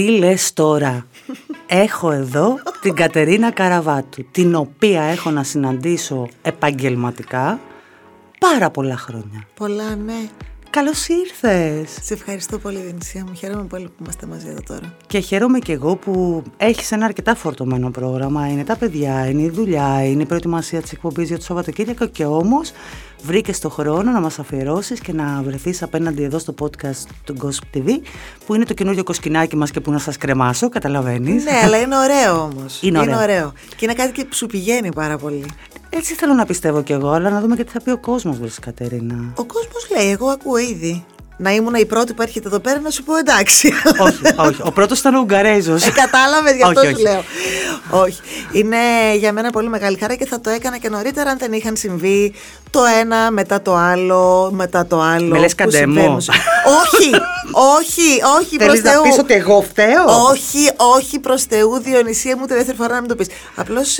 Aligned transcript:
Τι 0.00 0.10
λες 0.10 0.52
τώρα; 0.52 1.06
Έχω 1.66 2.10
εδώ 2.10 2.58
την 2.80 2.94
Κατερίνα 2.94 3.50
Καραβάτου, 3.50 4.24
την 4.30 4.54
οποία 4.54 5.02
έχω 5.02 5.30
να 5.30 5.42
συναντήσω 5.42 6.28
επαγγελματικά 6.42 7.60
πάρα 8.38 8.70
πολλά 8.70 8.96
χρόνια. 8.96 9.46
Πολλά, 9.54 9.96
ναι. 9.96 10.28
Καλώς 10.70 11.08
ήρθες. 11.08 11.98
Σε 12.02 12.14
ευχαριστώ 12.14 12.58
πολύ, 12.58 12.78
Δενησία 12.78 13.24
μου. 13.26 13.34
Χαίρομαι 13.34 13.64
πολύ 13.64 13.84
που 13.84 13.92
είμαστε 14.00 14.26
μαζί 14.26 14.48
εδώ 14.48 14.60
τώρα. 14.66 14.96
Και 15.06 15.18
χαίρομαι 15.18 15.58
και 15.58 15.72
εγώ 15.72 15.96
που 15.96 16.42
έχεις 16.56 16.92
ένα 16.92 17.04
αρκετά 17.04 17.34
φορτωμένο 17.34 17.90
πρόγραμμα. 17.90 18.48
Είναι 18.48 18.64
τα 18.64 18.76
παιδιά, 18.76 19.26
είναι 19.26 19.42
η 19.42 19.50
δουλειά, 19.50 20.04
είναι 20.04 20.22
η 20.22 20.26
προετοιμασία 20.26 20.82
της 20.82 20.92
εκπομπής 20.92 21.28
για 21.28 21.38
το 21.38 21.44
Σαββατοκύριακο 21.44 22.06
και 22.06 22.24
όμως 22.24 22.72
βρήκες 23.22 23.58
το 23.58 23.70
χρόνο 23.70 24.10
να 24.10 24.20
μας 24.20 24.38
αφιερώσεις 24.38 25.00
και 25.00 25.12
να 25.12 25.42
βρεθείς 25.42 25.82
απέναντι 25.82 26.22
εδώ 26.22 26.38
στο 26.38 26.54
podcast 26.60 27.08
του 27.24 27.36
Gossip 27.42 27.76
TV, 27.76 27.88
που 28.46 28.54
είναι 28.54 28.64
το 28.64 28.74
καινούριο 28.74 29.02
κοσκινάκι 29.02 29.56
μας 29.56 29.70
και 29.70 29.80
που 29.80 29.90
να 29.90 29.98
σας 29.98 30.16
κρεμάσω, 30.16 30.68
καταλαβαίνεις. 30.68 31.44
Ναι, 31.44 31.60
αλλά 31.64 31.80
είναι 31.80 31.96
ωραίο 31.96 32.42
όμως. 32.42 32.82
Είναι 32.82 32.98
ωραίο. 32.98 33.18
ωραίο. 33.18 33.52
Και 33.76 33.84
είναι 33.84 33.94
κάτι 33.94 34.24
που 34.24 34.34
σου 34.34 34.46
πηγαίνει 34.46 34.92
πάρα 34.92 35.18
πολύ. 35.18 35.44
Έτσι 35.90 36.14
θέλω 36.14 36.34
να 36.34 36.44
πιστεύω 36.46 36.82
κι 36.82 36.92
εγώ, 36.92 37.10
αλλά 37.10 37.30
να 37.30 37.40
δούμε 37.40 37.56
και 37.56 37.64
τι 37.64 37.70
θα 37.70 37.80
πει 37.80 37.90
ο 37.90 37.98
κόσμος, 37.98 38.38
Βρε 38.38 38.48
Κατερίνα. 38.60 39.32
Ο 39.36 39.44
κόσμος 39.44 39.88
λέει, 39.96 40.10
εγώ 40.10 40.26
ακούω 40.26 40.56
ήδη. 40.56 41.04
Να 41.42 41.50
ήμουν 41.52 41.74
η 41.74 41.84
πρώτη 41.86 42.14
που 42.14 42.22
έρχεται 42.22 42.48
εδώ 42.48 42.58
πέρα 42.58 42.80
να 42.80 42.90
σου 42.90 43.02
πω 43.02 43.16
εντάξει. 43.16 43.72
όχι, 44.06 44.20
όχι. 44.36 44.60
Ο 44.64 44.72
πρώτος 44.72 44.98
ήταν 44.98 45.14
ο 45.14 45.18
Ουγγαρέζος. 45.20 45.86
Ε, 45.86 45.90
Κατάλαβες, 45.90 46.54
γι' 46.56 46.62
αυτό 46.68 46.80
Όχι, 46.80 46.88
σου 46.88 46.94
όχι. 46.94 47.02
λέω. 47.02 47.22
όχι. 48.00 48.20
Είναι 48.52 48.76
για 49.16 49.32
μένα 49.32 49.50
πολύ 49.50 49.68
μεγάλη 49.68 49.98
χαρά 49.98 50.14
και 50.14 50.26
θα 50.26 50.40
το 50.40 50.50
έκανα 50.50 50.78
και 50.78 50.88
νωρίτερα 50.88 51.30
αν 51.30 51.38
δεν 51.38 51.52
είχαν 51.52 51.76
συμβεί 51.76 52.34
το 52.70 52.80
ένα 53.00 53.30
μετά 53.30 53.62
το 53.62 53.74
άλλο, 53.74 54.50
μετά 54.54 54.86
το 54.86 55.00
άλλο. 55.00 55.26
Με 55.26 55.38
λες 55.38 55.54
που 55.54 55.56
καντεμό. 55.64 55.92
συμβαίνουν. 55.94 56.16
όχι, 56.82 57.10
όχι, 57.78 58.22
όχι 58.40 58.56
προς 58.56 58.68
Θέλει 58.70 58.82
να 58.82 58.90
Θεού. 58.90 59.02
πεις 59.02 59.18
ότι 59.18 59.34
εγώ 59.34 59.60
φταίω; 59.62 60.04
Όχι, 60.30 60.70
όχι 60.76 61.18
προς 61.18 61.42
Θεού, 61.44 61.78
Διονυσία 61.80 62.36
μου, 62.36 62.46
τη 62.46 62.54
δεύτερη 62.54 62.76
φορά 62.76 62.94
να 62.94 63.00
μην 63.00 63.08
το 63.08 63.14
πεις. 63.16 63.26
Απλώς 63.54 63.98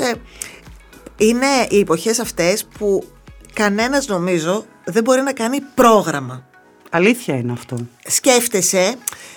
είναι 1.17 1.47
οι 1.69 1.79
εποχές 1.79 2.19
αυτές 2.19 2.67
που 2.79 3.05
κανένας 3.53 4.07
νομίζω 4.07 4.65
δεν 4.85 5.03
μπορεί 5.03 5.23
να 5.23 5.33
κάνει 5.33 5.59
πρόγραμμα. 5.75 6.45
Αλήθεια 6.91 7.35
είναι 7.35 7.53
αυτό. 7.53 7.77
Σκέφτεσαι, 8.07 8.95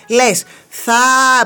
λες 0.09 0.43
θα 0.69 0.93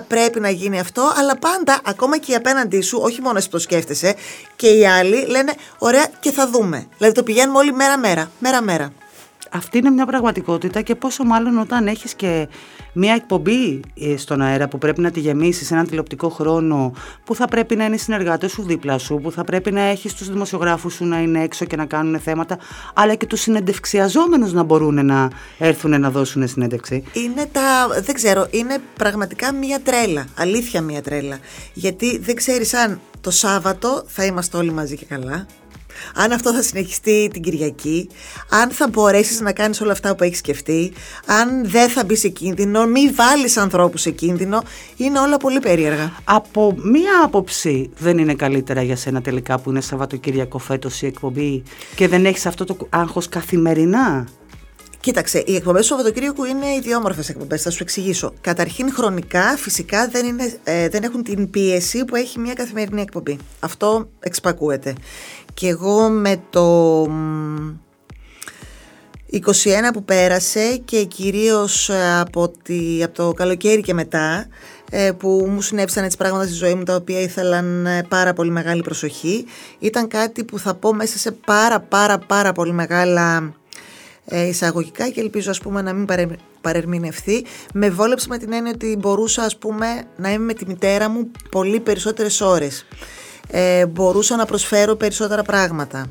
πρέπει 0.07 0.39
να 0.39 0.49
γίνει 0.49 0.79
αυτό, 0.79 1.11
αλλά 1.15 1.37
πάντα 1.37 1.79
ακόμα 1.85 2.17
και 2.17 2.31
οι 2.31 2.35
απέναντί 2.35 2.81
σου, 2.81 2.99
όχι 3.01 3.21
μόνο 3.21 3.37
εσύ 3.37 3.49
που 3.49 3.55
το 3.55 3.61
σκέφτεσαι, 3.61 4.15
και 4.55 4.67
οι 4.67 4.87
άλλοι 4.87 5.25
λένε 5.25 5.53
ωραία 5.77 6.07
και 6.19 6.31
θα 6.31 6.49
δούμε. 6.49 6.87
Δηλαδή 6.97 7.15
το 7.15 7.23
πηγαίνουμε 7.23 7.57
όλοι 7.57 7.73
μέρα-μέρα, 7.73 8.31
μέρα-μέρα. 8.39 8.93
Αυτή 9.51 9.77
είναι 9.77 9.89
μια 9.89 10.05
πραγματικότητα 10.05 10.81
και 10.81 10.95
πόσο 10.95 11.23
μάλλον 11.23 11.59
όταν 11.59 11.87
έχεις 11.87 12.13
και 12.13 12.47
μια 12.93 13.13
εκπομπή 13.13 13.79
ε, 13.99 14.17
στον 14.17 14.41
αέρα 14.41 14.67
που 14.67 14.77
πρέπει 14.77 15.01
να 15.01 15.11
τη 15.11 15.19
γεμίσεις 15.19 15.71
έναν 15.71 15.87
τηλεοπτικό 15.87 16.29
χρόνο 16.29 16.93
που 17.23 17.35
θα 17.35 17.47
πρέπει 17.47 17.75
να 17.75 17.85
είναι 17.85 17.95
οι 17.95 17.97
συνεργάτες 17.97 18.51
σου 18.51 18.63
δίπλα 18.63 18.97
σου, 18.97 19.19
που 19.23 19.31
θα 19.31 19.43
πρέπει 19.43 19.71
να 19.71 19.81
έχεις 19.81 20.13
τους 20.13 20.29
δημοσιογράφους 20.29 20.93
σου 20.93 21.05
να 21.05 21.21
είναι 21.21 21.43
έξω 21.43 21.65
και 21.65 21.75
να 21.75 21.85
κάνουν 21.85 22.19
θέματα, 22.19 22.57
αλλά 22.93 23.15
και 23.15 23.25
τους 23.25 23.41
συνεντευξιαζόμενους 23.41 24.53
να 24.53 24.63
μπορούν 24.63 25.05
να 25.05 25.29
έρθουν 25.57 25.99
να 25.99 26.11
δώσουν 26.11 26.47
συνέντευξη. 26.47 27.03
Είναι 27.13 27.49
τα, 27.51 27.87
δεν 28.01 28.15
ξέρω, 28.15 28.47
είναι 28.49 28.77
πραγματικά 28.97 29.53
μια 29.53 29.81
τρέλα, 29.81 30.25
αλήθεια 30.37 30.81
μια 30.81 31.01
τρέλα. 31.01 31.37
Γιατί 31.73 32.17
δεν 32.17 32.35
ξέρεις 32.35 32.73
αν 32.73 32.99
το 33.21 33.31
Σάββατο 33.31 34.03
θα 34.07 34.25
είμαστε 34.25 34.57
όλοι 34.57 34.71
μαζί 34.71 34.95
και 34.95 35.05
καλά, 35.05 35.45
αν 36.15 36.31
αυτό 36.31 36.53
θα 36.53 36.61
συνεχιστεί 36.61 37.29
την 37.33 37.41
Κυριακή, 37.41 38.09
αν 38.49 38.69
θα 38.69 38.87
μπορέσεις 38.87 39.39
να 39.39 39.51
κάνεις 39.51 39.81
όλα 39.81 39.91
αυτά 39.91 40.15
που 40.15 40.23
έχεις 40.23 40.37
σκεφτεί, 40.37 40.93
αν 41.25 41.69
δεν 41.69 41.89
θα 41.89 42.03
μπεις 42.03 42.19
σε 42.19 42.27
κίνδυνο, 42.27 42.85
μη 42.85 43.09
βάλεις 43.09 43.57
ανθρώπους 43.57 44.01
σε 44.01 44.11
κίνδυνο, 44.11 44.63
είναι 44.97 45.19
όλα 45.19 45.37
πολύ 45.37 45.59
περίεργα. 45.59 46.11
Από 46.23 46.75
μία 46.83 47.21
άποψη 47.23 47.89
δεν 47.97 48.17
είναι 48.17 48.33
καλύτερα 48.33 48.81
για 48.81 48.95
σένα 48.95 49.21
τελικά 49.21 49.59
που 49.59 49.69
είναι 49.69 49.81
Σαββατοκύριακο 49.81 50.57
φέτος 50.57 51.01
η 51.01 51.05
εκπομπή 51.05 51.63
και 51.95 52.07
δεν 52.07 52.25
έχεις 52.25 52.45
αυτό 52.45 52.65
το 52.65 52.77
άγχος 52.89 53.29
καθημερινά; 53.29 54.27
Κοίταξε, 54.99 55.43
οι 55.45 55.55
εκπομπές 55.55 55.81
του 55.81 55.87
Σαββατοκύριακου 55.87 56.43
είναι 56.43 56.65
ιδιόμορφες 56.77 57.29
εκπομπές. 57.29 57.61
Θα 57.61 57.69
σου 57.69 57.77
εξηγήσω. 57.81 58.33
Καταρχήν, 58.41 58.93
χρονικά, 58.93 59.57
φυσικά 59.57 60.07
δεν, 60.07 60.25
είναι, 60.25 60.57
ε, 60.63 60.89
δεν 60.89 61.03
έχουν 61.03 61.23
την 61.23 61.49
πίεση 61.49 62.05
που 62.05 62.15
έχει 62.15 62.39
μια 62.39 62.53
καθημερινή 62.53 63.01
εκπομπή. 63.01 63.37
Αυτό 63.59 64.09
εξπακούεται. 64.19 64.95
Και 65.59 65.67
εγώ 65.67 66.09
με 66.09 66.41
το 66.49 66.63
μ, 67.09 67.75
21 69.31 69.39
που 69.93 70.03
πέρασε 70.03 70.77
και 70.85 71.03
κυρίως 71.03 71.89
ε, 71.89 72.19
από, 72.19 72.51
τη, 72.63 73.03
από 73.03 73.13
το 73.13 73.33
καλοκαίρι 73.33 73.81
και 73.81 73.93
μετά 73.93 74.47
ε, 74.91 75.11
που 75.11 75.47
μου 75.49 75.61
συνέβησαν 75.61 76.03
έτσι 76.03 76.17
πράγματα 76.17 76.45
στη 76.45 76.53
ζωή 76.53 76.73
μου 76.73 76.83
τα 76.83 76.95
οποία 76.95 77.19
ήθελαν 77.19 77.85
ε, 77.85 78.03
πάρα 78.07 78.33
πολύ 78.33 78.51
μεγάλη 78.51 78.81
προσοχή 78.81 79.45
ήταν 79.79 80.07
κάτι 80.07 80.43
που 80.43 80.59
θα 80.59 80.73
πω 80.73 80.93
μέσα 80.93 81.17
σε 81.17 81.31
πάρα 81.31 81.79
πάρα 81.79 82.17
πάρα 82.17 82.51
πολύ 82.51 82.71
μεγάλα 82.71 83.53
ε, 84.25 84.47
εισαγωγικά 84.47 85.09
και 85.09 85.19
ελπίζω 85.19 85.49
ας 85.49 85.59
πούμε 85.59 85.81
να 85.81 85.93
μην 85.93 86.05
παρε, 86.05 86.27
παρερμηνευθεί. 86.61 87.45
Με 87.73 87.89
βόλεψε 87.89 88.27
με 88.29 88.37
την 88.37 88.53
έννοια 88.53 88.71
ότι 88.75 88.95
μπορούσα 88.99 89.43
ας 89.43 89.57
πούμε 89.57 90.03
να 90.17 90.31
είμαι 90.31 90.45
με 90.45 90.53
τη 90.53 90.65
μητέρα 90.65 91.09
μου 91.09 91.31
πολύ 91.49 91.79
περισσότερες 91.79 92.41
ώρες 92.41 92.85
ε, 93.47 93.85
μπορούσα 93.85 94.35
να 94.35 94.45
προσφέρω 94.45 94.95
περισσότερα 94.95 95.43
πράγματα 95.43 96.09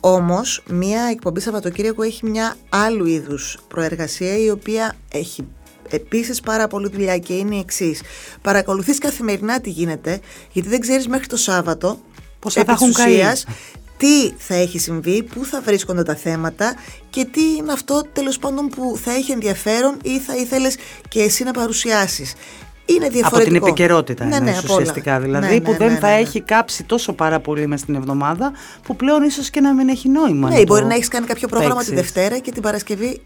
όμως 0.00 0.62
μια 0.68 1.02
εκπομπή 1.10 1.40
Σαββατοκύριακο 1.40 2.02
έχει 2.02 2.26
μια 2.26 2.56
άλλου 2.68 3.06
είδους 3.06 3.58
προεργασία 3.68 4.38
η 4.38 4.50
οποία 4.50 4.94
έχει 5.12 5.46
επίσης 5.90 6.40
πάρα 6.40 6.66
πολύ 6.66 6.88
δουλειά 6.88 7.18
και 7.18 7.32
είναι 7.32 7.54
η 7.54 7.58
εξής. 7.58 8.02
Παρακολουθείς 8.42 8.98
καθημερινά 8.98 9.60
τι 9.60 9.70
γίνεται 9.70 10.20
γιατί 10.52 10.68
δεν 10.68 10.80
ξέρεις 10.80 11.08
μέχρι 11.08 11.26
το 11.26 11.36
Σάββατο 11.36 11.98
Πόσα 12.38 12.60
επί 12.60 12.68
θα 12.68 12.74
έχουν 12.74 12.88
της 12.88 12.96
καεί. 12.96 13.12
ουσίας, 13.12 13.44
τι 13.96 14.30
θα 14.38 14.54
έχει 14.54 14.78
συμβεί, 14.78 15.22
πού 15.22 15.44
θα 15.44 15.60
βρίσκονται 15.60 16.02
τα 16.02 16.14
θέματα 16.14 16.74
και 17.10 17.24
τι 17.24 17.56
είναι 17.56 17.72
αυτό 17.72 18.02
τέλος 18.12 18.38
πάντων 18.38 18.68
που 18.68 18.98
θα 19.04 19.12
έχει 19.12 19.32
ενδιαφέρον 19.32 19.96
ή 20.02 20.18
θα 20.18 20.36
ήθελες 20.36 20.76
και 21.08 21.20
εσύ 21.20 21.44
να 21.44 21.50
παρουσιάσεις. 21.50 22.34
Είναι 22.86 23.08
διαφορετικό. 23.08 23.36
Από 23.36 23.44
την 23.44 23.54
επικαιρότητα 23.56 24.24
ναι, 24.24 24.36
εννοείς 24.36 24.52
ναι, 24.52 24.58
απ' 24.58 24.70
όλα. 24.70 24.80
ουσιαστικά 24.80 25.20
δηλαδή 25.20 25.54
Ναι, 25.54 25.60
που 25.60 25.70
ναι, 25.70 25.76
δεν 25.76 25.92
ναι, 25.92 25.98
θα 25.98 26.08
ναι, 26.08 26.14
ναι. 26.14 26.20
έχει 26.20 26.40
κάψει 26.40 26.84
τόσο 26.84 27.12
πάρα 27.12 27.40
πολύ 27.40 27.66
μες 27.66 27.80
στην 27.80 27.94
εβδομάδα 27.94 28.52
που 28.82 28.96
πλέον 28.96 29.22
ίσως 29.22 29.50
και 29.50 29.60
να 29.60 29.74
μην 29.74 29.88
έχει 29.88 30.08
νόημα. 30.08 30.48
Ναι, 30.48 30.56
να 30.56 30.62
μπορεί 30.62 30.80
το 30.80 30.86
να 30.86 30.94
έχεις 30.94 31.08
κάνει 31.08 31.26
κάποιο 31.26 31.48
πρόγραμμα 31.48 31.82
τη 31.82 31.90
παίξεις. 31.90 32.12
Δευτέρα 32.12 32.38
και 32.38 32.52
την 32.52 32.62
Παρασκευή 32.62 33.20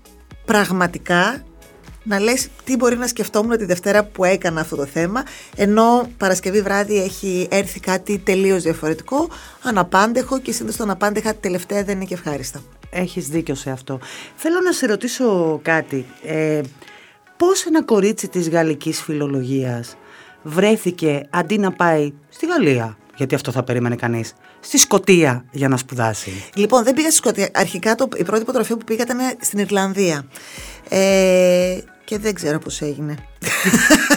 πραγματικά 0.45 1.43
να 2.03 2.21
λες 2.21 2.49
τι 2.65 2.77
μπορεί 2.77 2.97
να 2.97 3.07
σκεφτόμουν 3.07 3.57
τη 3.57 3.65
Δευτέρα 3.65 4.05
που 4.05 4.25
έκανα 4.25 4.61
αυτό 4.61 4.77
το 4.77 4.87
θέμα 4.87 5.23
ενώ 5.57 6.09
Παρασκευή 6.17 6.63
βράδυ 6.63 7.03
έχει 7.03 7.49
έρθει 7.51 7.81
κάτι 7.81 8.19
τελείως 8.19 8.63
διαφορετικό 8.63 9.29
αναπάντεχο 9.63 10.41
και 10.41 10.53
συνήθως 10.53 10.77
το 10.77 10.83
αναπάντεχα 10.83 11.35
τελευταία 11.35 11.85
δεν 11.85 11.97
είναι 11.97 12.05
και 12.05 12.15
ευχάριστα. 12.15 12.61
Έχεις 12.91 13.29
δίκιο 13.29 13.55
σε 13.55 13.71
αυτό. 13.71 13.99
Θέλω 14.35 14.61
να 14.65 14.73
σε 14.73 14.87
ρωτήσω 14.87 15.61
κάτι. 15.63 16.07
Ε, 16.25 16.61
πώς 17.41 17.65
ένα 17.65 17.83
κορίτσι 17.83 18.29
της 18.29 18.49
γαλλικής 18.49 19.03
φιλολογίας 19.03 19.97
βρέθηκε 20.43 21.27
αντί 21.31 21.59
να 21.59 21.73
πάει 21.73 22.13
στη 22.29 22.47
Γαλλία, 22.47 22.99
γιατί 23.17 23.35
αυτό 23.35 23.51
θα 23.51 23.63
περίμενε 23.63 23.97
κανείς, 23.97 24.35
στη 24.61 24.79
Σκοτία 24.79 25.45
για 25.51 25.69
να 25.69 25.77
σπουδάσει; 25.77 26.31
Λοιπόν, 26.55 26.85
δεν 26.85 26.95
πήγα 26.95 27.07
στη 27.07 27.17
Σκωτία. 27.17 27.49
Αρχικά 27.55 27.95
το, 27.95 28.09
η 28.17 28.25
πρώτη 28.25 28.43
υποτροφία 28.43 28.77
που 28.77 28.85
πήγα 28.85 29.03
ήταν 29.03 29.19
στην 29.41 29.59
Ιρλανδία. 29.59 30.25
Ε, 30.89 31.79
και 32.05 32.19
δεν 32.19 32.35
ξέρω 32.35 32.59
πώς 32.59 32.81
έγινε. 32.81 33.15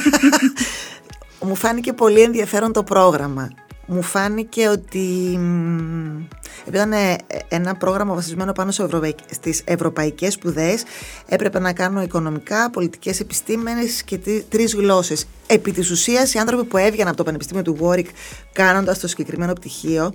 Μου 1.47 1.55
φάνηκε 1.55 1.93
πολύ 1.93 2.21
ενδιαφέρον 2.21 2.73
το 2.73 2.83
πρόγραμμα. 2.83 3.49
Μου 3.85 4.01
φάνηκε 4.01 4.67
ότι 4.67 5.37
μ, 5.37 6.21
επειδή 6.59 6.77
ήταν 6.77 6.91
ε, 6.91 7.15
ένα 7.47 7.75
πρόγραμμα 7.75 8.13
βασισμένο 8.13 8.51
πάνω 8.51 8.71
σε 8.71 8.83
ευρωπαϊκ, 8.83 9.17
στις 9.31 9.61
ευρωπαϊκές 9.65 10.33
σπουδές 10.33 10.83
έπρεπε 11.25 11.59
να 11.59 11.73
κάνω 11.73 12.01
οικονομικά, 12.01 12.69
πολιτικές 12.69 13.19
επιστήμες 13.19 14.03
και 14.03 14.17
τρει- 14.17 14.45
τρεις 14.49 14.73
γλώσσες. 14.75 15.25
Επί 15.47 15.71
της 15.71 15.89
ουσίας 15.91 16.33
οι 16.33 16.37
άνθρωποι 16.39 16.63
που 16.63 16.77
έβγαιναν 16.77 17.07
από 17.07 17.17
το 17.17 17.23
Πανεπιστήμιο 17.23 17.63
του 17.63 17.77
Warwick 17.81 18.05
κάνοντας 18.53 18.99
το 18.99 19.07
συγκεκριμένο 19.07 19.53
πτυχίο 19.53 20.13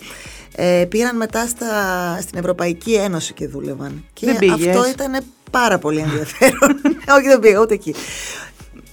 ε, 0.57 0.85
πήγαν 0.89 1.17
μετά 1.17 1.47
στα, 1.47 1.67
στην 2.23 2.39
Ευρωπαϊκή 2.39 2.95
Ένωση 2.95 3.33
και 3.33 3.47
δούλευαν. 3.49 4.05
Και 4.13 4.27
Δεν 4.27 4.37
πήγες; 4.39 4.77
αυτό 4.77 4.89
ήταν 4.89 5.25
πάρα 5.51 5.79
πολύ 5.79 6.01
ενδιαφέρον. 6.01 6.81
Όχι 7.17 7.27
δεν 7.27 7.41
πήγα 7.41 7.61
ούτε 7.61 7.75
εκεί. 7.75 7.95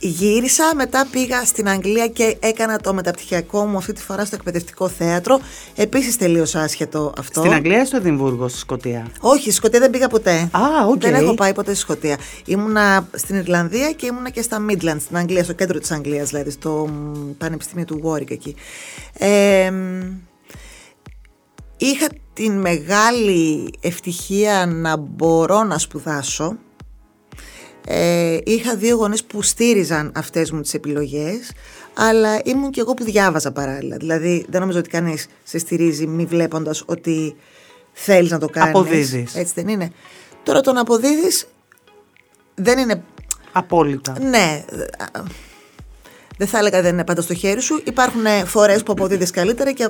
Γύρισα, 0.07 0.71
μετά 0.75 1.07
πήγα 1.11 1.45
στην 1.45 1.69
Αγγλία 1.69 2.07
και 2.07 2.37
έκανα 2.39 2.77
το 2.77 2.93
μεταπτυχιακό 2.93 3.65
μου 3.65 3.77
αυτή 3.77 3.93
τη 3.93 4.01
φορά 4.01 4.25
στο 4.25 4.35
εκπαιδευτικό 4.35 4.87
θέατρο. 4.87 5.39
Επίσης 5.75 6.17
τελείω 6.17 6.45
άσχετο 6.53 7.13
αυτό. 7.17 7.39
Στην 7.39 7.53
Αγγλία 7.53 7.81
ή 7.81 7.85
στο 7.85 7.97
Εδιμβούργο, 7.97 8.47
στη 8.47 8.59
Σκωτία. 8.59 9.07
Όχι, 9.19 9.41
στη 9.41 9.51
Σκωτία 9.51 9.79
δεν 9.79 9.89
πήγα 9.89 10.07
ποτέ. 10.07 10.49
Α, 10.51 10.87
οκ. 10.87 11.01
Δεν 11.01 11.13
έχω 11.13 11.33
πάει 11.33 11.53
ποτέ 11.53 11.71
στη 11.71 11.79
Σκωτία. 11.79 12.17
Ήμουνα 12.45 13.07
στην 13.13 13.35
Ιρλανδία 13.35 13.91
και 13.91 14.05
ήμουνα 14.05 14.29
και 14.29 14.41
στα 14.41 14.65
Midlands, 14.69 14.99
στην 14.99 15.17
Αγγλία, 15.17 15.43
στο 15.43 15.53
κέντρο 15.53 15.79
της 15.79 15.91
Αγγλίας, 15.91 16.29
δηλαδή, 16.29 16.49
στο 16.49 16.69
μ, 16.69 17.31
Πανεπιστήμιο 17.37 17.85
του 17.85 18.01
Warwick 18.03 18.31
εκεί. 18.31 18.55
Ε, 19.13 19.71
μ, 19.71 20.01
είχα 21.77 22.07
την 22.33 22.59
μεγάλη 22.59 23.73
ευτυχία 23.81 24.65
να 24.65 24.95
μπορώ 24.97 25.63
να 25.63 25.77
σπουδάσω 25.77 26.57
Ε, 27.87 28.37
είχα 28.43 28.75
δύο 28.75 28.95
γονείς 28.95 29.23
που 29.23 29.41
στήριζαν 29.41 30.11
αυτές 30.15 30.51
μου 30.51 30.61
τις 30.61 30.73
επιλογές 30.73 31.51
αλλά 31.93 32.41
ήμουν 32.43 32.71
και 32.71 32.79
εγώ 32.79 32.93
που 32.93 33.03
διάβαζα 33.03 33.51
παράλληλα. 33.51 33.97
Δηλαδή 33.97 34.45
δεν 34.49 34.61
νομίζω 34.61 34.79
ότι 34.79 34.89
κανείς 34.89 35.27
σε 35.43 35.57
στηρίζει 35.57 36.07
μη 36.07 36.25
βλέποντας 36.25 36.83
ότι 36.85 37.35
θέλεις 37.93 38.31
να 38.31 38.39
το 38.39 38.47
κάνεις. 38.47 38.69
Αποδίδεις. 38.69 39.35
Έτσι 39.35 39.53
δεν 39.55 39.67
είναι. 39.67 39.91
Τώρα 40.43 40.61
το 40.61 40.73
να 40.73 40.81
αποδίδεις 40.81 41.47
δεν 42.55 42.77
είναι... 42.77 43.03
Απόλυτα. 43.51 44.17
Ναι. 44.19 44.65
Δεν 46.38 46.47
θα 46.47 46.57
έλεγα 46.57 46.81
δεν 46.81 46.93
είναι 46.93 47.03
πάντα 47.03 47.21
στο 47.21 47.33
χέρι 47.33 47.61
σου. 47.61 47.81
Υπάρχουν 47.85 48.25
φορές 48.45 48.83
που 48.83 48.91
αποδίδεις 48.91 49.31
καλύτερα 49.31 49.71
και 49.71 49.89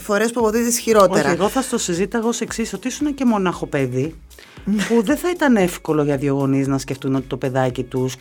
φορές 0.00 0.30
που 0.32 0.40
αποδίδεις 0.40 0.78
χειρότερα. 0.78 1.28
Όχι, 1.28 1.38
εγώ 1.38 1.48
θα 1.48 1.62
στο 1.62 1.78
συζήταγα 1.78 2.28
ως 2.28 2.40
εξής, 2.40 2.72
ότι 2.72 2.88
ήσουν 2.88 3.14
και 3.14 3.24
μονάχο 3.24 3.66
παιδί, 3.66 4.14
που 4.88 5.02
δεν 5.02 5.16
θα 5.16 5.30
ήταν 5.30 5.56
εύκολο 5.56 6.02
για 6.02 6.16
δύο 6.16 6.34
γονείς 6.34 6.66
να 6.66 6.78
σκεφτούν 6.78 7.14
ότι 7.14 7.26
το 7.26 7.36
παιδάκι 7.36 7.82
τους 7.82 8.16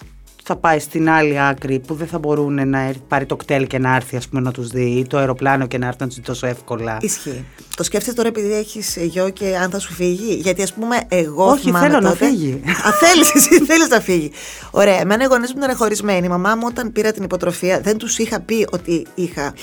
θα 0.45 0.55
πάει 0.55 0.79
στην 0.79 1.09
άλλη 1.09 1.39
άκρη 1.41 1.79
που 1.79 1.93
δεν 1.93 2.07
θα 2.07 2.19
μπορούν 2.19 2.69
να 2.69 2.93
πάρει 3.07 3.25
το 3.25 3.35
κτέλ 3.35 3.67
και 3.67 3.79
να 3.79 3.95
έρθει 3.95 4.15
ας 4.15 4.27
πούμε, 4.27 4.41
να 4.41 4.51
τους 4.51 4.67
δει 4.69 4.85
ή 4.85 5.07
το 5.07 5.17
αεροπλάνο 5.17 5.67
και 5.67 5.77
να 5.77 5.87
έρθει 5.87 5.97
να 6.01 6.07
τους 6.07 6.15
δει 6.15 6.21
τόσο 6.21 6.47
εύκολα. 6.47 6.97
Ισχύει. 7.01 7.45
Το 7.75 7.83
σκέφτεσαι 7.83 8.15
τώρα 8.15 8.27
επειδή 8.27 8.53
έχεις 8.53 8.95
γιο 9.01 9.29
και 9.29 9.57
αν 9.57 9.69
θα 9.69 9.79
σου 9.79 9.93
φύγει; 9.93 10.33
Γιατί 10.33 10.61
ας 10.63 10.73
πούμε 10.73 10.97
εγώ 11.07 11.45
Όχι, 11.45 11.61
θυμάμαι 11.63 11.85
θέλω 11.87 11.99
να 11.99 12.09
τότε- 12.09 12.25
φύγει. 12.25 12.51
Α, 12.87 12.91
θέλεις 12.91 13.33
εσύ, 13.35 13.59
θέλεις 13.69 13.87
να 13.87 13.99
φύγει. 13.99 14.31
Ωραία, 14.71 14.99
εμένα 14.99 15.23
οι 15.23 15.27
γονείς 15.27 15.53
μου 15.53 15.59
ήταν 15.63 15.75
χωρισμένοι. 15.75 16.25
Η 16.25 16.29
μαμά 16.29 16.55
μου 16.55 16.63
όταν 16.67 16.91
πήρα 16.91 17.11
την 17.11 17.23
υποτροφία 17.23 17.79
δεν 17.81 17.97
τους 17.97 18.17
είχα 18.17 18.39
πει 18.39 18.67
ότι 18.71 19.05
είχα 19.15 19.53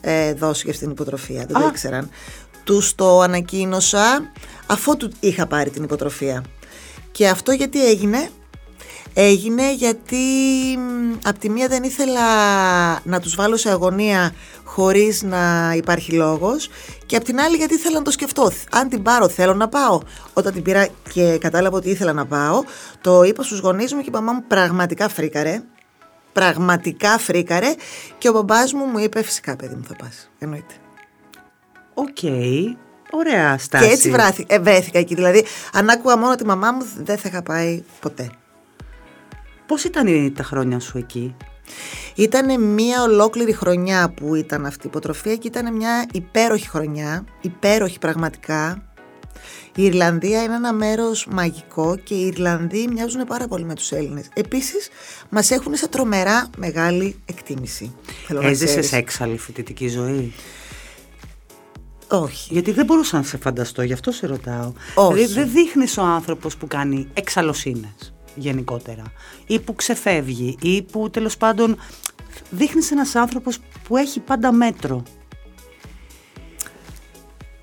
ε, 0.00 0.32
δώσει 0.34 0.62
για 0.64 0.72
αυτήν 0.72 0.86
την 0.88 0.90
υποτροφία. 0.90 1.44
Δεν 1.46 1.56
το 1.60 1.64
Α. 1.64 1.68
ήξεραν. 1.68 2.10
Τους 2.66 2.94
το 2.94 3.20
ανακοίνωσα 3.20 4.32
αφού 4.66 4.96
του 4.96 5.12
είχα 5.20 5.46
πάρει 5.46 5.70
την 5.70 5.82
υποτροφία. 5.82 6.44
Και 7.12 7.28
αυτό 7.28 7.52
γιατί 7.52 7.86
έγινε, 7.86 8.30
Έγινε 9.18 9.74
γιατί 9.74 10.16
μ, 10.78 11.14
απ' 11.24 11.38
τη 11.38 11.50
μία 11.50 11.68
δεν 11.68 11.82
ήθελα 11.82 12.22
να 13.04 13.20
τους 13.20 13.34
βάλω 13.34 13.56
σε 13.56 13.70
αγωνία 13.70 14.34
χωρίς 14.64 15.22
να 15.22 15.72
υπάρχει 15.76 16.12
λόγος 16.12 16.68
και 17.06 17.16
απ' 17.16 17.24
την 17.24 17.40
άλλη 17.40 17.56
γιατί 17.56 17.74
ήθελα 17.74 17.98
να 17.98 18.04
το 18.04 18.10
σκεφτώ. 18.10 18.50
Αν 18.70 18.88
την 18.88 19.02
πάρω 19.02 19.28
θέλω 19.28 19.54
να 19.54 19.68
πάω. 19.68 20.00
Όταν 20.32 20.52
την 20.52 20.62
πήρα 20.62 20.88
και 21.12 21.38
κατάλαβα 21.38 21.76
ότι 21.76 21.90
ήθελα 21.90 22.12
να 22.12 22.26
πάω, 22.26 22.62
το 23.00 23.22
είπα 23.22 23.42
στους 23.42 23.58
γονείς 23.58 23.94
μου 23.94 24.00
και 24.00 24.08
η 24.08 24.12
μαμά 24.12 24.32
μου 24.32 24.44
πραγματικά 24.48 25.08
φρίκαρε. 25.08 25.62
Πραγματικά 26.32 27.18
φρίκαρε 27.18 27.74
και 28.18 28.28
ο 28.28 28.32
μπαμπάς 28.32 28.72
μου 28.72 28.84
μου 28.84 28.98
είπε 28.98 29.22
φυσικά 29.22 29.56
παιδί 29.56 29.74
μου 29.74 29.84
θα 29.88 29.94
πας. 29.96 30.30
Εννοείται. 30.38 30.74
Οκ. 31.98 32.18
Ωραία 33.10 33.58
στάση. 33.58 33.86
Και 33.86 33.92
έτσι 33.92 34.10
βράθη, 34.10 34.44
ε, 34.48 34.58
βρέθηκα 34.58 34.98
εκεί. 34.98 35.14
Δηλαδή 35.14 35.44
αν 35.72 35.88
άκουγα 35.88 36.16
μόνο 36.16 36.34
τη 36.34 36.44
μαμά 36.44 36.72
μου 36.72 36.86
δεν 37.04 37.18
θα 37.18 37.28
είχα 37.28 37.42
πάει 37.42 37.82
ποτέ. 38.00 38.30
Πώς 39.66 39.84
ήταν 39.84 40.06
η- 40.06 40.30
τα 40.36 40.42
χρόνια 40.42 40.78
σου 40.80 40.98
εκεί; 40.98 41.34
Ήταν 42.14 42.60
μια 42.62 43.02
ολόκληρη 43.02 43.52
χρονιά 43.52 44.10
που 44.16 44.34
ήταν 44.34 44.66
αυτή 44.66 44.86
η 44.86 44.88
υποτροφία 44.90 45.36
και 45.36 45.46
ήταν 45.48 45.76
μια 45.76 46.06
υπέροχη 46.12 46.68
χρονιά, 46.68 47.24
υπέροχη 47.40 47.98
πραγματικά. 47.98 48.82
Η 49.74 49.84
Ιρλανδία 49.84 50.42
είναι 50.42 50.54
ένα 50.54 50.72
μέρος 50.72 51.26
μαγικό 51.30 51.96
και 52.02 52.14
οι 52.14 52.26
Ιρλανδοί 52.26 52.88
μοιάζουν 52.92 53.24
πάρα 53.24 53.46
πολύ 53.48 53.64
με 53.64 53.74
τους 53.74 53.92
Έλληνες. 53.92 54.28
Επίσης, 54.34 54.88
μας 55.28 55.50
έχουν 55.50 55.74
σε 55.76 55.88
τρομερά 55.88 56.50
μεγάλη 56.56 57.16
εκτίμηση. 57.26 57.94
Θέλω 58.26 58.40
να 58.40 58.46
Έζησες 58.48 58.68
ξέρεις. 58.70 58.92
έξαλλη 58.92 59.38
φοιτητική 59.38 59.88
ζωή; 59.88 60.32
Όχι. 62.08 62.52
Γιατί 62.52 62.72
δεν 62.72 62.84
μπορούσα 62.84 63.16
να 63.16 63.22
σε 63.22 63.36
φανταστώ, 63.36 63.82
γι' 63.82 63.92
αυτό 63.92 64.12
σε 64.12 64.26
ρωτάω. 64.26 64.72
Όχι. 64.94 65.14
Δηλαδή 65.14 65.32
δεν 65.32 65.50
δείχνεις 65.50 65.98
ο 65.98 66.02
άνθρωπος 66.02 66.56
που 66.56 66.66
κάνει 66.66 67.08
εξαλλοσύνες 67.14 68.14
γενικότερα 68.34 69.02
ή 69.46 69.60
που 69.60 69.74
ξεφεύγει 69.74 70.56
ή 70.62 70.82
που 70.82 71.10
τέλος 71.10 71.36
πάντων 71.36 71.76
δείχνεις 72.50 72.90
ένας 72.90 73.14
άνθρωπος 73.14 73.58
που 73.88 73.96
έχει 73.96 74.20
πάντα 74.20 74.52
μέτρο. 74.52 75.02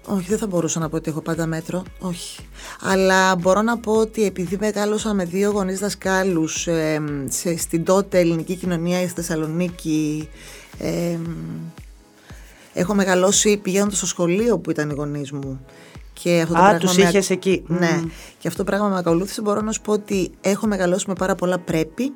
Όχι, 0.05 0.29
δεν 0.29 0.37
θα 0.37 0.47
μπορούσα 0.47 0.79
να 0.79 0.89
πω 0.89 0.95
ότι 0.95 1.09
έχω 1.09 1.21
πάντα 1.21 1.45
μέτρο. 1.45 1.83
Όχι. 1.99 2.41
Αλλά 2.81 3.35
μπορώ 3.35 3.61
να 3.61 3.77
πω 3.77 3.91
ότι 3.91 4.25
επειδή 4.25 4.57
μεγάλωσα 4.59 5.13
με 5.13 5.25
δύο 5.25 5.51
γονείς 5.51 5.79
δασκάλους 5.79 6.67
ε, 6.67 7.01
σε, 7.29 7.57
στην 7.57 7.83
τότε 7.83 8.19
ελληνική 8.19 8.55
κοινωνία 8.55 8.99
στη 8.99 9.13
Θεσσαλονίκη, 9.13 10.29
ε, 10.77 11.17
έχω 12.73 12.93
μεγαλώσει 12.93 13.57
πηγαίνοντας 13.57 13.97
στο 13.97 14.05
σχολείο 14.05 14.59
που 14.59 14.71
ήταν 14.71 14.89
οι 14.89 14.93
γονείς 14.93 15.31
μου. 15.31 15.65
Και 16.13 16.41
αυτό 16.41 16.53
το 16.53 16.59
Α, 16.59 16.63
πράγμα 16.63 16.79
τους 16.79 16.97
με- 16.97 17.03
είχες 17.03 17.29
εκεί. 17.29 17.63
Ναι. 17.67 17.89
Μμμ. 18.01 18.09
Και 18.39 18.47
αυτό 18.47 18.63
το 18.63 18.71
πράγμα 18.71 18.87
με 18.87 18.97
ακολούθησε. 18.97 19.41
Μπορώ 19.41 19.61
να 19.61 19.71
σου 19.71 19.81
πω 19.81 19.91
ότι 19.91 20.31
έχω 20.41 20.67
μεγαλώσει 20.67 21.05
με 21.07 21.13
πάρα 21.13 21.35
πολλά 21.35 21.59
πρέπει. 21.59 22.13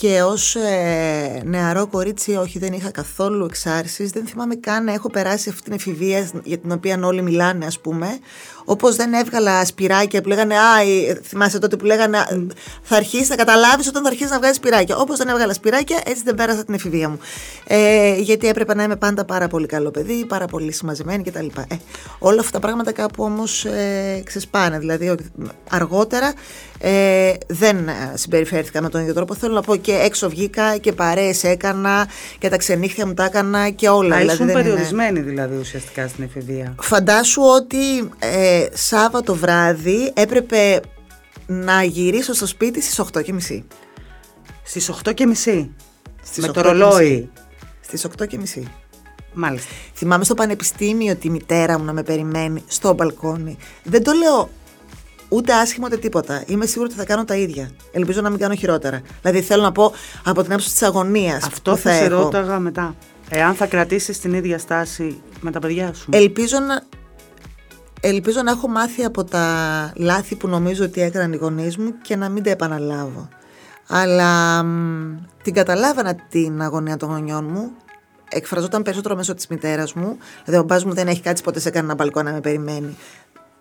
Και 0.00 0.22
ως 0.22 0.54
ε, 0.54 1.42
νεαρό 1.44 1.86
κορίτσι, 1.86 2.34
όχι, 2.36 2.58
δεν 2.58 2.72
είχα 2.72 2.90
καθόλου 2.90 3.44
εξάρσεις. 3.44 4.10
Δεν 4.10 4.26
θυμάμαι 4.26 4.54
καν 4.54 4.84
να 4.84 4.92
έχω 4.92 5.10
περάσει 5.10 5.48
αυτή 5.48 5.62
την 5.62 5.72
εφηβεία 5.72 6.30
για 6.44 6.58
την 6.58 6.72
οποία 6.72 7.00
όλοι 7.02 7.22
μιλάνε, 7.22 7.66
ας 7.66 7.80
πούμε. 7.80 8.06
Όπως 8.64 8.96
δεν 8.96 9.12
έβγαλα 9.12 9.64
σπυράκια 9.64 10.20
που 10.22 10.28
λέγανε 10.28 10.54
Α, 10.58 10.80
ε, 11.08 11.20
θυμάσαι 11.22 11.58
τότε 11.58 11.76
που 11.76 11.84
λέγανε 11.84 12.18
«Α, 12.18 12.26
Θα 12.82 12.96
αρχίσεις, 12.96 13.26
θα 13.28 13.36
καταλάβεις 13.36 13.88
όταν 13.88 14.02
θα 14.02 14.08
αρχίσεις 14.08 14.30
να 14.30 14.38
βγάζεις 14.38 14.56
σπυράκια. 14.56 14.96
Όπως 14.96 15.18
δεν 15.18 15.28
έβγαλα 15.28 15.52
σπυράκια, 15.52 16.00
έτσι 16.06 16.22
δεν 16.24 16.34
πέρασα 16.34 16.64
την 16.64 16.74
εφηβεία 16.74 17.08
μου. 17.08 17.18
Ε, 17.66 18.14
γιατί 18.18 18.48
έπρεπε 18.48 18.74
να 18.74 18.82
είμαι 18.82 18.96
πάντα 18.96 19.24
πάρα 19.24 19.48
πολύ 19.48 19.66
καλό 19.66 19.90
παιδί, 19.90 20.24
πάρα 20.26 20.46
πολύ 20.46 20.72
συμμαζεμένη 20.72 21.22
κτλ. 21.22 21.46
Ε, 21.46 21.74
όλα 22.18 22.40
αυτά 22.40 22.52
τα 22.52 22.58
πράγματα 22.66 22.92
κάπου 22.92 23.24
όμως 23.24 23.64
ε, 23.64 24.22
ξεσπάνε. 24.24 24.78
Δηλαδή, 24.78 25.08
ο- 25.08 25.16
αργότερα 25.70 26.32
ε, 26.78 27.32
δεν 27.46 27.88
ε, 27.88 28.12
συμπεριφέρθηκα 28.14 28.82
με 28.82 28.88
τον 28.88 29.00
ίδιο 29.00 29.14
τρόπο. 29.14 29.34
Θέλω 29.34 29.54
να 29.54 29.62
πω 29.62 29.76
και 29.76 29.89
έξω 29.92 30.28
βγήκα 30.28 30.76
και 30.76 30.92
παρέες 30.92 31.44
έκανα 31.44 32.08
και 32.38 32.48
τα 32.48 32.56
ξενύχια 32.56 33.06
μου 33.06 33.14
τα 33.14 33.24
έκανα 33.24 33.70
και 33.70 33.88
όλα. 33.88 34.14
Α, 34.14 34.18
δηλαδή, 34.18 34.34
ήσουν 34.36 34.46
δεν 34.46 34.56
είναι- 34.56 34.64
περιορισμένη 34.68 35.20
δηλαδή 35.20 35.56
ουσιαστικά 35.56 36.08
στην 36.08 36.24
εφηβεία. 36.24 36.74
Φαντάσου 36.80 37.42
ότι 37.42 37.98
ε, 38.18 38.66
Σάββατο 38.72 39.34
βράδυ 39.34 40.12
έπρεπε 40.14 40.80
να 41.46 41.82
γυρίσω 41.82 42.32
στο 42.34 42.46
σπίτι 42.46 42.82
στις 42.82 43.00
8.30. 43.12 43.62
Στις 44.62 44.90
8 45.08 45.14
και 45.14 45.26
μισή. 45.26 45.70
Στις 46.22 46.46
με 46.46 46.52
το 46.52 46.60
8.30. 46.60 46.62
ρολόι. 46.64 47.30
Στις 47.80 48.06
8.30. 48.18 48.62
Μάλιστα. 49.32 49.68
Θυμάμαι 49.94 50.24
στο 50.24 50.34
πανεπιστήμιο 50.34 51.16
τη 51.16 51.30
μητέρα 51.30 51.78
μου 51.78 51.84
να 51.84 51.92
με 51.92 52.02
περιμένει 52.02 52.62
στο 52.66 52.92
μπαλκόνι. 52.92 53.56
Δεν 53.82 54.02
το 54.02 54.12
λέω 54.12 54.50
ούτε 55.30 55.52
άσχημα 55.52 55.86
ούτε 55.86 55.96
τίποτα. 55.96 56.42
Είμαι 56.46 56.66
σίγουρη 56.66 56.90
ότι 56.90 56.98
θα 56.98 57.04
κάνω 57.04 57.24
τα 57.24 57.34
ίδια. 57.34 57.70
Ελπίζω 57.92 58.20
να 58.20 58.30
μην 58.30 58.38
κάνω 58.38 58.54
χειρότερα. 58.54 59.00
Δηλαδή 59.22 59.40
θέλω 59.40 59.62
να 59.62 59.72
πω 59.72 59.92
από 60.24 60.42
την 60.42 60.52
άποψη 60.52 60.70
της 60.70 60.82
αγωνίας. 60.82 61.44
Αυτό 61.46 61.76
θα, 61.76 61.92
σε 61.92 62.08
ρώταγα 62.08 62.58
μετά. 62.58 62.94
Εάν 63.28 63.54
θα 63.54 63.66
κρατήσεις 63.66 64.18
την 64.18 64.32
ίδια 64.34 64.58
στάση 64.58 65.22
με 65.40 65.50
τα 65.50 65.58
παιδιά 65.58 65.92
σου; 65.94 66.08
Ελπίζω 66.12 66.58
να, 66.58 66.82
ελπίζω 68.00 68.42
να 68.42 68.50
έχω 68.50 68.68
μάθει 68.68 69.04
από 69.04 69.24
τα 69.24 69.92
λάθη 69.96 70.36
που 70.36 70.48
νομίζω 70.48 70.84
ότι 70.84 71.00
έκαναν 71.00 71.32
οι 71.32 71.36
γονείς 71.36 71.76
μου 71.76 71.94
και 72.02 72.16
να 72.16 72.28
μην 72.28 72.42
τα 72.42 72.50
επαναλάβω. 72.50 73.28
Αλλά 73.88 74.62
μ, 74.62 75.16
την 75.42 75.54
καταλάβανα 75.54 76.14
την 76.28 76.62
αγωνία 76.62 76.96
των 76.96 77.08
γονιών 77.08 77.44
μου. 77.44 77.70
Εκφραζόταν 78.32 78.82
περισσότερο 78.82 79.16
μέσω 79.16 79.34
της 79.34 79.46
μητέρας 79.46 79.92
μου. 79.92 80.18
Δηλαδή 80.44 80.62
ο 80.62 80.66
μπάς 80.66 80.84
μου 80.84 80.92
δεν 80.92 81.08
έχει 81.08 81.20
κάτσει 81.20 81.42
ποτέ 81.42 81.60
σε 81.60 81.70
κανένα 81.70 81.94
μπαλκό 81.94 82.22
να 82.22 82.32
με 82.32 82.40
περιμένει. 82.40 82.96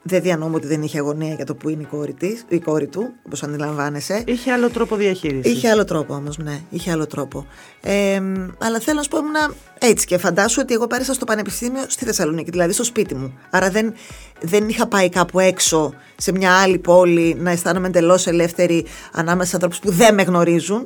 Δεν 0.01 0.21
διανοούμε 0.21 0.55
ότι 0.55 0.67
δεν 0.67 0.81
είχε 0.81 0.97
αγωνία 0.97 1.33
για 1.33 1.45
το 1.45 1.55
που 1.55 1.69
είναι 1.69 1.81
η 1.81 1.85
κόρη, 1.85 2.13
της, 2.13 2.45
η 2.47 2.59
κόρη 2.59 2.87
του, 2.87 3.13
όπως 3.25 3.43
αντιλαμβάνεσαι. 3.43 4.23
Είχε 4.25 4.51
άλλο 4.51 4.69
τρόπο 4.69 4.95
διαχείρισης. 4.95 5.51
Είχε 5.51 5.69
άλλο 5.69 5.83
τρόπο 5.83 6.13
όμως, 6.13 6.37
ναι. 6.37 6.61
Είχε 6.69 6.91
άλλο 6.91 7.07
τρόπο. 7.07 7.47
Ε, 7.81 8.21
αλλά 8.57 8.79
θέλω 8.79 8.97
να 8.97 9.03
σου 9.03 9.09
πω, 9.09 9.17
ήμουνα 9.17 9.53
έτσι 9.79 10.05
και 10.05 10.17
φαντάσου 10.17 10.59
ότι 10.61 10.73
εγώ 10.73 10.87
πέρασα 10.87 11.13
στο 11.13 11.25
πανεπιστήμιο 11.25 11.83
στη 11.87 12.05
Θεσσαλονίκη, 12.05 12.49
δηλαδή 12.49 12.73
στο 12.73 12.83
σπίτι 12.83 13.15
μου. 13.15 13.33
Άρα 13.49 13.69
δεν, 13.69 13.93
δεν 14.41 14.69
είχα 14.69 14.87
πάει 14.87 15.09
κάπου 15.09 15.39
έξω 15.39 15.93
σε 16.17 16.31
μια 16.31 16.51
άλλη 16.51 16.77
πόλη 16.77 17.35
να 17.39 17.51
αισθάνομαι 17.51 17.87
εντελώς 17.87 18.27
ελεύθερη 18.27 18.85
ανάμεσα 19.11 19.49
σε 19.49 19.55
ανθρώπους 19.55 19.79
που 19.79 19.91
δεν 19.91 20.13
με 20.13 20.21
γνωρίζουν. 20.21 20.85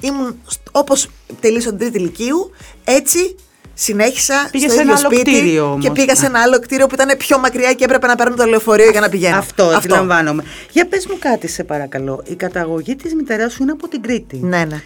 Ήμουν 0.00 0.38
όπως 0.72 1.08
τελείωσα 1.40 1.68
την 1.68 1.78
τρίτη 1.78 1.98
ηλικίου, 1.98 2.50
έτσι 2.84 3.36
συνέχισα 3.80 4.48
Πήγες 4.50 4.70
στο 4.70 4.80
σε 4.80 4.82
ίδιο 4.82 4.92
ένα 4.92 5.00
άλλο 5.00 5.14
σπίτι 5.14 5.30
κτίριο 5.30 5.64
όμως. 5.64 5.84
και 5.84 5.90
πήγα 5.90 6.14
σε 6.14 6.26
ένα 6.26 6.40
άλλο 6.42 6.60
κτίριο 6.60 6.86
που 6.86 6.94
ήταν 6.94 7.16
πιο 7.16 7.38
μακριά 7.38 7.72
και 7.72 7.84
έπρεπε 7.84 8.06
να 8.06 8.14
παίρνω 8.14 8.36
το 8.36 8.44
λεωφορείο 8.44 8.90
για 8.90 9.00
να 9.00 9.08
πηγαίνω. 9.08 9.36
Αυτό, 9.36 9.64
αντιλαμβάνομαι. 9.64 10.44
Για 10.70 10.86
πες 10.88 11.06
μου 11.06 11.16
κάτι 11.18 11.48
σε 11.48 11.64
παρακαλώ. 11.64 12.22
Η 12.26 12.34
καταγωγή 12.34 12.96
της 12.96 13.14
μητεράς 13.14 13.52
σου 13.52 13.62
είναι 13.62 13.72
από 13.72 13.88
την 13.88 14.02
Κρήτη. 14.02 14.36
Ναι, 14.36 14.64
ναι. 14.64 14.82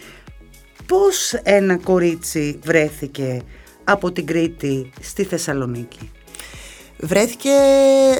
Πώς 0.85 1.33
ένα 1.43 1.77
κορίτσι 1.77 2.59
βρέθηκε 2.63 3.41
από 3.83 4.11
την 4.11 4.25
Κρήτη 4.25 4.89
στη 5.01 5.23
Θεσσαλονίκη; 5.23 6.11
βρέθηκε 6.99 7.49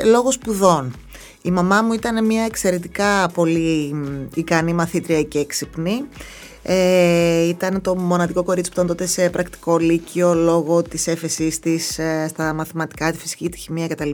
λόγω 0.06 0.32
σπουδών. 0.32 0.96
Η 1.42 1.51
μαμά 1.51 1.82
μου 1.82 1.94
ήταν 1.94 2.25
μια 2.25 2.44
εξαιρετικά 2.44 3.30
πολύ 3.34 3.94
μ, 3.94 4.27
ικανή 4.34 4.74
μαθήτρια 4.74 5.22
και 5.22 5.39
έξυπνη. 5.39 6.06
Ε, 6.65 7.48
ήταν 7.48 7.82
το 7.82 7.96
μοναδικό 7.96 8.43
κορίτσι 8.43 8.70
που 8.70 8.75
ήταν 8.75 8.88
τότε 8.88 9.05
σε 9.05 9.29
πρακτικό 9.29 9.77
λύκειο 9.77 10.34
λόγω 10.34 10.82
της 10.82 11.08
έφεσής 11.08 11.60
της 11.60 12.00
ε, 12.00 12.25
στα 12.29 12.53
μαθηματικά, 12.53 13.12
τη 13.12 13.17
φυσική, 13.17 13.50
τη 13.50 13.58
χημεία 13.58 13.88
κτλ. 13.88 14.10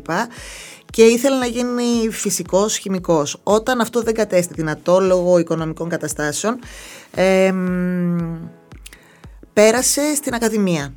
και 0.91 1.03
ήθελε 1.03 1.35
να 1.37 1.45
γίνει 1.45 2.09
φυσικός 2.11 2.77
χημικός. 2.77 3.39
Όταν 3.43 3.81
αυτό 3.81 4.01
δεν 4.01 4.13
κατέστη 4.13 4.53
δυνατό 4.53 4.99
λόγω 4.99 5.37
οικονομικών 5.37 5.89
καταστάσεων, 5.89 6.59
ε, 7.15 7.53
πέρασε 9.53 10.15
στην 10.15 10.33
Ακαδημία. 10.33 10.93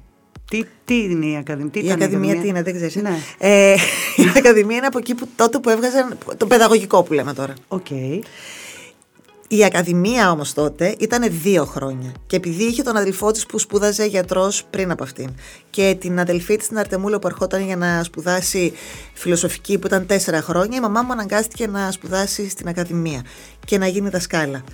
Τι, 0.50 0.64
τι 0.85 0.94
είναι 0.94 1.26
η 1.26 1.37
Ακαδημία, 1.37 1.71
τι 1.71 1.78
η 1.78 1.82
ήταν 1.85 2.02
Ακαδημία 2.02 2.40
τι 2.40 2.49
είναι, 2.49 2.62
δεν 2.62 2.75
ξέρεις. 2.75 2.97
Ναι. 2.97 3.18
Ε, 3.38 3.75
η 4.16 4.25
Ακαδημία 4.37 4.76
είναι 4.76 4.87
από 4.87 4.99
εκεί 4.99 5.14
που 5.14 5.28
τότε 5.37 5.59
που 5.59 5.68
έβγαζαν 5.68 6.18
το 6.37 6.47
παιδαγωγικό 6.47 7.02
που 7.02 7.12
λέμε 7.12 7.32
τώρα. 7.32 7.54
Οκ. 7.68 7.87
Η 9.54 9.64
Ακαδημία 9.64 10.30
όμως 10.30 10.52
τότε 10.52 10.94
ήταν 10.99 11.28
δύο 11.42 11.64
χρόνια 11.64 12.12
και 12.26 12.37
επειδή 12.37 12.64
είχε 12.64 12.82
τον 12.82 12.97
αδελφό 12.97 13.30
της 13.30 13.47
που 13.47 13.59
σπούδαζε 13.59 14.04
γιατρός 14.04 14.64
πριν 14.71 14.90
από 14.90 15.02
αυτήν 15.02 15.30
και 15.71 15.97
την 16.00 16.21
αδελφή 16.21 16.56
της 16.56 16.68
την 16.68 16.78
Αρτεμούλα 16.78 17.18
που 17.18 17.26
ερχόταν 17.26 17.64
για 17.64 17.76
να 17.76 18.02
σπουδάσει 18.02 18.73
φιλοσοφική 19.14 19.78
που 19.78 19.87
ήταν 19.87 20.06
τέσσερα 20.06 20.42
χρόνια 20.42 20.78
η 20.78 20.80
μαμά 20.80 21.02
μου 21.02 21.12
αναγκάστηκε 21.12 21.66
να 21.66 21.90
σπουδάσει 21.90 22.49
στην 22.49 22.68
Ακαδημία 22.68 23.25
και 23.66 23.78
να 23.78 23.87
γίνει 23.87 24.09
δασκάλα. 24.09 24.64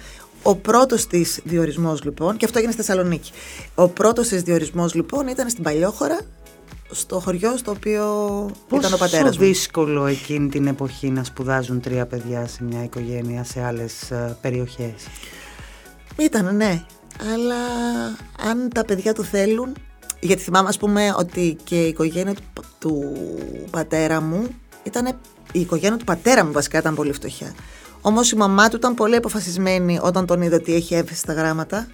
Ο 0.42 0.56
πρώτος 0.56 1.06
της 1.06 1.40
διορισμός 1.44 2.04
λοιπόν, 2.04 2.36
και 2.36 2.44
αυτό 2.44 2.58
έγινε 2.58 2.72
στη 2.72 2.82
Θεσσαλονίκη. 2.82 3.32
Ο 3.74 3.88
πρώτος 3.88 4.28
της 4.28 4.42
διορισμός 4.42 4.94
λοιπόν 4.94 5.26
ήταν 5.26 5.50
στην 5.50 5.62
Παλιόχώρα, 5.62 6.20
στο 6.90 7.20
χωριό 7.20 7.56
στο 7.56 7.70
οποίο 7.70 8.04
ήταν 8.74 8.92
ο 8.92 8.96
πατέρας 8.96 9.24
μου. 9.24 9.28
Πόσο 9.28 9.38
δύσκολο 9.38 10.06
εκείνη 10.06 10.48
την 10.48 10.66
εποχή 10.66 11.10
να 11.10 11.24
σπουδάζουν 11.24 11.80
τρία 11.80 12.06
παιδιά 12.06 12.46
σε 12.46 12.64
μια 12.64 12.82
οικογένεια 12.82 13.44
σε 13.44 13.64
άλλες 13.64 14.12
περιοχές; 14.40 15.06
Ήταν, 16.16 16.56
ναι. 16.56 16.82
Αλλά 17.34 17.56
αν 18.50 18.68
τα 18.74 18.84
παιδιά 18.84 19.14
του 19.14 19.24
θέλουν. 19.24 19.72
Γιατί 20.20 20.42
θυμάμαι, 20.42 20.68
ας 20.68 20.76
πούμε, 20.76 21.14
ότι 21.16 21.56
και 21.64 21.84
η 21.84 21.88
οικογένεια 21.88 22.34
του, 22.34 22.62
του 22.78 23.16
πατέρα 23.70 24.20
μου 24.20 24.46
ήταν. 24.82 25.06
Η 25.52 25.60
οικογένεια 25.60 25.96
του 25.96 26.04
πατέρα 26.04 26.44
μου 26.44 26.52
βασικά 26.52 26.78
ήταν 26.78 26.94
πολύ 26.94 27.12
φτωχιά. 27.12 27.54
Όμως 28.00 28.30
η 28.30 28.36
μαμά 28.36 28.68
του 28.68 28.76
ήταν 28.76 28.94
πολύ 28.94 29.16
αποφασισμένη 29.16 29.98
όταν 30.02 30.26
τον 30.26 30.42
είδε 30.42 30.54
ότι 30.54 30.74
έχει 30.74 30.94
έφεση 30.94 31.18
στα 31.20 31.32
γράμματα 31.32 31.86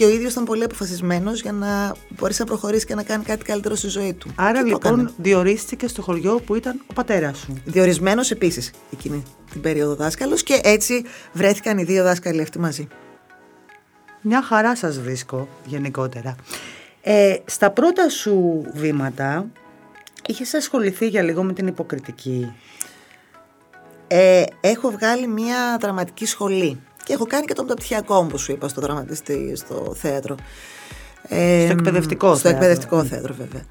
και 0.00 0.06
ο 0.06 0.08
ίδιος 0.08 0.32
ήταν 0.32 0.44
πολύ 0.44 0.64
αποφασισμένος 0.64 1.40
για 1.40 1.52
να 1.52 1.94
μπορέσει 2.08 2.40
να 2.40 2.46
προχωρήσει 2.46 2.86
και 2.86 2.94
να 2.94 3.02
κάνει 3.02 3.24
κάτι 3.24 3.44
καλύτερο 3.44 3.74
στη 3.74 3.88
ζωή 3.88 4.14
του. 4.14 4.30
Άρα 4.34 4.52
Και 4.52 4.58
το 4.58 4.66
λοιπόν 4.66 4.92
έκανε. 4.92 5.10
διορίστηκε 5.16 5.88
στο 5.88 6.02
χωριό 6.02 6.40
που 6.40 6.54
ήταν 6.54 6.80
ο 6.86 6.92
πατέρας 6.92 7.38
σου. 7.38 7.62
Διορισμένος 7.64 8.30
επίσης 8.30 8.70
εκείνη 8.92 9.22
την 9.50 9.60
περίοδο 9.60 9.94
δάσκαλος 9.94 10.42
και 10.42 10.60
έτσι 10.62 11.04
βρέθηκαν 11.32 11.78
οι 11.78 11.84
δύο 11.84 12.02
δάσκαλοι 12.02 12.42
αυτοί 12.42 12.58
μαζί. 12.58 12.88
Μια 14.20 14.42
χαρά 14.42 14.76
σας 14.76 15.00
βρίσκω 15.00 15.48
γενικότερα. 15.64 16.34
Ε, 17.00 17.36
στα 17.44 17.70
πρώτα 17.70 18.08
σου 18.08 18.64
βήματα 18.74 19.46
είχες 20.26 20.54
ασχοληθεί 20.54 21.08
για 21.08 21.22
λίγο 21.22 21.42
με 21.42 21.52
την 21.52 21.66
υποκριτική. 21.66 22.52
Ε, 24.06 24.42
έχω 24.60 24.90
βγάλει 24.90 25.26
μια 25.26 25.76
δραματική 25.80 26.26
σχολή 26.26 26.80
και 27.10 27.16
έχω 27.16 27.26
κάνει 27.26 27.44
και 27.44 27.54
το 27.54 27.62
μεταπτυχιακό 27.62 28.22
μου 28.22 28.28
που 28.28 28.38
σου 28.38 28.52
είπα 28.52 28.68
στο 28.68 28.80
δραματιστή, 28.80 29.52
στο 29.56 29.92
θέατρο. 29.96 30.34
Ε, 31.28 31.62
Στο 31.64 31.72
εκπαιδευτικό 31.72 32.26
στο 32.28 32.36
θέατρο. 32.38 32.58
εκπαιδευτικό 32.58 33.04
θέατρο 33.04 33.34
βέβαια. 33.38 33.62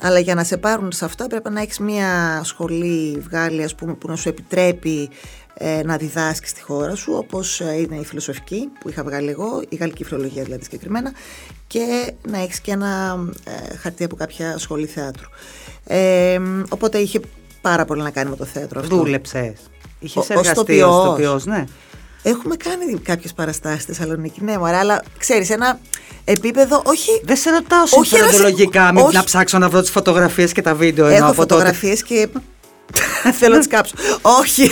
Αλλά 0.00 0.18
για 0.18 0.34
να 0.34 0.44
σε 0.44 0.56
πάρουν 0.56 0.92
σε 0.92 1.04
αυτό 1.04 1.26
πρέπει 1.26 1.50
να 1.50 1.60
έχεις 1.60 1.78
μια 1.78 2.40
σχολή 2.44 3.18
βγάλει 3.28 3.62
ας 3.62 3.74
πούμε, 3.74 3.94
που 3.94 4.08
να 4.08 4.16
σου 4.16 4.28
επιτρέπει 4.28 5.08
ε, 5.54 5.82
να 5.84 5.96
διδάσκεις 5.96 6.50
στη 6.50 6.62
χώρα 6.62 6.94
σου 6.94 7.12
όπως 7.16 7.60
ε, 7.60 7.74
είναι 7.80 7.96
η 7.96 8.04
φιλοσοφική 8.04 8.68
που 8.80 8.88
είχα 8.88 9.02
βγάλει 9.04 9.30
εγώ, 9.30 9.62
η 9.68 9.76
γαλλική 9.76 10.04
φιλολογία 10.04 10.42
δηλαδή 10.42 10.62
συγκεκριμένα 10.64 11.12
και 11.66 12.12
να 12.28 12.38
έχεις 12.38 12.60
και 12.60 12.70
ένα 12.72 13.18
ε, 13.44 13.76
χαρτί 13.76 14.04
από 14.04 14.16
κάποια 14.16 14.58
σχολή 14.58 14.86
θεάτρου. 14.86 15.26
Ε, 15.84 16.40
οπότε 16.68 16.98
είχε 16.98 17.20
πάρα 17.60 17.84
πολύ 17.84 18.02
να 18.02 18.10
κάνει 18.10 18.30
με 18.30 18.36
το 18.36 18.44
θέατρο 18.44 18.80
αυτό. 18.80 18.96
Δούλεψες. 18.96 19.52
Είχες 19.98 20.16
Ο- 20.16 20.20
ως 20.20 20.28
εργαστεί 20.28 20.54
τοπιός. 20.54 20.94
ως 20.96 21.04
τοπιός, 21.04 21.44
ναι. 21.46 21.64
Έχουμε 22.28 22.56
κάνει 22.56 22.98
κάποιες 22.98 23.32
παραστάσεις 23.32 23.82
στη 23.82 23.92
Θεσσαλονίκη, 23.92 24.40
ναι, 24.44 24.58
μωρέ, 24.58 24.76
αλλά 24.76 25.02
ξέρεις, 25.18 25.50
ένα 25.50 25.78
επίπεδο, 26.24 26.82
όχι... 26.84 27.20
Δεν 27.24 27.36
σε 27.36 27.50
ρωτάω 27.50 27.82
Όχι, 27.82 27.94
ένα 27.94 28.04
συμφεροντολογικά, 28.26 28.86
σε- 28.86 28.92
μην 28.92 29.04
όχι. 29.04 29.14
να 29.14 29.24
ψάξω 29.24 29.58
να 29.58 29.68
βρω 29.68 29.80
τις 29.80 29.90
φωτογραφίες 29.90 30.52
και 30.52 30.62
τα 30.62 30.74
βίντεο 30.74 31.06
ενώ 31.06 31.16
Έχω 31.16 31.26
από 31.26 31.34
τότε. 31.36 31.52
φωτογραφίες 31.54 32.02
και 32.02 32.28
θέλω 33.38 33.52
να 33.52 33.58
τις 33.58 33.68
κάψω. 33.68 33.94
όχι, 34.22 34.62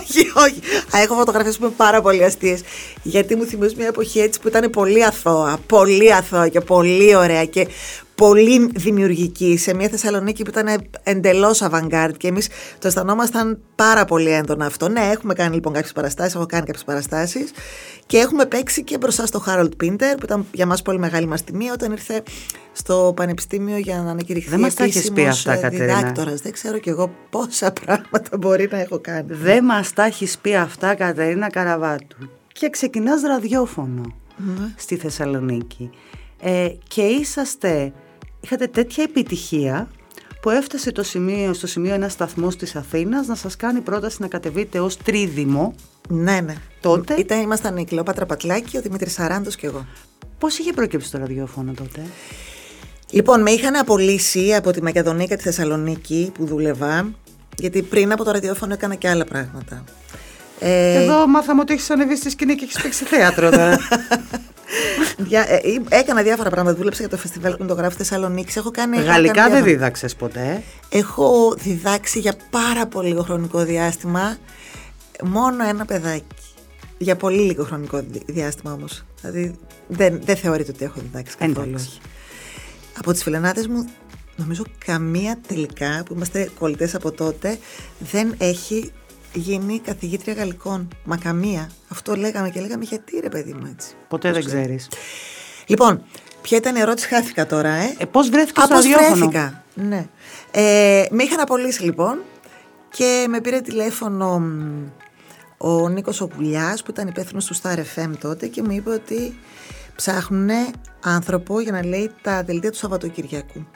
όχι, 0.00 0.32
όχι. 0.36 0.60
Α, 0.96 1.00
Έχω 1.02 1.14
φωτογραφίες 1.14 1.56
που 1.58 1.64
είναι 1.64 1.74
πάρα 1.76 2.00
πολύ 2.00 2.24
αστείες. 2.24 2.60
Γιατί 3.02 3.36
μου 3.36 3.44
θυμίζει 3.44 3.74
μια 3.76 3.86
εποχή 3.86 4.20
έτσι 4.20 4.40
που 4.40 4.48
ήταν 4.48 4.70
πολύ 4.70 5.04
αθώα, 5.04 5.58
πολύ 5.66 6.14
αθώα 6.14 6.48
και 6.48 6.60
πολύ 6.60 7.14
ωραία 7.16 7.44
και 7.44 7.68
πολύ 8.14 8.70
δημιουργική 8.74 9.56
σε 9.56 9.74
μια 9.74 9.88
Θεσσαλονίκη 9.88 10.42
που 10.42 10.50
ήταν 10.50 10.80
εντελώς 11.02 11.62
avant-garde 11.62 12.12
και 12.16 12.28
εμείς 12.28 12.48
το 12.78 12.86
αισθανόμασταν 12.88 13.58
πάρα 13.74 14.04
πολύ 14.04 14.30
έντονα 14.30 14.66
αυτό. 14.66 14.88
Ναι, 14.88 15.00
έχουμε 15.00 15.34
κάνει 15.34 15.54
λοιπόν 15.54 15.72
κάποιες 15.72 15.92
παραστάσεις, 15.92 16.34
έχω 16.34 16.46
κάνει 16.46 16.64
κάποιες 16.66 16.84
παραστάσεις 16.84 17.50
και 18.06 18.18
έχουμε 18.18 18.46
παίξει 18.46 18.84
και 18.84 18.98
μπροστά 18.98 19.26
στο 19.26 19.42
Harold 19.46 19.70
Pinter 19.82 20.14
που 20.18 20.24
ήταν 20.24 20.46
για 20.52 20.66
μας 20.66 20.82
πολύ 20.82 20.98
μεγάλη 20.98 21.26
μας 21.26 21.44
τιμή 21.44 21.70
όταν 21.70 21.92
ήρθε 21.92 22.22
στο 22.72 23.12
Πανεπιστήμιο 23.16 23.76
για 23.76 24.02
να 24.02 24.10
ανακηρυχθεί 24.10 24.50
Δεν 24.50 24.60
μας 24.60 24.74
τα 24.74 24.84
έχεις 24.84 25.12
πει 25.12 25.22
επίσημος, 25.22 25.38
αυτά, 25.38 25.52
ε, 25.52 25.56
Κατερίνα. 25.70 25.96
διδάκτορας. 25.96 26.40
Δεν 26.40 26.52
ξέρω 26.52 26.78
κι 26.78 26.88
εγώ 26.88 27.10
πόσα 27.30 27.72
πράγματα 27.84 28.36
μπορεί 28.38 28.68
να 28.70 28.80
έχω 28.80 28.98
κάνει. 28.98 29.26
Δεν 29.28 29.64
μας 29.64 29.92
τα 29.92 30.04
έχεις 30.04 30.38
πει 30.38 30.54
αυτά 30.56 30.94
Κατερίνα 30.94 31.50
Καραβάτου. 31.50 32.16
Και 32.52 32.70
ξεκινάς 32.70 33.22
ραδιόφωνο 33.22 34.14
Ναι. 34.36 34.72
στη 34.76 34.96
Θεσσαλονίκη. 34.96 35.90
Ε, 36.40 36.68
και 36.88 37.02
είσαστε, 37.02 37.92
είχατε 38.42 38.66
τέτοια 38.66 39.02
επιτυχία 39.02 39.88
που 40.42 40.50
έφτασε 40.50 40.92
το 40.92 41.02
σημείο, 41.02 41.52
στο 41.52 41.66
σημείο 41.66 41.94
ένας 41.94 42.12
σταθμός 42.12 42.56
της 42.56 42.76
Αθήνας 42.76 43.26
να 43.26 43.34
σας 43.34 43.56
κάνει 43.56 43.80
πρόταση 43.80 44.16
να 44.20 44.28
κατεβείτε 44.28 44.80
ως 44.80 44.96
τρίδημο. 44.96 45.74
Ναι, 46.08 46.40
ναι. 46.40 46.54
Τότε; 46.80 47.14
Ήταν, 47.14 47.40
ήμασταν 47.40 47.76
η 47.76 47.84
Κλεοπάτρα 47.84 48.26
Πατλάκη, 48.26 48.76
ο 48.76 48.80
Δημήτρης 48.80 49.12
Σαράντος 49.12 49.56
και 49.56 49.66
εγώ. 49.66 49.86
Πώς 50.38 50.58
είχε 50.58 50.72
προκύψει 50.72 51.10
το 51.10 51.18
ραδιόφωνο 51.18 51.72
τότε; 51.72 52.06
Λοιπόν, 53.10 53.42
με 53.42 53.50
είχαν 53.50 53.76
απολύσει 53.76 54.54
από 54.54 54.70
τη 54.70 54.82
Μακεδονία 54.82 55.26
και 55.26 55.36
τη 55.36 55.42
Θεσσαλονίκη 55.42 56.30
που 56.34 56.46
δούλευα, 56.46 57.10
γιατί 57.56 57.82
πριν 57.82 58.12
από 58.12 58.24
το 58.24 58.30
ραδιόφωνο 58.30 58.72
έκανα 58.72 58.94
και 58.94 59.08
άλλα 59.08 59.24
πράγματα. 59.24 59.84
Ε, 60.58 61.02
Εδώ 61.02 61.26
μάθαμε 61.26 61.60
ότι 61.60 61.72
έχεις 61.72 61.90
ανεβεί 61.90 62.16
στη 62.16 62.30
σκηνή 62.30 62.54
και 62.54 62.64
έχεις 62.64 62.82
παίξει 62.82 63.04
θέατρο 63.04 63.50
τώρα. 65.16 65.28
δια- 65.28 65.50
ε, 65.50 65.54
ε, 65.56 65.98
έκανα 65.98 66.22
διάφορα 66.22 66.50
πράγματα. 66.50 66.76
Δούλεψα 66.76 67.00
για 67.00 67.08
το 67.08 67.16
Φεστιβάλ 67.16 67.52
Κινηματογράφου 67.56 67.96
Θεσσαλονίκη. 67.96 68.58
Έχω 68.58 68.70
κάνει. 68.70 68.96
έχω 68.96 69.06
Γαλλικά 69.06 69.32
κάνει 69.32 69.52
δεν 69.52 69.56
διάφορα. 69.62 69.72
δίδαξες 69.76 70.14
ποτέ; 70.14 70.62
Έχω 70.88 71.54
διδάξει 71.58 72.18
για 72.18 72.34
πάρα 72.50 72.86
πολύ 72.86 73.08
λίγο 73.08 73.22
χρονικό 73.22 73.64
διάστημα 73.64 74.36
μόνο 75.24 75.64
ένα 75.68 75.84
παιδάκι. 75.84 76.24
Για 76.98 77.16
πολύ 77.16 77.40
λίγο 77.40 77.64
χρονικό 77.64 78.02
δι- 78.10 78.22
διάστημα 78.26 78.72
όμως. 78.72 79.04
Δηλαδή 79.20 79.54
δεν, 79.88 80.20
δεν 80.24 80.36
θεωρείται 80.36 80.70
ότι 80.74 80.84
έχω 80.84 81.00
διδάξει 81.00 81.36
καθόλου. 81.36 81.68
Εντάξει. 81.68 81.86
όχι. 81.88 82.00
Από 82.98 83.12
τις 83.12 83.22
φιλενάδες 83.22 83.66
μου 83.66 83.84
νομίζω 84.36 84.62
καμία 84.84 85.38
τελικά 85.48 86.02
που 86.06 86.14
είμαστε 86.14 86.50
κολλητές 86.58 86.94
από 86.94 87.10
τότε 87.12 87.58
δεν 87.98 88.34
έχει 88.38 88.90
γίνει 89.32 89.78
καθηγήτρια 89.78 90.34
γαλλικών. 90.34 90.88
Μα 91.04 91.16
καμία. 91.16 91.70
Αυτό 91.88 92.16
λέγαμε 92.16 92.50
και 92.50 92.60
λέγαμε 92.60 92.84
γιατί 92.84 93.20
ρε 93.20 93.28
παιδί 93.28 93.52
μου 93.52 93.66
έτσι. 93.74 93.94
Ποτέ 94.08 94.32
δεν 94.32 94.44
ξέρεις. 94.44 94.88
Λοιπόν, 95.66 96.02
ποια 96.42 96.56
ήταν 96.56 96.76
η 96.76 96.80
ερώτηση, 96.80 97.08
χάθηκα 97.08 97.46
τώρα, 97.46 97.68
ε. 97.68 97.94
Ε, 97.98 98.04
πώς 98.04 98.28
βρέθηκες 98.28 98.64
στο 98.64 98.74
Α, 98.74 98.76
πώς 98.76 98.84
ραδιόφωνο; 98.84 99.14
βρέθηκα. 99.14 99.64
Ναι. 99.74 100.06
Ε, 100.50 101.04
με 101.10 101.22
είχαν 101.22 101.40
απολύσει 101.40 101.82
λοιπόν 101.82 102.18
και 102.90 103.26
με 103.28 103.40
πήρε 103.40 103.60
τηλέφωνο 103.60 104.38
μ, 104.38 104.82
ο 105.56 105.88
Νίκος 105.88 106.20
Οπουλιάς 106.20 106.82
που 106.82 106.90
ήταν 106.90 107.08
υπεύθυνος 107.08 107.46
του 107.46 107.56
Star 107.56 107.76
FM 107.76 108.10
τότε 108.20 108.46
και 108.46 108.62
μου 108.62 108.70
είπε 108.70 108.90
ότι 108.90 109.38
ψάχνουν 109.96 110.50
άνθρωπο 111.00 111.60
για 111.60 111.72
να 111.72 111.84
λέει 111.84 112.10
τα 112.22 112.42
δελτία 112.42 112.70
του 112.70 112.76
Σαββατοκυριακού. 112.76 113.66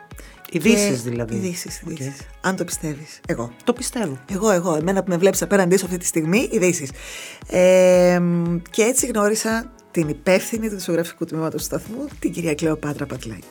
Ειδήσεις 0.51 1.03
Και- 1.03 1.11
δηλαδή. 1.11 1.35
Ειδήσεις, 1.35 1.83
Οκ. 1.85 1.91
ειδήσεις. 1.91 2.21
Αν 2.41 2.57
το 2.57 2.65
πιστεύεις. 2.65 3.21
Εγώ. 3.27 3.53
Το 3.65 3.73
πιστεύω. 3.73 4.19
Εγώ, 4.33 4.51
εγώ, 4.51 4.75
εμένα 4.77 5.03
που 5.03 5.11
με 5.11 5.17
βλέπεις 5.17 5.43
απέναντί 5.43 5.77
σου 5.77 5.85
αυτή 5.85 5.99
τη 5.99 6.07
στιγμή, 6.07 6.49
ειδήσεις. 6.53 6.91
Ε, 7.49 8.19
μ, 8.21 8.57
και 8.71 8.83
έτσι 8.83 9.07
γνώρισα 9.07 9.73
την 9.91 10.09
υπεύθυνη 10.09 10.69
του 10.69 10.75
δισογραφικού 10.75 11.25
τμήματος 11.25 11.61
του 11.61 11.67
σταθμού, 11.67 12.07
την 12.19 12.33
κυρία 12.33 12.55
Κλεοπάτρα 12.55 13.07
Πατλάκη. 13.07 13.43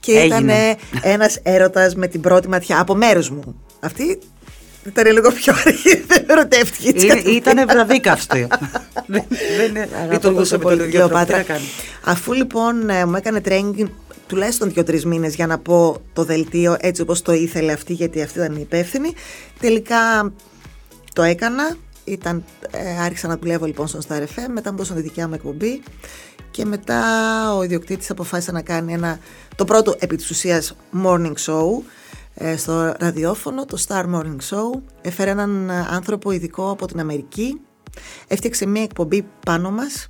Και 0.00 0.12
ήταν 0.12 0.48
Έγινε. 0.48 0.76
ένας 1.02 1.38
έρωτας 1.42 1.94
με 1.94 2.06
την 2.06 2.20
πρώτη 2.20 2.48
ματιά 2.48 2.80
από 2.80 2.94
μέρους 2.94 3.30
μου. 3.30 3.62
Αυτή 3.80 4.18
ήταν 4.86 5.12
λίγο 5.12 5.30
πιο 5.32 5.54
αργή, 5.66 6.04
δεν 6.08 6.24
ερωτεύτηκε. 6.26 6.88
έτσι 6.88 7.04
Είναι, 7.04 7.14
κατευθείαν. 7.14 7.36
ήτανε 7.36 7.64
βραδίκαυστο. 7.64 8.36
δεν 9.06 9.24
δεν 9.56 9.76
Αγαπώ 9.76 10.12
λειτουργούσε 10.12 10.58
τόσο 10.58 10.68
με 10.68 10.76
τον 10.76 10.86
ίδιο 10.86 10.98
τρόπο. 10.98 11.18
Τι 11.18 11.24
Κλεοπάτρα. 11.24 11.36
να 11.36 11.42
κάνει. 11.42 11.64
Αφού 12.04 12.32
λοιπόν 12.32 12.88
ε, 12.90 13.04
μου 13.04 13.16
έκανε 13.16 13.40
training 13.44 13.86
τουλάχιστον 14.26 14.72
δύο-τρεις 14.72 15.04
μήνες 15.04 15.34
για 15.34 15.46
να 15.46 15.58
πω 15.58 16.00
το 16.12 16.24
δελτίο 16.24 16.76
έτσι 16.80 17.02
όπως 17.02 17.22
το 17.22 17.32
ήθελε 17.32 17.72
αυτή, 17.72 17.92
γιατί 17.92 18.22
αυτή 18.22 18.38
ήταν 18.38 18.54
η 18.54 18.60
υπεύθυνη. 18.60 19.12
Τελικά 19.60 20.32
το 21.12 21.22
έκανα. 21.22 21.76
Ήταν, 22.06 22.44
ε, 22.70 23.02
άρχισα 23.04 23.28
να 23.28 23.36
δουλεύω 23.36 23.66
λοιπόν 23.66 23.86
στον 23.88 24.00
Star 24.08 24.22
FM, 24.22 24.48
μετά 24.52 24.70
μου 24.70 24.78
δώσαν 24.78 24.96
τη 24.96 25.02
δικιά 25.02 25.28
μου 25.28 25.34
εκπομπή 25.34 25.82
και 26.50 26.64
μετά 26.64 27.02
ο 27.56 27.62
ιδιοκτήτης 27.62 28.10
αποφάσισε 28.10 28.52
να 28.52 28.62
κάνει 28.62 28.92
ένα, 28.92 29.18
το 29.56 29.64
πρώτο 29.64 29.94
επί 29.98 30.16
της 30.16 30.30
ουσίας 30.30 30.76
morning 31.04 31.34
show 31.46 31.82
ε, 31.82 32.03
στο 32.56 32.94
ραδιόφωνο, 32.98 33.64
το 33.64 33.84
Star 33.88 34.04
Morning 34.14 34.36
Show. 34.50 34.80
Έφερε 35.00 35.30
έναν 35.30 35.70
άνθρωπο 35.70 36.30
ειδικό 36.30 36.70
από 36.70 36.86
την 36.86 37.00
Αμερική. 37.00 37.60
Έφτιαξε 38.28 38.66
μια 38.66 38.82
εκπομπή 38.82 39.26
πάνω 39.46 39.70
μας 39.70 40.06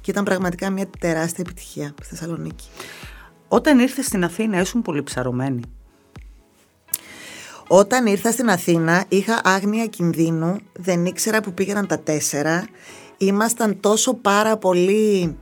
και 0.00 0.10
ήταν 0.10 0.24
πραγματικά 0.24 0.70
μια 0.70 0.86
τεράστια 0.98 1.44
επιτυχία 1.46 1.94
στη 2.02 2.14
Θεσσαλονίκη. 2.14 2.68
Όταν 3.48 3.78
ήρθε 3.78 4.02
στην 4.02 4.24
Αθήνα 4.24 4.60
ήσουν 4.60 4.82
πολύ 4.82 5.02
ψαρωμένη. 5.02 5.62
Όταν 7.68 8.06
ήρθα 8.06 8.30
στην 8.30 8.50
Αθήνα 8.50 9.04
είχα 9.08 9.40
άγνοια 9.44 9.86
κινδύνου, 9.86 10.56
δεν 10.72 11.06
ήξερα 11.06 11.40
που 11.40 11.54
πήγαιναν 11.54 11.86
τα 11.86 11.98
τέσσερα. 11.98 12.66
Ήμασταν 13.16 13.80
τόσο 13.80 14.14
πάρα 14.14 14.56
πολύ 14.56 15.36